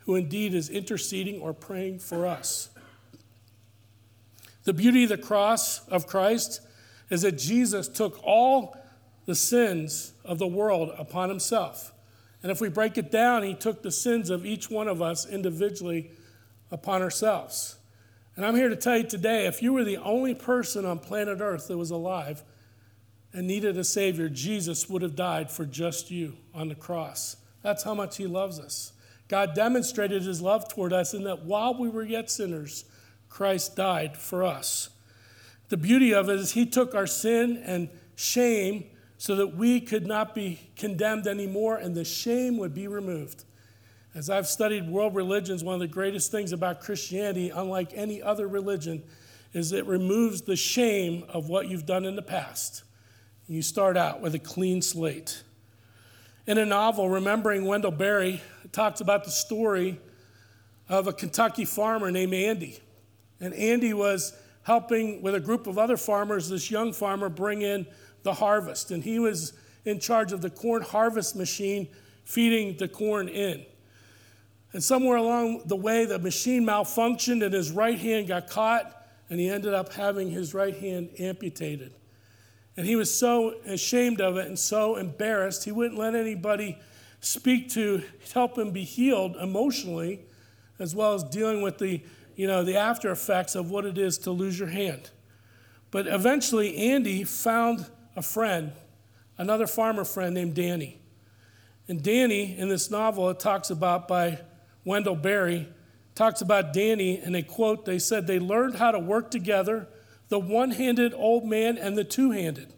who 0.00 0.14
indeed 0.14 0.52
is 0.52 0.68
interceding 0.68 1.40
or 1.40 1.54
praying 1.54 2.00
for 2.00 2.26
us. 2.26 2.68
The 4.64 4.74
beauty 4.74 5.04
of 5.04 5.08
the 5.08 5.16
cross 5.16 5.88
of 5.88 6.06
Christ 6.06 6.60
is 7.08 7.22
that 7.22 7.38
Jesus 7.38 7.88
took 7.88 8.20
all 8.22 8.76
the 9.24 9.34
sins 9.34 10.12
of 10.26 10.38
the 10.38 10.46
world 10.46 10.92
upon 10.98 11.30
himself. 11.30 11.94
And 12.42 12.52
if 12.52 12.60
we 12.60 12.68
break 12.68 12.98
it 12.98 13.10
down, 13.10 13.44
he 13.44 13.54
took 13.54 13.82
the 13.82 13.90
sins 13.90 14.28
of 14.28 14.44
each 14.44 14.68
one 14.68 14.88
of 14.88 15.00
us 15.00 15.26
individually 15.26 16.10
upon 16.70 17.00
ourselves. 17.00 17.76
And 18.36 18.46
I'm 18.46 18.56
here 18.56 18.68
to 18.68 18.76
tell 18.76 18.96
you 18.96 19.04
today 19.04 19.46
if 19.46 19.62
you 19.62 19.72
were 19.72 19.84
the 19.84 19.98
only 19.98 20.34
person 20.34 20.84
on 20.84 20.98
planet 20.98 21.40
Earth 21.40 21.68
that 21.68 21.76
was 21.76 21.90
alive 21.90 22.42
and 23.32 23.46
needed 23.46 23.76
a 23.76 23.84
Savior, 23.84 24.28
Jesus 24.28 24.88
would 24.88 25.02
have 25.02 25.16
died 25.16 25.50
for 25.50 25.64
just 25.64 26.10
you 26.10 26.36
on 26.54 26.68
the 26.68 26.74
cross. 26.74 27.36
That's 27.62 27.82
how 27.82 27.94
much 27.94 28.16
He 28.16 28.26
loves 28.26 28.58
us. 28.58 28.92
God 29.28 29.54
demonstrated 29.54 30.22
His 30.22 30.40
love 30.40 30.68
toward 30.68 30.92
us 30.92 31.14
in 31.14 31.24
that 31.24 31.44
while 31.44 31.78
we 31.78 31.88
were 31.88 32.04
yet 32.04 32.30
sinners, 32.30 32.84
Christ 33.28 33.76
died 33.76 34.16
for 34.16 34.44
us. 34.44 34.90
The 35.68 35.76
beauty 35.76 36.12
of 36.12 36.28
it 36.28 36.38
is 36.38 36.52
He 36.52 36.66
took 36.66 36.94
our 36.94 37.06
sin 37.06 37.62
and 37.64 37.88
shame 38.14 38.84
so 39.18 39.36
that 39.36 39.56
we 39.56 39.80
could 39.80 40.06
not 40.06 40.34
be 40.34 40.70
condemned 40.76 41.26
anymore 41.26 41.76
and 41.76 41.94
the 41.94 42.04
shame 42.04 42.58
would 42.58 42.74
be 42.74 42.88
removed. 42.88 43.44
As 44.14 44.28
I've 44.28 44.46
studied 44.46 44.90
world 44.90 45.14
religions, 45.14 45.64
one 45.64 45.74
of 45.74 45.80
the 45.80 45.86
greatest 45.86 46.30
things 46.30 46.52
about 46.52 46.80
Christianity, 46.80 47.48
unlike 47.48 47.92
any 47.94 48.20
other 48.22 48.46
religion, 48.46 49.02
is 49.54 49.72
it 49.72 49.86
removes 49.86 50.42
the 50.42 50.56
shame 50.56 51.24
of 51.30 51.48
what 51.48 51.68
you've 51.68 51.86
done 51.86 52.04
in 52.04 52.14
the 52.14 52.22
past. 52.22 52.82
You 53.48 53.62
start 53.62 53.96
out 53.96 54.20
with 54.20 54.34
a 54.34 54.38
clean 54.38 54.82
slate. 54.82 55.42
In 56.46 56.58
a 56.58 56.66
novel, 56.66 57.08
Remembering 57.08 57.64
Wendell 57.64 57.90
Berry, 57.90 58.42
talks 58.70 59.00
about 59.00 59.24
the 59.24 59.30
story 59.30 59.98
of 60.88 61.06
a 61.06 61.12
Kentucky 61.12 61.64
farmer 61.64 62.10
named 62.10 62.34
Andy. 62.34 62.80
And 63.40 63.54
Andy 63.54 63.94
was 63.94 64.36
helping 64.62 65.22
with 65.22 65.34
a 65.34 65.40
group 65.40 65.66
of 65.66 65.78
other 65.78 65.96
farmers, 65.96 66.50
this 66.50 66.70
young 66.70 66.92
farmer, 66.92 67.28
bring 67.28 67.62
in 67.62 67.86
the 68.24 68.34
harvest. 68.34 68.90
And 68.90 69.02
he 69.02 69.18
was 69.18 69.54
in 69.84 70.00
charge 70.00 70.32
of 70.32 70.42
the 70.42 70.50
corn 70.50 70.82
harvest 70.82 71.34
machine 71.34 71.88
feeding 72.24 72.76
the 72.76 72.88
corn 72.88 73.28
in. 73.28 73.64
And 74.72 74.82
somewhere 74.82 75.16
along 75.16 75.62
the 75.66 75.76
way, 75.76 76.06
the 76.06 76.18
machine 76.18 76.64
malfunctioned 76.64 77.44
and 77.44 77.52
his 77.52 77.70
right 77.70 77.98
hand 77.98 78.28
got 78.28 78.48
caught, 78.48 79.06
and 79.28 79.38
he 79.38 79.48
ended 79.48 79.74
up 79.74 79.92
having 79.92 80.30
his 80.30 80.54
right 80.54 80.76
hand 80.76 81.10
amputated. 81.18 81.92
And 82.76 82.86
he 82.86 82.96
was 82.96 83.14
so 83.14 83.56
ashamed 83.66 84.20
of 84.20 84.36
it 84.38 84.46
and 84.46 84.58
so 84.58 84.96
embarrassed, 84.96 85.64
he 85.64 85.72
wouldn't 85.72 85.98
let 85.98 86.14
anybody 86.14 86.78
speak 87.20 87.68
to 87.70 88.02
help 88.32 88.56
him 88.56 88.70
be 88.70 88.84
healed 88.84 89.36
emotionally, 89.36 90.20
as 90.78 90.94
well 90.94 91.12
as 91.14 91.22
dealing 91.22 91.62
with 91.62 91.78
the, 91.78 92.00
you 92.34 92.46
know, 92.46 92.64
the 92.64 92.76
after 92.76 93.10
effects 93.10 93.54
of 93.54 93.70
what 93.70 93.84
it 93.84 93.98
is 93.98 94.18
to 94.18 94.30
lose 94.30 94.58
your 94.58 94.68
hand. 94.68 95.10
But 95.90 96.06
eventually, 96.06 96.76
Andy 96.78 97.24
found 97.24 97.86
a 98.16 98.22
friend, 98.22 98.72
another 99.36 99.66
farmer 99.66 100.04
friend 100.04 100.34
named 100.34 100.54
Danny. 100.54 100.98
And 101.88 102.02
Danny, 102.02 102.56
in 102.56 102.70
this 102.70 102.90
novel, 102.90 103.28
it 103.28 103.38
talks 103.38 103.68
about 103.68 104.08
by 104.08 104.40
Wendell 104.84 105.16
Berry, 105.16 105.68
talks 106.14 106.40
about 106.40 106.72
Danny, 106.72 107.18
and 107.18 107.34
they 107.34 107.42
quote, 107.42 107.84
they 107.84 107.98
said 107.98 108.26
they 108.26 108.38
learned 108.38 108.76
how 108.76 108.90
to 108.90 108.98
work 108.98 109.30
together, 109.30 109.88
the 110.28 110.38
one 110.38 110.72
handed 110.72 111.14
old 111.14 111.44
man 111.44 111.78
and 111.78 111.96
the 111.96 112.04
two 112.04 112.30
handed. 112.30 112.72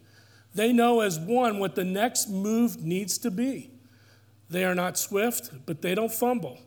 They 0.53 0.71
know 0.71 1.01
as 1.01 1.19
one 1.19 1.59
what 1.59 1.75
the 1.75 1.83
next 1.83 2.29
move 2.29 2.81
needs 2.81 3.17
to 3.19 3.31
be. 3.31 3.71
They 4.49 4.63
are 4.63 4.75
not 4.75 4.97
swift, 4.97 5.51
but 5.65 5.81
they 5.81 5.95
don't 5.95 6.11
fumble. 6.11 6.59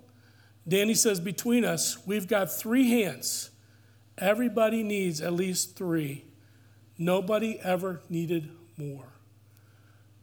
Danny 0.66 0.94
says, 0.94 1.20
between 1.20 1.64
us, 1.64 2.06
we've 2.06 2.28
got 2.28 2.52
three 2.52 2.90
hands. 2.90 3.50
Everybody 4.18 4.82
needs 4.82 5.20
at 5.20 5.32
least 5.32 5.76
three. 5.76 6.24
Nobody 6.98 7.58
ever 7.60 8.02
needed 8.10 8.50
more 8.76 9.17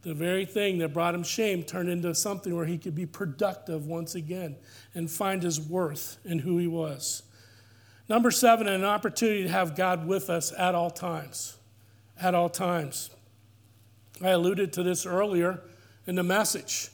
the 0.06 0.14
very 0.14 0.46
thing 0.46 0.78
that 0.78 0.94
brought 0.94 1.16
him 1.16 1.24
shame 1.24 1.64
turned 1.64 1.90
into 1.90 2.14
something 2.14 2.56
where 2.56 2.68
he 2.68 2.78
could 2.78 2.94
be 2.94 3.08
productive 3.08 3.88
once 3.88 4.14
again 4.14 4.56
and 4.94 5.10
find 5.10 5.42
his 5.42 5.60
worth 5.60 6.20
in 6.24 6.38
who 6.38 6.60
he 6.60 6.68
was. 6.68 7.24
Number 8.08 8.30
seven, 8.30 8.68
an 8.68 8.84
opportunity 8.84 9.42
to 9.42 9.50
have 9.50 9.76
God 9.76 10.06
with 10.06 10.30
us 10.30 10.54
at 10.56 10.76
all 10.76 10.92
times. 10.92 11.58
At 12.22 12.36
all 12.36 12.50
times. 12.50 13.10
I 14.24 14.30
alluded 14.30 14.72
to 14.74 14.84
this 14.84 15.08
earlier 15.08 15.62
in 16.06 16.14
the 16.14 16.24
message. 16.24 16.90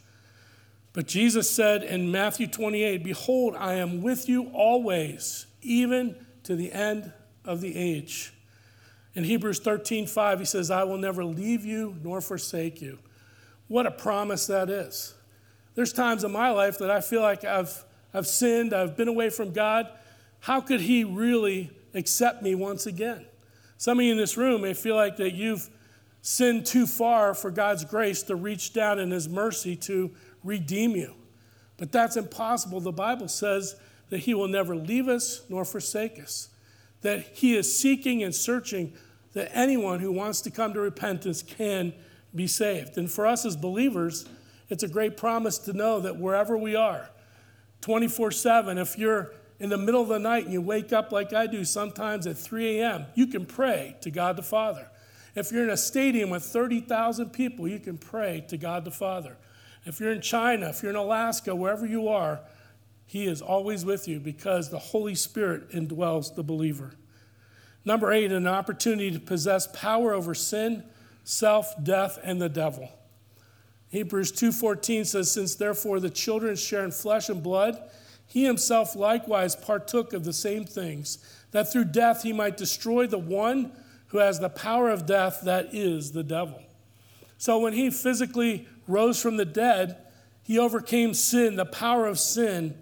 But 0.94 1.06
Jesus 1.06 1.50
said 1.50 1.84
in 1.84 2.12
Matthew 2.12 2.48
28 2.48 3.04
Behold, 3.04 3.56
I 3.58 3.74
am 3.74 4.02
with 4.02 4.30
you 4.30 4.46
always, 4.54 5.48
even 5.62 6.16
to 6.44 6.56
the 6.56 6.72
end 6.72 7.12
of 7.44 7.60
the 7.60 7.76
age. 7.76 8.32
In 9.14 9.24
Hebrews 9.26 9.60
13, 9.60 10.08
5, 10.08 10.40
he 10.40 10.46
says, 10.46 10.72
I 10.72 10.84
will 10.84 10.98
never 10.98 11.26
leave 11.26 11.66
you 11.66 11.98
nor 12.04 12.22
forsake 12.22 12.82
you. 12.82 13.00
What 13.68 13.86
a 13.86 13.92
promise 13.92 14.48
that 14.48 14.70
is. 14.70 15.14
There's 15.76 15.94
times 15.94 16.24
in 16.24 16.32
my 16.32 16.50
life 16.50 16.78
that 16.80 16.92
I 16.92 17.02
feel 17.02 17.22
like 17.22 17.44
I've, 17.44 17.84
I've 18.14 18.28
sinned, 18.28 18.74
I've 18.74 18.96
been 18.96 19.08
away 19.08 19.30
from 19.30 19.52
God. 19.52 19.88
How 20.40 20.62
could 20.62 20.82
he 20.82 21.04
really 21.04 21.72
accept 21.94 22.42
me 22.42 22.56
once 22.56 22.86
again? 22.86 23.26
Some 23.78 24.00
of 24.00 24.06
you 24.06 24.12
in 24.12 24.18
this 24.18 24.38
room 24.38 24.62
may 24.62 24.74
feel 24.74 24.96
like 24.96 25.18
that 25.18 25.34
you've 25.34 25.70
sinned 26.22 26.66
too 26.66 26.86
far 26.86 27.34
for 27.34 27.52
God's 27.52 27.84
grace 27.84 28.24
to 28.24 28.36
reach 28.36 28.74
down 28.74 29.00
in 29.00 29.12
his 29.12 29.28
mercy 29.28 29.76
to 29.76 30.12
redeem 30.44 30.92
you. 30.92 31.16
But 31.78 31.92
that's 31.92 32.16
impossible. 32.16 32.80
The 32.80 32.92
Bible 32.92 33.28
says 33.28 33.76
that 34.10 34.20
he 34.20 34.34
will 34.34 34.48
never 34.48 34.76
leave 34.76 35.08
us 35.08 35.42
nor 35.50 35.66
forsake 35.66 36.20
us 36.20 36.51
that 37.02 37.22
he 37.34 37.56
is 37.56 37.76
seeking 37.76 38.24
and 38.24 38.34
searching 38.34 38.94
that 39.34 39.50
anyone 39.54 40.00
who 40.00 40.12
wants 40.12 40.42
to 40.42 40.52
come 40.52 40.74
to 40.74 40.80
repentance 40.80 41.42
can 41.42 41.94
be 42.34 42.48
saved. 42.48 42.98
And 42.98 43.12
for 43.12 43.26
us 43.26 43.46
as 43.46 43.56
believers, 43.56 44.26
it's 44.70 44.84
a 44.84 44.88
great 44.88 45.18
promise 45.18 45.58
to 45.60 45.74
know 45.74 46.00
that 46.02 46.18
wherever 46.18 46.58
we 46.58 46.76
are, 46.76 47.10
24 47.82 48.32
7. 48.32 48.78
If 48.78 48.98
you're 48.98 49.34
in 49.60 49.70
the 49.70 49.78
middle 49.78 50.02
of 50.02 50.08
the 50.08 50.20
night 50.20 50.46
and 50.46 50.54
you 50.54 50.62
wake 50.62 50.94
up 50.94 51.12
like 51.12 51.34
I 51.34 51.48
do 51.48 51.66
sometimes 51.66 52.28
at 52.28 52.38
3 52.38 52.80
a.m., 52.80 53.06
you 53.16 53.28
can 53.28 53.46
pray 53.46 53.96
to 54.02 54.12
God 54.12 54.36
the 54.36 54.44
Father. 54.44 54.88
If 55.36 55.52
you're 55.52 55.64
in 55.64 55.70
a 55.70 55.78
stadium 55.78 56.30
with 56.30 56.44
30,000 56.44 57.30
people, 57.30 57.68
you 57.68 57.80
can 57.80 57.98
pray 57.98 58.46
to 58.50 58.58
God 58.58 58.86
the 58.86 58.92
Father. 58.92 59.38
If 59.86 60.00
you're 60.00 60.12
in 60.12 60.22
China, 60.22 60.70
if 60.70 60.84
you're 60.84 60.92
in 60.92 60.98
Alaska, 60.98 61.56
wherever 61.56 61.86
you 61.86 62.08
are, 62.08 62.42
He 63.12 63.28
is 63.28 63.42
always 63.42 63.84
with 63.84 64.08
you 64.08 64.22
because 64.22 64.70
the 64.70 64.80
Holy 64.80 65.16
Spirit 65.16 65.72
indwells 65.72 66.34
the 66.34 66.44
believer. 66.44 66.94
Number 67.84 68.14
eight, 68.14 68.32
an 68.32 68.48
opportunity 68.48 69.12
to 69.12 69.20
possess 69.20 69.68
power 69.68 70.14
over 70.14 70.34
sin, 70.34 70.86
self, 71.26 71.74
death, 71.84 72.18
and 72.24 72.42
the 72.42 72.48
devil. 72.48 72.88
Hebrews 73.90 74.32
2:14 74.32 75.04
says, 75.04 75.30
"Since 75.30 75.56
therefore 75.56 76.00
the 76.00 76.10
children 76.10 76.56
share 76.56 76.86
in 76.86 76.92
flesh 76.92 77.28
and 77.28 77.44
blood, 77.44 77.84
he 78.26 78.46
himself 78.46 78.96
likewise 78.96 79.58
partook 79.58 80.14
of 80.14 80.24
the 80.24 80.32
same 80.32 80.64
things, 80.64 81.18
that 81.52 81.70
through 81.70 81.92
death 81.92 82.24
he 82.24 82.32
might 82.32 82.56
destroy 82.56 83.08
the 83.08 83.20
one 83.20 83.74
who 84.08 84.20
has 84.20 84.40
the 84.40 84.48
power 84.48 84.90
of 84.90 85.06
death, 85.06 85.42
that 85.44 85.76
is 85.76 86.14
the 86.14 86.24
devil." 86.24 86.62
So 87.38 87.60
when 87.60 87.74
he 87.74 87.90
physically 87.90 88.70
rose 88.88 89.22
from 89.22 89.36
the 89.36 89.44
dead, 89.44 89.98
he 90.44 90.58
overcame 90.58 91.14
sin, 91.14 91.58
the 91.58 91.66
power 91.66 92.08
of 92.08 92.18
sin 92.18 92.78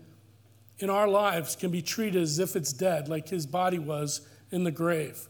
in 0.80 0.90
our 0.90 1.08
lives 1.08 1.56
can 1.56 1.72
be 1.72 1.82
treated 1.82 2.22
as 2.22 2.40
if 2.40 2.56
it's 2.56 2.74
dead, 2.74 3.08
like 3.08 3.30
his 3.30 3.46
body 3.46 3.80
was 3.80 4.22
in 4.52 4.64
the 4.64 4.72
grave. 4.72 5.28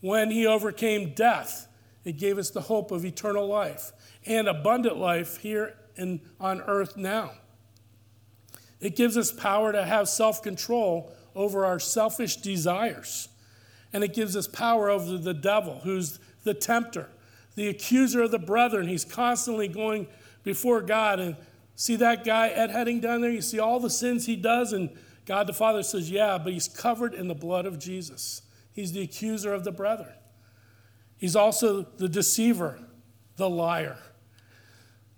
When 0.00 0.30
he 0.30 0.46
overcame 0.46 1.14
death, 1.14 1.68
it 2.04 2.18
gave 2.18 2.38
us 2.38 2.50
the 2.50 2.62
hope 2.62 2.90
of 2.90 3.04
eternal 3.04 3.46
life 3.46 3.92
and 4.26 4.48
abundant 4.48 4.96
life 4.96 5.38
here 5.38 5.74
in, 5.96 6.20
on 6.40 6.60
earth 6.62 6.96
now. 6.96 7.32
It 8.80 8.96
gives 8.96 9.16
us 9.16 9.32
power 9.32 9.72
to 9.72 9.84
have 9.84 10.08
self 10.08 10.42
control 10.42 11.12
over 11.34 11.64
our 11.64 11.78
selfish 11.78 12.36
desires. 12.36 13.28
And 13.92 14.04
it 14.04 14.14
gives 14.14 14.36
us 14.36 14.46
power 14.46 14.90
over 14.90 15.16
the 15.16 15.34
devil, 15.34 15.80
who's 15.82 16.18
the 16.44 16.54
tempter, 16.54 17.08
the 17.54 17.68
accuser 17.68 18.22
of 18.22 18.30
the 18.30 18.38
brethren. 18.38 18.86
He's 18.86 19.04
constantly 19.04 19.66
going 19.66 20.06
before 20.44 20.82
God. 20.82 21.20
And 21.20 21.36
see 21.78 21.94
that 21.96 22.24
guy, 22.24 22.48
Ed 22.48 22.70
Heading, 22.70 22.98
down 22.98 23.20
there? 23.20 23.30
You 23.30 23.40
see 23.40 23.60
all 23.60 23.78
the 23.78 23.88
sins 23.88 24.26
he 24.26 24.34
does, 24.34 24.72
and 24.72 24.90
God 25.24 25.46
the 25.46 25.52
Father 25.54 25.82
says, 25.82 26.10
Yeah, 26.10 26.36
but 26.36 26.52
he's 26.52 26.66
covered 26.66 27.14
in 27.14 27.28
the 27.28 27.34
blood 27.34 27.64
of 27.64 27.78
Jesus. 27.78 28.42
He's 28.72 28.92
the 28.92 29.02
accuser 29.02 29.54
of 29.54 29.64
the 29.64 29.70
brethren. 29.72 30.12
He's 31.16 31.36
also 31.36 31.82
the 31.82 32.08
deceiver, 32.08 32.78
the 33.36 33.48
liar. 33.48 33.96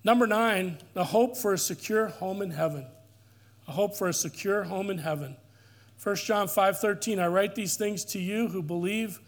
Number 0.03 0.27
nine, 0.27 0.77
the 0.93 1.05
hope 1.05 1.35
for 1.35 1.53
a 1.53 1.57
secure 1.57 2.07
home 2.07 2.41
in 2.41 2.51
heaven. 2.51 2.85
A 3.67 3.71
hope 3.71 3.95
for 3.95 4.07
a 4.07 4.13
secure 4.13 4.63
home 4.63 4.89
in 4.89 4.99
heaven. 4.99 5.37
1 6.03 6.15
John 6.17 6.47
5:13 6.47 7.19
I 7.19 7.27
write 7.27 7.55
these 7.55 7.75
things 7.75 8.05
to 8.05 8.19
you 8.19 8.47
who 8.47 8.61
believe 8.61 9.19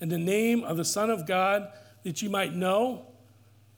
in 0.00 0.08
the 0.08 0.18
name 0.18 0.64
of 0.64 0.76
the 0.76 0.84
Son 0.84 1.10
of 1.10 1.26
God 1.26 1.72
that 2.04 2.22
you 2.22 2.30
might 2.30 2.54
know 2.54 3.06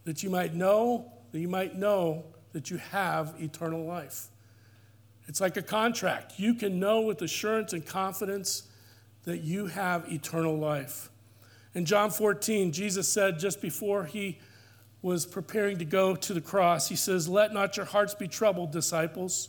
that 0.04 0.22
you 0.22 0.30
might 0.30 0.54
know 0.54 1.12
that 1.32 1.40
you 1.40 1.48
might 1.48 1.76
know 1.76 2.24
that 2.53 2.70
you 2.70 2.76
have 2.76 3.34
eternal 3.38 3.84
life. 3.84 4.28
It's 5.26 5.40
like 5.40 5.57
a 5.57 5.62
contract. 5.62 6.38
You 6.38 6.55
can 6.55 6.78
know 6.78 7.00
with 7.00 7.22
assurance 7.22 7.72
and 7.72 7.84
confidence 7.84 8.64
that 9.24 9.38
you 9.38 9.66
have 9.66 10.11
eternal 10.11 10.57
life. 10.57 11.11
In 11.74 11.84
John 11.84 12.11
14, 12.11 12.72
Jesus 12.72 13.09
said 13.09 13.38
just 13.38 13.62
before 13.62 14.05
he 14.05 14.38
was 15.00 15.26
preparing 15.26 15.78
to 15.78 15.84
go 15.84 16.14
to 16.14 16.34
the 16.34 16.40
cross, 16.40 16.88
he 16.88 16.96
says, 16.96 17.28
Let 17.28 17.53
not 17.53 17.76
your 17.76 17.86
hearts 17.86 18.14
be 18.14 18.28
troubled, 18.28 18.72
disciples. 18.72 19.48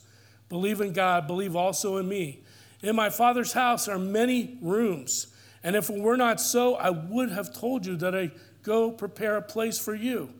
Believe 0.49 0.82
in 0.82 0.93
God, 0.93 1.28
believe 1.28 1.56
also 1.56 1.97
in 1.97 2.08
me. 2.08 2.43
In 2.82 2.95
my 2.95 3.10
Father's 3.10 3.54
house 3.54 3.88
are 3.88 3.99
many 3.99 4.58
rooms. 4.62 5.28
And 5.64 5.76
if 5.76 5.89
it 5.89 5.99
were 5.99 6.18
not 6.18 6.41
so, 6.41 6.76
I 6.76 6.89
would 6.89 7.32
have 7.32 7.54
told 7.54 7.86
you 7.86 7.95
that 7.97 8.16
I 8.16 8.32
go 8.62 8.91
prepare 8.91 9.38
a 9.38 9.41
place 9.41 9.80
for 9.80 9.95
you. 9.95 10.34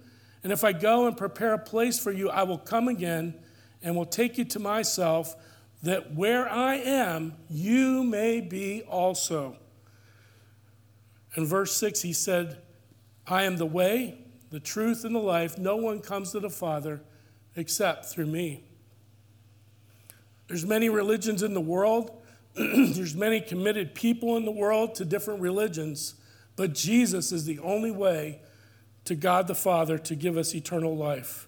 And 0.44 0.52
if 0.52 0.64
I 0.64 0.74
go 0.74 1.08
and 1.08 1.16
prepare 1.16 1.54
a 1.54 1.60
place 1.60 1.98
for 1.98 2.12
you, 2.12 2.30
I 2.30 2.44
will 2.44 2.58
come 2.58 2.88
again 2.88 3.36
and 3.82 3.96
will 3.96 4.06
take 4.06 4.38
you 4.38 4.46
to 4.46 4.60
myself 4.60 5.36
that 5.84 6.14
where 6.14 6.50
I 6.50 6.76
am, 6.76 7.34
you 7.50 8.04
may 8.04 8.42
be 8.42 8.84
also. 8.84 9.58
In 11.36 11.46
verse 11.46 11.76
6, 11.76 12.02
he 12.02 12.14
said, 12.14 12.62
I 13.28 13.44
am 13.44 13.58
the 13.58 13.66
way, 13.66 14.18
the 14.52 14.60
truth, 14.60 15.04
and 15.04 15.16
the 15.16 15.20
life. 15.20 15.58
No 15.58 15.76
one 15.76 16.00
comes 16.00 16.32
to 16.32 16.40
the 16.40 16.50
Father 16.50 17.02
except 17.56 18.06
through 18.06 18.28
me. 18.28 18.64
There's 20.48 20.66
many 20.66 20.90
religions 20.90 21.42
in 21.42 21.54
the 21.54 21.62
world. 21.62 22.22
There's 22.56 23.16
many 23.16 23.42
committed 23.42 23.96
people 23.96 24.38
in 24.38 24.46
the 24.46 24.52
world 24.52 24.96
to 24.96 25.06
different 25.06 25.42
religions, 25.42 26.16
but 26.56 26.74
Jesus 26.74 27.32
is 27.32 27.46
the 27.46 27.60
only 27.60 27.92
way 27.92 28.42
to 29.06 29.16
God 29.16 29.48
the 29.48 29.56
Father 29.56 29.98
to 29.98 30.16
give 30.16 30.38
us 30.38 30.56
eternal 30.56 30.96
life. 30.96 31.48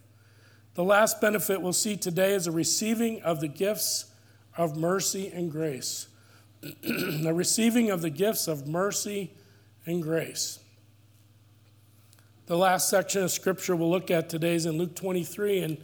The 0.75 0.83
last 0.83 1.21
benefit 1.21 1.61
we'll 1.61 1.73
see 1.73 1.95
today 1.95 2.33
is 2.33 2.47
a 2.47 2.51
receiving 2.51 3.21
of 3.21 3.39
the 3.39 3.47
gifts 3.47 4.11
of 4.57 4.75
mercy 4.75 5.31
and 5.33 5.49
grace. 5.51 6.07
the 6.61 7.33
receiving 7.33 7.89
of 7.91 8.01
the 8.01 8.09
gifts 8.09 8.47
of 8.47 8.67
mercy 8.67 9.31
and 9.85 10.03
grace. 10.03 10.59
The 12.47 12.57
last 12.57 12.89
section 12.89 13.23
of 13.23 13.31
scripture 13.31 13.75
we'll 13.75 13.89
look 13.89 14.11
at 14.11 14.29
today 14.29 14.55
is 14.55 14.65
in 14.65 14.77
Luke 14.77 14.95
23. 14.95 15.59
And 15.59 15.77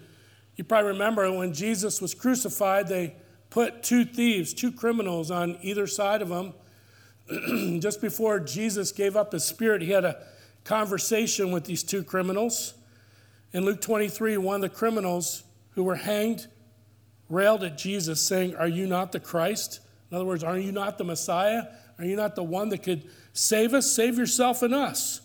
you 0.57 0.63
probably 0.63 0.91
remember 0.91 1.31
when 1.31 1.53
Jesus 1.53 2.01
was 2.01 2.13
crucified, 2.13 2.87
they 2.87 3.15
put 3.49 3.81
two 3.81 4.05
thieves, 4.05 4.53
two 4.53 4.71
criminals 4.71 5.31
on 5.31 5.57
either 5.61 5.87
side 5.87 6.21
of 6.21 6.29
him. 6.29 6.53
Just 7.79 8.01
before 8.01 8.39
Jesus 8.39 8.91
gave 8.91 9.15
up 9.15 9.31
his 9.31 9.43
spirit, 9.43 9.81
he 9.81 9.91
had 9.91 10.05
a 10.05 10.21
conversation 10.63 11.51
with 11.51 11.65
these 11.65 11.83
two 11.83 12.03
criminals. 12.03 12.73
In 13.53 13.65
Luke 13.65 13.81
23, 13.81 14.37
one 14.37 14.55
of 14.55 14.61
the 14.61 14.69
criminals 14.69 15.43
who 15.71 15.83
were 15.83 15.95
hanged 15.95 16.47
railed 17.29 17.63
at 17.63 17.77
Jesus, 17.77 18.21
saying, 18.25 18.55
Are 18.55 18.67
you 18.67 18.87
not 18.87 19.11
the 19.11 19.19
Christ? 19.19 19.79
In 20.09 20.15
other 20.15 20.25
words, 20.25 20.43
are 20.43 20.57
you 20.57 20.71
not 20.71 20.97
the 20.97 21.03
Messiah? 21.03 21.63
Are 21.97 22.05
you 22.05 22.15
not 22.15 22.35
the 22.35 22.43
one 22.43 22.69
that 22.69 22.83
could 22.83 23.09
save 23.33 23.73
us? 23.73 23.89
Save 23.91 24.17
yourself 24.17 24.61
and 24.61 24.73
us. 24.73 25.21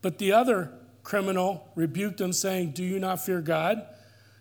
But 0.00 0.18
the 0.18 0.32
other 0.32 0.72
criminal 1.02 1.68
rebuked 1.74 2.20
him, 2.20 2.32
saying, 2.32 2.72
Do 2.72 2.82
you 2.82 2.98
not 2.98 3.24
fear 3.24 3.40
God, 3.40 3.86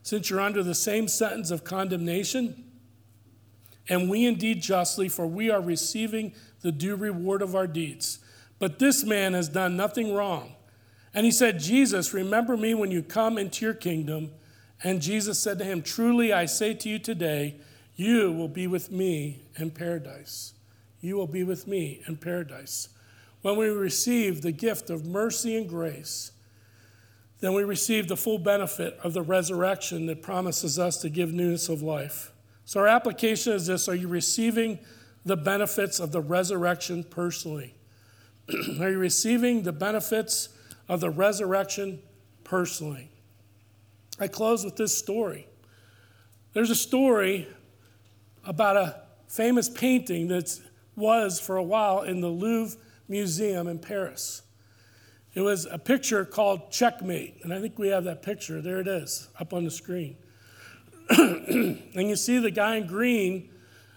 since 0.01 0.29
you're 0.29 0.41
under 0.41 0.63
the 0.63 0.75
same 0.75 1.07
sentence 1.07 1.51
of 1.51 1.63
condemnation? 1.63 2.63
And 3.87 4.09
we 4.09 4.25
indeed 4.25 4.61
justly, 4.61 5.09
for 5.09 5.27
we 5.27 5.49
are 5.49 5.61
receiving 5.61 6.33
the 6.61 6.71
due 6.71 6.95
reward 6.95 7.41
of 7.41 7.55
our 7.55 7.67
deeds. 7.67 8.19
But 8.61 8.77
this 8.77 9.03
man 9.03 9.33
has 9.33 9.49
done 9.49 9.75
nothing 9.75 10.13
wrong. 10.13 10.53
And 11.15 11.25
he 11.25 11.31
said, 11.31 11.59
Jesus, 11.59 12.13
remember 12.13 12.55
me 12.55 12.75
when 12.75 12.91
you 12.91 13.01
come 13.01 13.39
into 13.39 13.65
your 13.65 13.73
kingdom. 13.73 14.29
And 14.83 15.01
Jesus 15.01 15.39
said 15.39 15.57
to 15.57 15.65
him, 15.65 15.81
Truly 15.81 16.31
I 16.31 16.45
say 16.45 16.75
to 16.75 16.87
you 16.87 16.99
today, 16.99 17.55
you 17.95 18.31
will 18.31 18.47
be 18.47 18.67
with 18.67 18.91
me 18.91 19.39
in 19.57 19.71
paradise. 19.71 20.53
You 21.01 21.15
will 21.15 21.25
be 21.25 21.43
with 21.43 21.65
me 21.65 22.03
in 22.07 22.17
paradise. 22.17 22.89
When 23.41 23.57
we 23.57 23.65
receive 23.69 24.43
the 24.43 24.51
gift 24.51 24.91
of 24.91 25.07
mercy 25.07 25.57
and 25.57 25.67
grace, 25.67 26.31
then 27.39 27.53
we 27.53 27.63
receive 27.63 28.07
the 28.07 28.15
full 28.15 28.37
benefit 28.37 28.95
of 29.03 29.13
the 29.13 29.23
resurrection 29.23 30.05
that 30.05 30.21
promises 30.21 30.77
us 30.77 30.97
to 30.97 31.09
give 31.09 31.33
newness 31.33 31.67
of 31.67 31.81
life. 31.81 32.31
So, 32.65 32.81
our 32.81 32.87
application 32.87 33.53
is 33.53 33.65
this 33.65 33.89
Are 33.89 33.95
you 33.95 34.07
receiving 34.07 34.77
the 35.25 35.35
benefits 35.35 35.99
of 35.99 36.11
the 36.11 36.21
resurrection 36.21 37.03
personally? 37.03 37.73
Are 38.79 38.89
you 38.89 38.97
receiving 38.97 39.63
the 39.63 39.71
benefits 39.71 40.49
of 40.87 40.99
the 40.99 41.09
resurrection 41.09 42.01
personally? 42.43 43.09
I 44.19 44.27
close 44.27 44.63
with 44.63 44.75
this 44.75 44.97
story. 44.97 45.47
There's 46.53 46.69
a 46.69 46.75
story 46.75 47.47
about 48.45 48.77
a 48.77 49.01
famous 49.27 49.69
painting 49.69 50.27
that 50.27 50.59
was 50.95 51.39
for 51.39 51.57
a 51.57 51.63
while 51.63 52.01
in 52.01 52.21
the 52.21 52.27
Louvre 52.27 52.77
Museum 53.07 53.67
in 53.67 53.79
Paris. 53.79 54.41
It 55.33 55.41
was 55.41 55.65
a 55.65 55.77
picture 55.77 56.25
called 56.25 56.71
Checkmate, 56.71 57.43
and 57.43 57.53
I 57.53 57.61
think 57.61 57.79
we 57.79 57.87
have 57.87 58.03
that 58.03 58.21
picture. 58.21 58.61
There 58.61 58.79
it 58.79 58.87
is, 58.87 59.29
up 59.39 59.53
on 59.53 59.63
the 59.63 59.71
screen. 59.71 60.17
and 61.09 61.79
you 61.95 62.15
see 62.17 62.39
the 62.39 62.51
guy 62.51 62.75
in 62.75 62.87
green, 62.87 63.49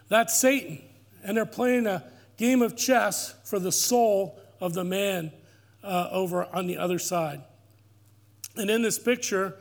that's 0.08 0.38
Satan. 0.38 0.80
And 1.24 1.36
they're 1.36 1.46
playing 1.46 1.86
a 1.86 2.04
game 2.36 2.62
of 2.62 2.76
chess 2.76 3.34
for 3.44 3.58
the 3.58 3.72
soul 3.72 4.38
of 4.60 4.74
the 4.74 4.84
man 4.84 5.32
uh, 5.82 6.08
over 6.10 6.44
on 6.54 6.66
the 6.66 6.78
other 6.78 6.98
side. 6.98 7.42
And 8.56 8.70
in 8.70 8.82
this 8.82 8.98
picture, 8.98 9.56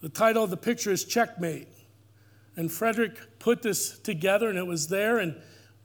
the 0.00 0.08
title 0.08 0.44
of 0.44 0.50
the 0.50 0.56
picture 0.56 0.90
is 0.90 1.04
Checkmate. 1.04 1.68
And 2.56 2.70
Frederick 2.70 3.18
put 3.38 3.62
this 3.62 3.98
together, 3.98 4.48
and 4.48 4.58
it 4.58 4.66
was 4.66 4.88
there. 4.88 5.18
And 5.18 5.34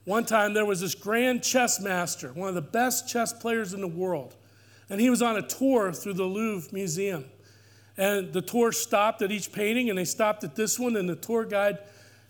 one 0.04 0.24
time 0.24 0.54
there 0.54 0.64
was 0.64 0.80
this 0.80 0.94
grand 0.94 1.42
chess 1.42 1.80
master, 1.80 2.32
one 2.32 2.48
of 2.48 2.54
the 2.54 2.60
best 2.60 3.08
chess 3.08 3.32
players 3.32 3.72
in 3.74 3.80
the 3.80 3.88
world. 3.88 4.36
And 4.88 5.00
he 5.00 5.10
was 5.10 5.22
on 5.22 5.36
a 5.36 5.42
tour 5.42 5.92
through 5.92 6.14
the 6.14 6.24
Louvre 6.24 6.72
Museum. 6.72 7.24
And 7.96 8.32
the 8.32 8.42
tour 8.42 8.72
stopped 8.72 9.22
at 9.22 9.30
each 9.30 9.52
painting, 9.52 9.88
and 9.88 9.98
they 9.98 10.04
stopped 10.04 10.44
at 10.44 10.54
this 10.54 10.78
one, 10.78 10.96
and 10.96 11.08
the 11.08 11.16
tour 11.16 11.44
guide 11.44 11.78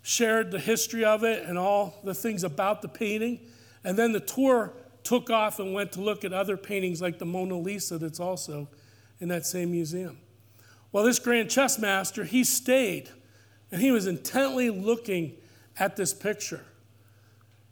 shared 0.03 0.51
the 0.51 0.59
history 0.59 1.05
of 1.05 1.25
it 1.25 1.47
and 1.47 1.59
all 1.59 2.01
the 2.05 2.15
things 2.15 2.43
about 2.45 2.83
the 2.83 2.89
painting. 2.89 3.41
And 3.85 3.97
then 3.97 4.13
the 4.13 4.21
tour 4.21 4.73
took 5.03 5.31
off 5.31 5.59
and 5.59 5.73
went 5.73 5.93
to 5.93 6.01
look 6.01 6.25
at 6.25 6.33
other 6.33 6.57
paintings 6.57 7.01
like 7.01 7.19
the 7.19 7.27
Mona 7.27 7.59
Lisa 7.59 7.99
that's 7.99 8.21
also 8.21 8.69
in 9.19 9.29
that 9.29 9.47
same 9.47 9.71
museum. 9.71 10.19
Well, 10.93 11.05
this 11.05 11.19
grand 11.19 11.51
chess 11.51 11.79
master, 11.79 12.25
he 12.25 12.45
stayed 12.45 13.11
and 13.71 13.81
he 13.81 13.93
was 13.93 14.07
intently 14.07 14.71
looking 14.71 15.35
at 15.79 15.97
this 15.97 16.13
picture. 16.13 16.65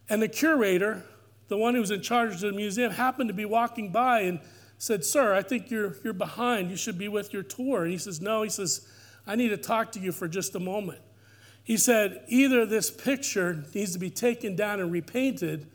And 0.08 0.22
the 0.22 0.28
curator, 0.28 1.02
the 1.48 1.56
one 1.56 1.74
who 1.74 1.80
was 1.80 1.90
in 1.90 2.00
charge 2.00 2.34
of 2.34 2.40
the 2.40 2.52
museum, 2.52 2.92
happened 2.92 3.28
to 3.28 3.34
be 3.34 3.44
walking 3.44 3.90
by 3.90 4.20
and 4.20 4.40
said, 4.78 5.04
Sir, 5.04 5.34
I 5.34 5.42
think 5.42 5.70
you're, 5.70 5.96
you're 6.04 6.12
behind. 6.12 6.70
You 6.70 6.76
should 6.76 6.98
be 6.98 7.08
with 7.08 7.32
your 7.32 7.42
tour. 7.42 7.82
And 7.82 7.92
he 7.92 7.98
says, 7.98 8.20
No, 8.20 8.42
he 8.42 8.48
says, 8.48 8.86
I 9.26 9.34
need 9.34 9.48
to 9.48 9.56
talk 9.56 9.92
to 9.92 10.00
you 10.00 10.12
for 10.12 10.28
just 10.28 10.54
a 10.54 10.60
moment. 10.60 11.00
He 11.64 11.76
said, 11.76 12.22
Either 12.28 12.64
this 12.64 12.90
picture 12.90 13.64
needs 13.74 13.92
to 13.92 13.98
be 13.98 14.10
taken 14.10 14.56
down 14.56 14.80
and 14.80 14.92
repainted, 14.92 15.66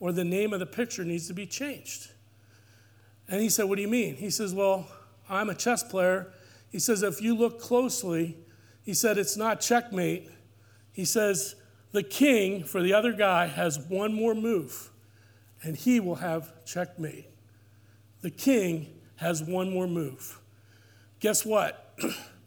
or 0.00 0.12
the 0.12 0.24
name 0.24 0.52
of 0.52 0.60
the 0.60 0.66
picture 0.66 1.04
needs 1.04 1.26
to 1.28 1.34
be 1.34 1.46
changed. 1.46 2.10
And 3.28 3.40
he 3.40 3.48
said, 3.48 3.64
What 3.64 3.76
do 3.76 3.82
you 3.82 3.88
mean? 3.88 4.16
He 4.16 4.30
says, 4.30 4.54
Well, 4.54 4.88
I'm 5.28 5.50
a 5.50 5.54
chess 5.54 5.82
player. 5.82 6.32
He 6.70 6.78
says, 6.78 7.02
If 7.02 7.20
you 7.20 7.34
look 7.34 7.60
closely, 7.60 8.36
he 8.82 8.94
said, 8.94 9.18
It's 9.18 9.36
not 9.36 9.60
checkmate. 9.60 10.30
He 10.92 11.04
says, 11.04 11.54
The 11.92 12.02
king 12.02 12.64
for 12.64 12.82
the 12.82 12.94
other 12.94 13.12
guy 13.12 13.46
has 13.46 13.78
one 13.78 14.14
more 14.14 14.34
move, 14.34 14.90
and 15.62 15.76
he 15.76 16.00
will 16.00 16.16
have 16.16 16.64
checkmate. 16.64 17.26
The 18.22 18.30
king 18.30 18.94
has 19.16 19.42
one 19.42 19.70
more 19.70 19.86
move. 19.86 20.40
Guess 21.20 21.44
what? 21.44 21.98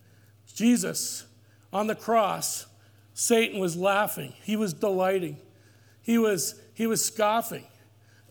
Jesus 0.56 1.26
on 1.74 1.88
the 1.88 1.96
cross, 1.96 2.66
Satan 3.14 3.60
was 3.60 3.76
laughing. 3.78 4.34
He 4.44 4.56
was 4.56 4.74
delighting. 4.74 5.38
He 6.02 6.18
was, 6.18 6.60
he 6.82 6.88
was 6.88 7.06
scoffing. 7.06 7.64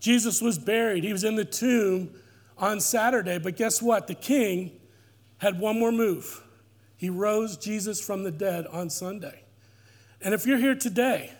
Jesus 0.00 0.42
was 0.42 0.58
buried. 0.58 1.04
He 1.04 1.12
was 1.12 1.22
in 1.22 1.36
the 1.36 1.44
tomb 1.44 2.10
on 2.58 2.80
Saturday. 2.80 3.38
But 3.38 3.56
guess 3.56 3.80
what? 3.80 4.08
The 4.08 4.16
king 4.16 4.72
had 5.38 5.60
one 5.60 5.78
more 5.78 5.92
move. 5.92 6.42
He 6.96 7.10
rose 7.10 7.56
Jesus 7.56 8.04
from 8.04 8.24
the 8.24 8.32
dead 8.32 8.66
on 8.66 8.90
Sunday. 8.90 9.44
And 10.20 10.34
if 10.34 10.46
you're 10.46 10.58
here 10.58 10.74
today, 10.74 11.32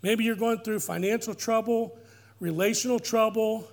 maybe 0.00 0.24
you're 0.24 0.36
going 0.36 0.60
through 0.60 0.80
financial 0.80 1.34
trouble, 1.34 1.98
relational 2.40 2.98
trouble, 2.98 3.68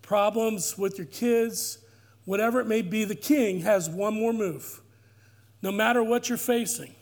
problems 0.00 0.78
with 0.78 0.96
your 0.96 1.08
kids, 1.08 1.76
whatever 2.24 2.58
it 2.58 2.66
may 2.66 2.80
be, 2.80 3.04
the 3.04 3.14
king 3.14 3.60
has 3.60 3.90
one 3.90 4.14
more 4.14 4.32
move. 4.32 4.80
No 5.60 5.70
matter 5.70 6.02
what 6.02 6.30
you're 6.30 6.38
facing, 6.38 6.94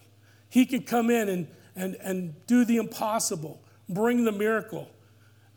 he 0.49 0.67
can 0.67 0.83
come 0.83 1.11
in 1.11 1.29
and, 1.29 1.47
and, 1.77 1.95
and 2.01 2.47
do 2.49 2.65
the 2.65 2.79
impossible, 2.79 3.63
bring 3.89 4.25
the 4.25 4.33
miracle, 4.33 4.91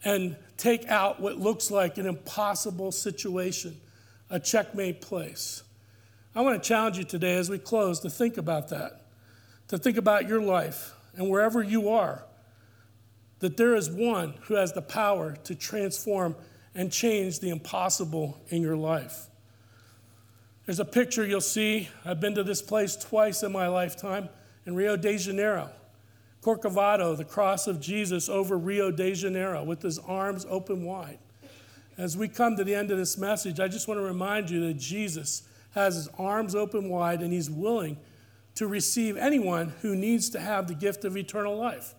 and 0.03 0.35
take 0.57 0.87
out 0.87 1.19
what 1.19 1.37
looks 1.37 1.71
like 1.71 1.97
an 1.97 2.05
impossible 2.05 2.91
situation, 2.91 3.79
a 4.29 4.39
checkmate 4.39 5.01
place. 5.01 5.63
I 6.35 6.41
want 6.41 6.61
to 6.61 6.67
challenge 6.67 6.97
you 6.97 7.03
today 7.03 7.35
as 7.35 7.49
we 7.49 7.57
close 7.57 7.99
to 8.01 8.09
think 8.09 8.37
about 8.37 8.69
that, 8.69 9.01
to 9.69 9.77
think 9.77 9.97
about 9.97 10.27
your 10.27 10.41
life 10.41 10.93
and 11.15 11.29
wherever 11.29 11.61
you 11.61 11.89
are, 11.89 12.23
that 13.39 13.57
there 13.57 13.75
is 13.75 13.89
one 13.89 14.35
who 14.43 14.55
has 14.55 14.73
the 14.73 14.81
power 14.81 15.35
to 15.45 15.55
transform 15.55 16.35
and 16.75 16.91
change 16.91 17.39
the 17.39 17.49
impossible 17.49 18.39
in 18.49 18.61
your 18.61 18.77
life. 18.77 19.27
There's 20.65 20.79
a 20.79 20.85
picture 20.85 21.25
you'll 21.25 21.41
see. 21.41 21.89
I've 22.05 22.19
been 22.19 22.35
to 22.35 22.43
this 22.43 22.61
place 22.61 22.95
twice 22.95 23.41
in 23.41 23.51
my 23.51 23.67
lifetime 23.67 24.29
in 24.65 24.75
Rio 24.75 24.95
de 24.95 25.17
Janeiro. 25.17 25.71
Corcovado, 26.57 27.15
the 27.15 27.25
cross 27.25 27.67
of 27.67 27.79
Jesus 27.79 28.27
over 28.27 28.57
Rio 28.57 28.89
de 28.89 29.13
Janeiro 29.13 29.63
with 29.63 29.83
his 29.83 29.99
arms 29.99 30.47
open 30.49 30.83
wide. 30.83 31.19
As 31.95 32.17
we 32.17 32.27
come 32.27 32.55
to 32.55 32.63
the 32.63 32.73
end 32.73 32.89
of 32.89 32.97
this 32.97 33.17
message, 33.17 33.59
I 33.59 33.67
just 33.67 33.87
want 33.87 33.99
to 33.99 34.03
remind 34.03 34.49
you 34.49 34.65
that 34.67 34.75
Jesus 34.75 35.43
has 35.75 35.95
his 35.95 36.09
arms 36.17 36.55
open 36.55 36.89
wide 36.89 37.21
and 37.21 37.31
he's 37.31 37.51
willing 37.51 37.97
to 38.55 38.65
receive 38.65 39.15
anyone 39.15 39.73
who 39.81 39.95
needs 39.95 40.29
to 40.31 40.39
have 40.39 40.67
the 40.67 40.73
gift 40.73 41.05
of 41.05 41.15
eternal 41.15 41.55
life 41.55 41.93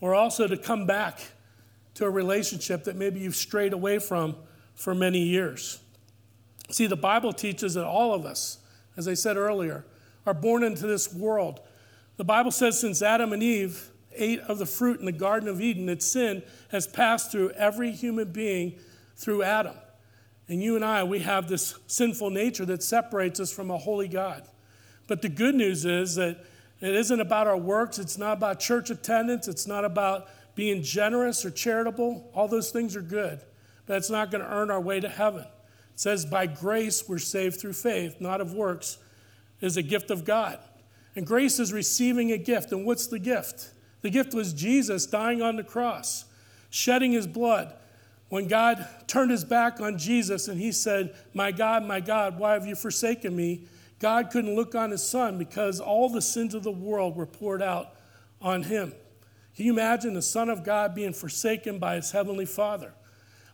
or 0.00 0.14
also 0.14 0.46
to 0.46 0.56
come 0.56 0.86
back 0.86 1.20
to 1.94 2.06
a 2.06 2.10
relationship 2.10 2.84
that 2.84 2.96
maybe 2.96 3.20
you've 3.20 3.36
strayed 3.36 3.74
away 3.74 3.98
from 3.98 4.36
for 4.74 4.94
many 4.94 5.20
years. 5.20 5.80
See, 6.70 6.86
the 6.86 6.96
Bible 6.96 7.34
teaches 7.34 7.74
that 7.74 7.84
all 7.84 8.14
of 8.14 8.24
us, 8.24 8.58
as 8.96 9.06
I 9.06 9.14
said 9.14 9.36
earlier, 9.36 9.84
are 10.24 10.32
born 10.32 10.62
into 10.62 10.86
this 10.86 11.12
world 11.12 11.60
the 12.16 12.24
Bible 12.24 12.50
says 12.50 12.80
since 12.80 13.02
Adam 13.02 13.32
and 13.32 13.42
Eve 13.42 13.90
ate 14.14 14.40
of 14.40 14.58
the 14.58 14.66
fruit 14.66 15.00
in 15.00 15.06
the 15.06 15.12
Garden 15.12 15.48
of 15.48 15.60
Eden, 15.60 15.86
that 15.86 16.02
sin 16.02 16.42
has 16.70 16.86
passed 16.86 17.32
through 17.32 17.50
every 17.50 17.92
human 17.92 18.32
being 18.32 18.78
through 19.16 19.42
Adam. 19.42 19.74
And 20.48 20.62
you 20.62 20.76
and 20.76 20.84
I, 20.84 21.04
we 21.04 21.20
have 21.20 21.48
this 21.48 21.74
sinful 21.86 22.30
nature 22.30 22.66
that 22.66 22.82
separates 22.82 23.40
us 23.40 23.52
from 23.52 23.70
a 23.70 23.78
holy 23.78 24.08
God. 24.08 24.46
But 25.06 25.22
the 25.22 25.28
good 25.28 25.54
news 25.54 25.84
is 25.84 26.16
that 26.16 26.44
it 26.80 26.94
isn't 26.94 27.20
about 27.20 27.46
our 27.46 27.56
works, 27.56 27.98
it's 27.98 28.18
not 28.18 28.34
about 28.38 28.60
church 28.60 28.90
attendance, 28.90 29.48
it's 29.48 29.66
not 29.66 29.84
about 29.84 30.28
being 30.54 30.82
generous 30.82 31.44
or 31.44 31.50
charitable. 31.50 32.30
All 32.34 32.48
those 32.48 32.70
things 32.70 32.96
are 32.96 33.02
good, 33.02 33.40
but 33.86 33.96
it's 33.96 34.10
not 34.10 34.30
going 34.30 34.44
to 34.44 34.50
earn 34.52 34.70
our 34.70 34.80
way 34.80 35.00
to 35.00 35.08
heaven. 35.08 35.42
It 35.44 36.00
says, 36.00 36.26
by 36.26 36.46
grace 36.46 37.08
we're 37.08 37.18
saved 37.18 37.60
through 37.60 37.74
faith, 37.74 38.20
not 38.20 38.40
of 38.40 38.52
works, 38.52 38.98
is 39.60 39.76
a 39.76 39.82
gift 39.82 40.10
of 40.10 40.24
God. 40.24 40.58
And 41.14 41.26
grace 41.26 41.58
is 41.58 41.72
receiving 41.72 42.32
a 42.32 42.38
gift. 42.38 42.72
And 42.72 42.86
what's 42.86 43.06
the 43.06 43.18
gift? 43.18 43.70
The 44.00 44.10
gift 44.10 44.34
was 44.34 44.52
Jesus 44.52 45.06
dying 45.06 45.42
on 45.42 45.56
the 45.56 45.64
cross, 45.64 46.24
shedding 46.70 47.12
his 47.12 47.26
blood. 47.26 47.74
When 48.28 48.48
God 48.48 48.86
turned 49.06 49.30
his 49.30 49.44
back 49.44 49.80
on 49.80 49.98
Jesus 49.98 50.48
and 50.48 50.58
he 50.58 50.72
said, 50.72 51.14
My 51.34 51.52
God, 51.52 51.84
my 51.84 52.00
God, 52.00 52.38
why 52.38 52.54
have 52.54 52.66
you 52.66 52.74
forsaken 52.74 53.36
me? 53.36 53.66
God 53.98 54.30
couldn't 54.30 54.56
look 54.56 54.74
on 54.74 54.90
his 54.90 55.02
son 55.02 55.38
because 55.38 55.80
all 55.80 56.08
the 56.08 56.22
sins 56.22 56.54
of 56.54 56.62
the 56.62 56.72
world 56.72 57.14
were 57.14 57.26
poured 57.26 57.62
out 57.62 57.94
on 58.40 58.64
him. 58.64 58.92
Can 59.54 59.66
you 59.66 59.72
imagine 59.72 60.14
the 60.14 60.22
Son 60.22 60.48
of 60.48 60.64
God 60.64 60.94
being 60.94 61.12
forsaken 61.12 61.78
by 61.78 61.96
his 61.96 62.10
heavenly 62.10 62.46
Father? 62.46 62.94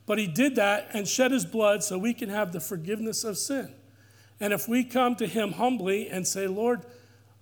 But 0.07 0.19
he 0.19 0.27
did 0.27 0.55
that 0.55 0.89
and 0.95 1.07
shed 1.07 1.33
his 1.33 1.45
blood 1.45 1.83
so 1.83 1.99
we 1.99 2.15
can 2.15 2.31
have 2.31 2.53
the 2.53 2.61
forgiveness 2.61 3.25
of 3.25 3.37
sin. 3.37 3.75
And 4.41 4.53
if 4.53 4.69
we 4.69 4.85
come 4.85 5.17
to 5.17 5.27
him 5.27 5.53
humbly 5.53 6.09
and 6.09 6.27
say, 6.27 6.47
Lord, 6.47 6.87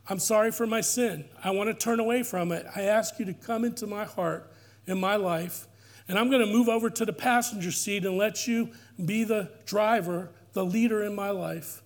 I'm 0.09 0.19
sorry 0.19 0.53
for 0.53 0.67
my 0.67 0.81
sin. 0.81 1.25
I 1.43 1.51
want 1.51 1.69
to 1.69 1.75
turn 1.75 1.99
away 1.99 2.23
from 2.23 2.53
it. 2.53 2.67
I 2.77 2.83
ask 2.83 3.19
you 3.19 3.25
to 3.25 3.35
come 3.35 3.65
into 3.65 3.87
my 3.87 4.05
heart 4.05 4.53
in 4.87 5.01
my 5.01 5.17
life. 5.17 5.67
And 6.09 6.19
I'm 6.19 6.31
going 6.31 6.47
to 6.47 6.53
move 6.53 6.69
over 6.69 6.89
to 6.89 7.05
the 7.05 7.13
passenger 7.13 7.73
seat 7.73 8.05
and 8.05 8.17
let 8.17 8.47
you 8.47 8.71
be 9.05 9.25
the 9.25 9.51
driver, 9.65 10.31
the 10.53 10.65
leader 10.65 11.03
in 11.03 11.15
my 11.15 11.31
life, 11.31 11.83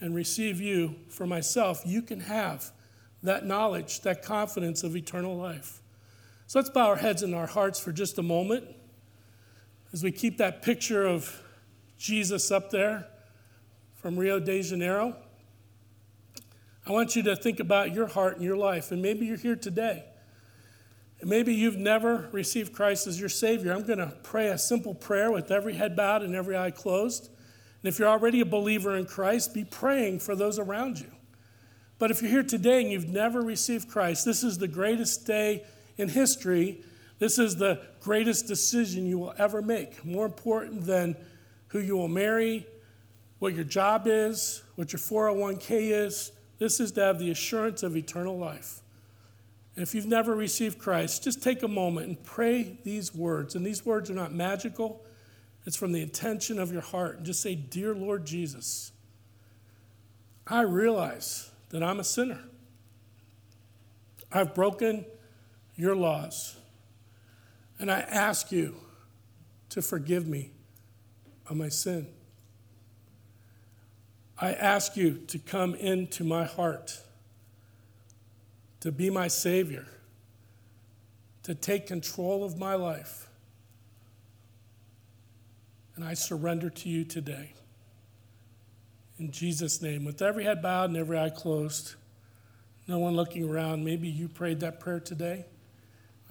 and 0.00 0.14
receive 0.14 0.60
you 0.60 0.96
for 1.08 1.26
myself. 1.26 1.82
You 1.86 2.02
can 2.02 2.20
have 2.20 2.72
that 3.22 3.46
knowledge, 3.46 4.00
that 4.00 4.22
confidence 4.22 4.82
of 4.82 4.96
eternal 4.96 5.36
life. 5.36 5.80
So 6.48 6.58
let's 6.58 6.70
bow 6.70 6.88
our 6.88 6.96
heads 6.96 7.22
and 7.22 7.34
our 7.34 7.46
hearts 7.46 7.78
for 7.78 7.92
just 7.92 8.18
a 8.18 8.22
moment 8.22 8.64
as 9.92 10.02
we 10.02 10.10
keep 10.10 10.38
that 10.38 10.62
picture 10.62 11.06
of 11.06 11.40
Jesus 11.96 12.50
up 12.50 12.70
there 12.70 13.06
from 13.94 14.16
Rio 14.16 14.40
de 14.40 14.62
Janeiro. 14.62 15.16
I 16.86 16.92
want 16.92 17.14
you 17.14 17.22
to 17.24 17.36
think 17.36 17.60
about 17.60 17.92
your 17.92 18.06
heart 18.06 18.36
and 18.36 18.44
your 18.44 18.56
life. 18.56 18.90
And 18.90 19.02
maybe 19.02 19.26
you're 19.26 19.36
here 19.36 19.56
today. 19.56 20.04
And 21.20 21.28
maybe 21.28 21.54
you've 21.54 21.76
never 21.76 22.28
received 22.32 22.72
Christ 22.72 23.06
as 23.06 23.20
your 23.20 23.28
Savior. 23.28 23.72
I'm 23.72 23.84
going 23.84 23.98
to 23.98 24.14
pray 24.22 24.48
a 24.48 24.58
simple 24.58 24.94
prayer 24.94 25.30
with 25.30 25.50
every 25.50 25.74
head 25.74 25.94
bowed 25.94 26.22
and 26.22 26.34
every 26.34 26.56
eye 26.56 26.70
closed. 26.70 27.26
And 27.82 27.88
if 27.88 27.98
you're 27.98 28.08
already 28.08 28.40
a 28.40 28.46
believer 28.46 28.96
in 28.96 29.04
Christ, 29.04 29.52
be 29.52 29.64
praying 29.64 30.20
for 30.20 30.34
those 30.34 30.58
around 30.58 30.98
you. 30.98 31.10
But 31.98 32.10
if 32.10 32.22
you're 32.22 32.30
here 32.30 32.42
today 32.42 32.80
and 32.80 32.90
you've 32.90 33.08
never 33.08 33.42
received 33.42 33.88
Christ, 33.88 34.24
this 34.24 34.42
is 34.42 34.56
the 34.56 34.68
greatest 34.68 35.26
day 35.26 35.64
in 35.98 36.08
history. 36.08 36.82
This 37.18 37.38
is 37.38 37.56
the 37.56 37.82
greatest 38.00 38.46
decision 38.46 39.06
you 39.06 39.18
will 39.18 39.34
ever 39.36 39.60
make. 39.60 40.02
More 40.02 40.24
important 40.24 40.86
than 40.86 41.14
who 41.68 41.80
you 41.80 41.98
will 41.98 42.08
marry, 42.08 42.66
what 43.38 43.54
your 43.54 43.64
job 43.64 44.04
is, 44.06 44.62
what 44.76 44.94
your 44.94 45.00
401k 45.00 45.90
is, 46.06 46.32
this 46.60 46.78
is 46.78 46.92
to 46.92 47.00
have 47.00 47.18
the 47.18 47.30
assurance 47.30 47.82
of 47.82 47.96
eternal 47.96 48.38
life. 48.38 48.82
If 49.76 49.94
you've 49.94 50.06
never 50.06 50.34
received 50.34 50.78
Christ, 50.78 51.24
just 51.24 51.42
take 51.42 51.62
a 51.62 51.68
moment 51.68 52.06
and 52.06 52.22
pray 52.22 52.78
these 52.84 53.14
words. 53.14 53.54
And 53.54 53.64
these 53.64 53.86
words 53.86 54.10
are 54.10 54.14
not 54.14 54.32
magical, 54.32 55.02
it's 55.64 55.76
from 55.76 55.92
the 55.92 56.02
intention 56.02 56.58
of 56.58 56.70
your 56.70 56.82
heart. 56.82 57.16
And 57.16 57.26
just 57.26 57.40
say, 57.40 57.54
Dear 57.54 57.94
Lord 57.94 58.26
Jesus, 58.26 58.92
I 60.46 60.60
realize 60.60 61.50
that 61.70 61.82
I'm 61.82 61.98
a 61.98 62.04
sinner. 62.04 62.40
I've 64.30 64.54
broken 64.54 65.06
your 65.76 65.96
laws. 65.96 66.56
And 67.78 67.90
I 67.90 68.00
ask 68.00 68.52
you 68.52 68.76
to 69.70 69.80
forgive 69.80 70.26
me 70.26 70.50
of 71.48 71.56
my 71.56 71.70
sin. 71.70 72.06
I 74.40 74.52
ask 74.52 74.96
you 74.96 75.18
to 75.28 75.38
come 75.38 75.74
into 75.74 76.24
my 76.24 76.44
heart, 76.44 76.98
to 78.80 78.90
be 78.90 79.10
my 79.10 79.28
Savior, 79.28 79.86
to 81.42 81.54
take 81.54 81.86
control 81.86 82.42
of 82.42 82.58
my 82.58 82.74
life. 82.74 83.28
And 85.94 86.04
I 86.04 86.14
surrender 86.14 86.70
to 86.70 86.88
you 86.88 87.04
today. 87.04 87.52
In 89.18 89.30
Jesus' 89.30 89.82
name, 89.82 90.06
with 90.06 90.22
every 90.22 90.44
head 90.44 90.62
bowed 90.62 90.88
and 90.88 90.96
every 90.96 91.18
eye 91.18 91.28
closed, 91.28 91.96
no 92.88 92.98
one 92.98 93.14
looking 93.14 93.46
around, 93.46 93.84
maybe 93.84 94.08
you 94.08 94.26
prayed 94.26 94.60
that 94.60 94.80
prayer 94.80 95.00
today. 95.00 95.44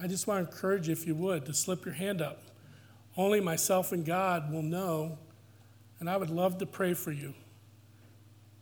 I 0.00 0.08
just 0.08 0.26
want 0.26 0.44
to 0.44 0.52
encourage 0.52 0.88
you, 0.88 0.92
if 0.92 1.06
you 1.06 1.14
would, 1.14 1.46
to 1.46 1.54
slip 1.54 1.84
your 1.84 1.94
hand 1.94 2.20
up. 2.20 2.42
Only 3.16 3.40
myself 3.40 3.92
and 3.92 4.04
God 4.04 4.52
will 4.52 4.62
know, 4.62 5.18
and 6.00 6.10
I 6.10 6.16
would 6.16 6.30
love 6.30 6.58
to 6.58 6.66
pray 6.66 6.94
for 6.94 7.12
you. 7.12 7.34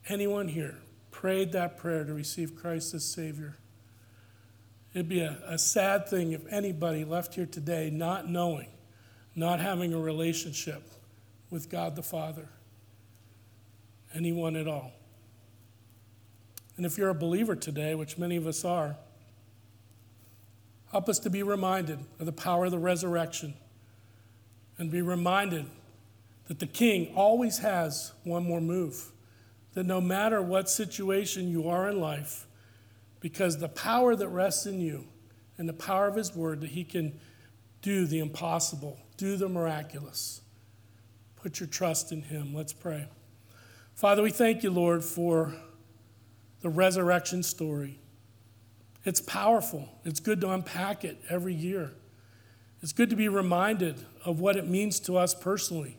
Anyone 0.08 0.48
here 0.48 0.76
prayed 1.10 1.52
that 1.52 1.76
prayer 1.76 2.04
to 2.04 2.14
receive 2.14 2.56
Christ 2.56 2.94
as 2.94 3.04
Savior? 3.04 3.56
It'd 4.94 5.08
be 5.08 5.20
a, 5.20 5.38
a 5.46 5.58
sad 5.58 6.08
thing 6.08 6.32
if 6.32 6.50
anybody 6.50 7.04
left 7.04 7.34
here 7.34 7.46
today 7.46 7.90
not 7.90 8.28
knowing, 8.28 8.68
not 9.34 9.60
having 9.60 9.92
a 9.92 9.98
relationship 9.98 10.82
with 11.50 11.68
God 11.68 11.94
the 11.96 12.02
Father 12.02 12.48
anyone 14.14 14.56
at 14.56 14.66
all. 14.66 14.92
And 16.76 16.86
if 16.86 16.96
you're 16.96 17.10
a 17.10 17.14
believer 17.14 17.56
today, 17.56 17.94
which 17.94 18.18
many 18.18 18.36
of 18.36 18.46
us 18.46 18.64
are, 18.64 18.96
help 20.90 21.08
us 21.08 21.18
to 21.20 21.30
be 21.30 21.42
reminded 21.42 21.98
of 22.18 22.26
the 22.26 22.32
power 22.32 22.66
of 22.66 22.70
the 22.70 22.78
resurrection 22.78 23.54
and 24.78 24.90
be 24.90 25.02
reminded 25.02 25.66
that 26.46 26.60
the 26.60 26.66
king 26.66 27.12
always 27.14 27.58
has 27.58 28.12
one 28.24 28.44
more 28.44 28.60
move. 28.60 29.10
That 29.78 29.86
no 29.86 30.00
matter 30.00 30.42
what 30.42 30.68
situation 30.68 31.48
you 31.48 31.68
are 31.68 31.88
in 31.88 32.00
life, 32.00 32.48
because 33.20 33.58
the 33.58 33.68
power 33.68 34.16
that 34.16 34.26
rests 34.26 34.66
in 34.66 34.80
you 34.80 35.04
and 35.56 35.68
the 35.68 35.72
power 35.72 36.08
of 36.08 36.16
his 36.16 36.34
word, 36.34 36.62
that 36.62 36.70
he 36.70 36.82
can 36.82 37.16
do 37.80 38.04
the 38.04 38.18
impossible, 38.18 38.98
do 39.16 39.36
the 39.36 39.48
miraculous. 39.48 40.40
Put 41.36 41.60
your 41.60 41.68
trust 41.68 42.10
in 42.10 42.22
him. 42.22 42.52
Let's 42.52 42.72
pray. 42.72 43.06
Father, 43.94 44.20
we 44.20 44.32
thank 44.32 44.64
you, 44.64 44.70
Lord, 44.72 45.04
for 45.04 45.54
the 46.60 46.70
resurrection 46.70 47.44
story. 47.44 48.00
It's 49.04 49.20
powerful. 49.20 49.88
It's 50.04 50.18
good 50.18 50.40
to 50.40 50.50
unpack 50.50 51.04
it 51.04 51.20
every 51.30 51.54
year. 51.54 51.92
It's 52.82 52.92
good 52.92 53.10
to 53.10 53.16
be 53.16 53.28
reminded 53.28 54.04
of 54.24 54.40
what 54.40 54.56
it 54.56 54.66
means 54.66 54.98
to 54.98 55.16
us 55.16 55.36
personally. 55.36 55.98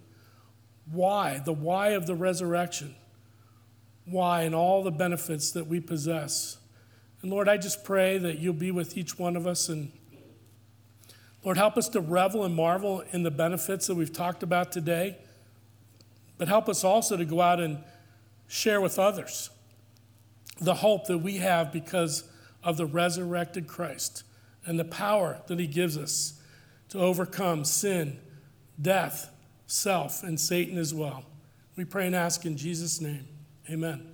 Why? 0.91 1.39
The 1.39 1.53
why 1.53 1.91
of 1.91 2.07
the 2.07 2.15
resurrection. 2.15 2.95
Why 4.11 4.43
and 4.43 4.55
all 4.55 4.83
the 4.83 4.91
benefits 4.91 5.51
that 5.51 5.67
we 5.67 5.79
possess. 5.79 6.57
And 7.21 7.31
Lord, 7.31 7.49
I 7.49 7.57
just 7.57 7.83
pray 7.83 8.17
that 8.17 8.39
you'll 8.39 8.53
be 8.53 8.71
with 8.71 8.97
each 8.97 9.19
one 9.19 9.35
of 9.35 9.45
us 9.45 9.69
and 9.69 9.91
Lord, 11.43 11.57
help 11.57 11.77
us 11.77 11.87
to 11.89 12.01
revel 12.01 12.43
and 12.43 12.53
marvel 12.53 13.03
in 13.11 13.23
the 13.23 13.31
benefits 13.31 13.87
that 13.87 13.95
we've 13.95 14.11
talked 14.11 14.43
about 14.43 14.71
today. 14.71 15.17
But 16.37 16.47
help 16.47 16.67
us 16.67 16.83
also 16.83 17.15
to 17.15 17.25
go 17.25 17.41
out 17.41 17.59
and 17.59 17.79
share 18.47 18.81
with 18.81 18.99
others 18.99 19.49
the 20.59 20.75
hope 20.75 21.07
that 21.07 21.19
we 21.19 21.37
have 21.37 21.71
because 21.71 22.23
of 22.63 22.75
the 22.75 22.85
resurrected 22.85 23.67
Christ 23.67 24.23
and 24.65 24.77
the 24.77 24.85
power 24.85 25.41
that 25.47 25.59
he 25.59 25.67
gives 25.67 25.97
us 25.97 26.41
to 26.89 26.99
overcome 26.99 27.63
sin, 27.63 28.19
death, 28.81 29.29
self, 29.67 30.23
and 30.23 30.39
Satan 30.39 30.77
as 30.77 30.93
well. 30.93 31.23
We 31.77 31.85
pray 31.85 32.07
and 32.07 32.15
ask 32.15 32.45
in 32.45 32.57
Jesus' 32.57 32.99
name. 32.99 33.27
Amen. 33.71 34.08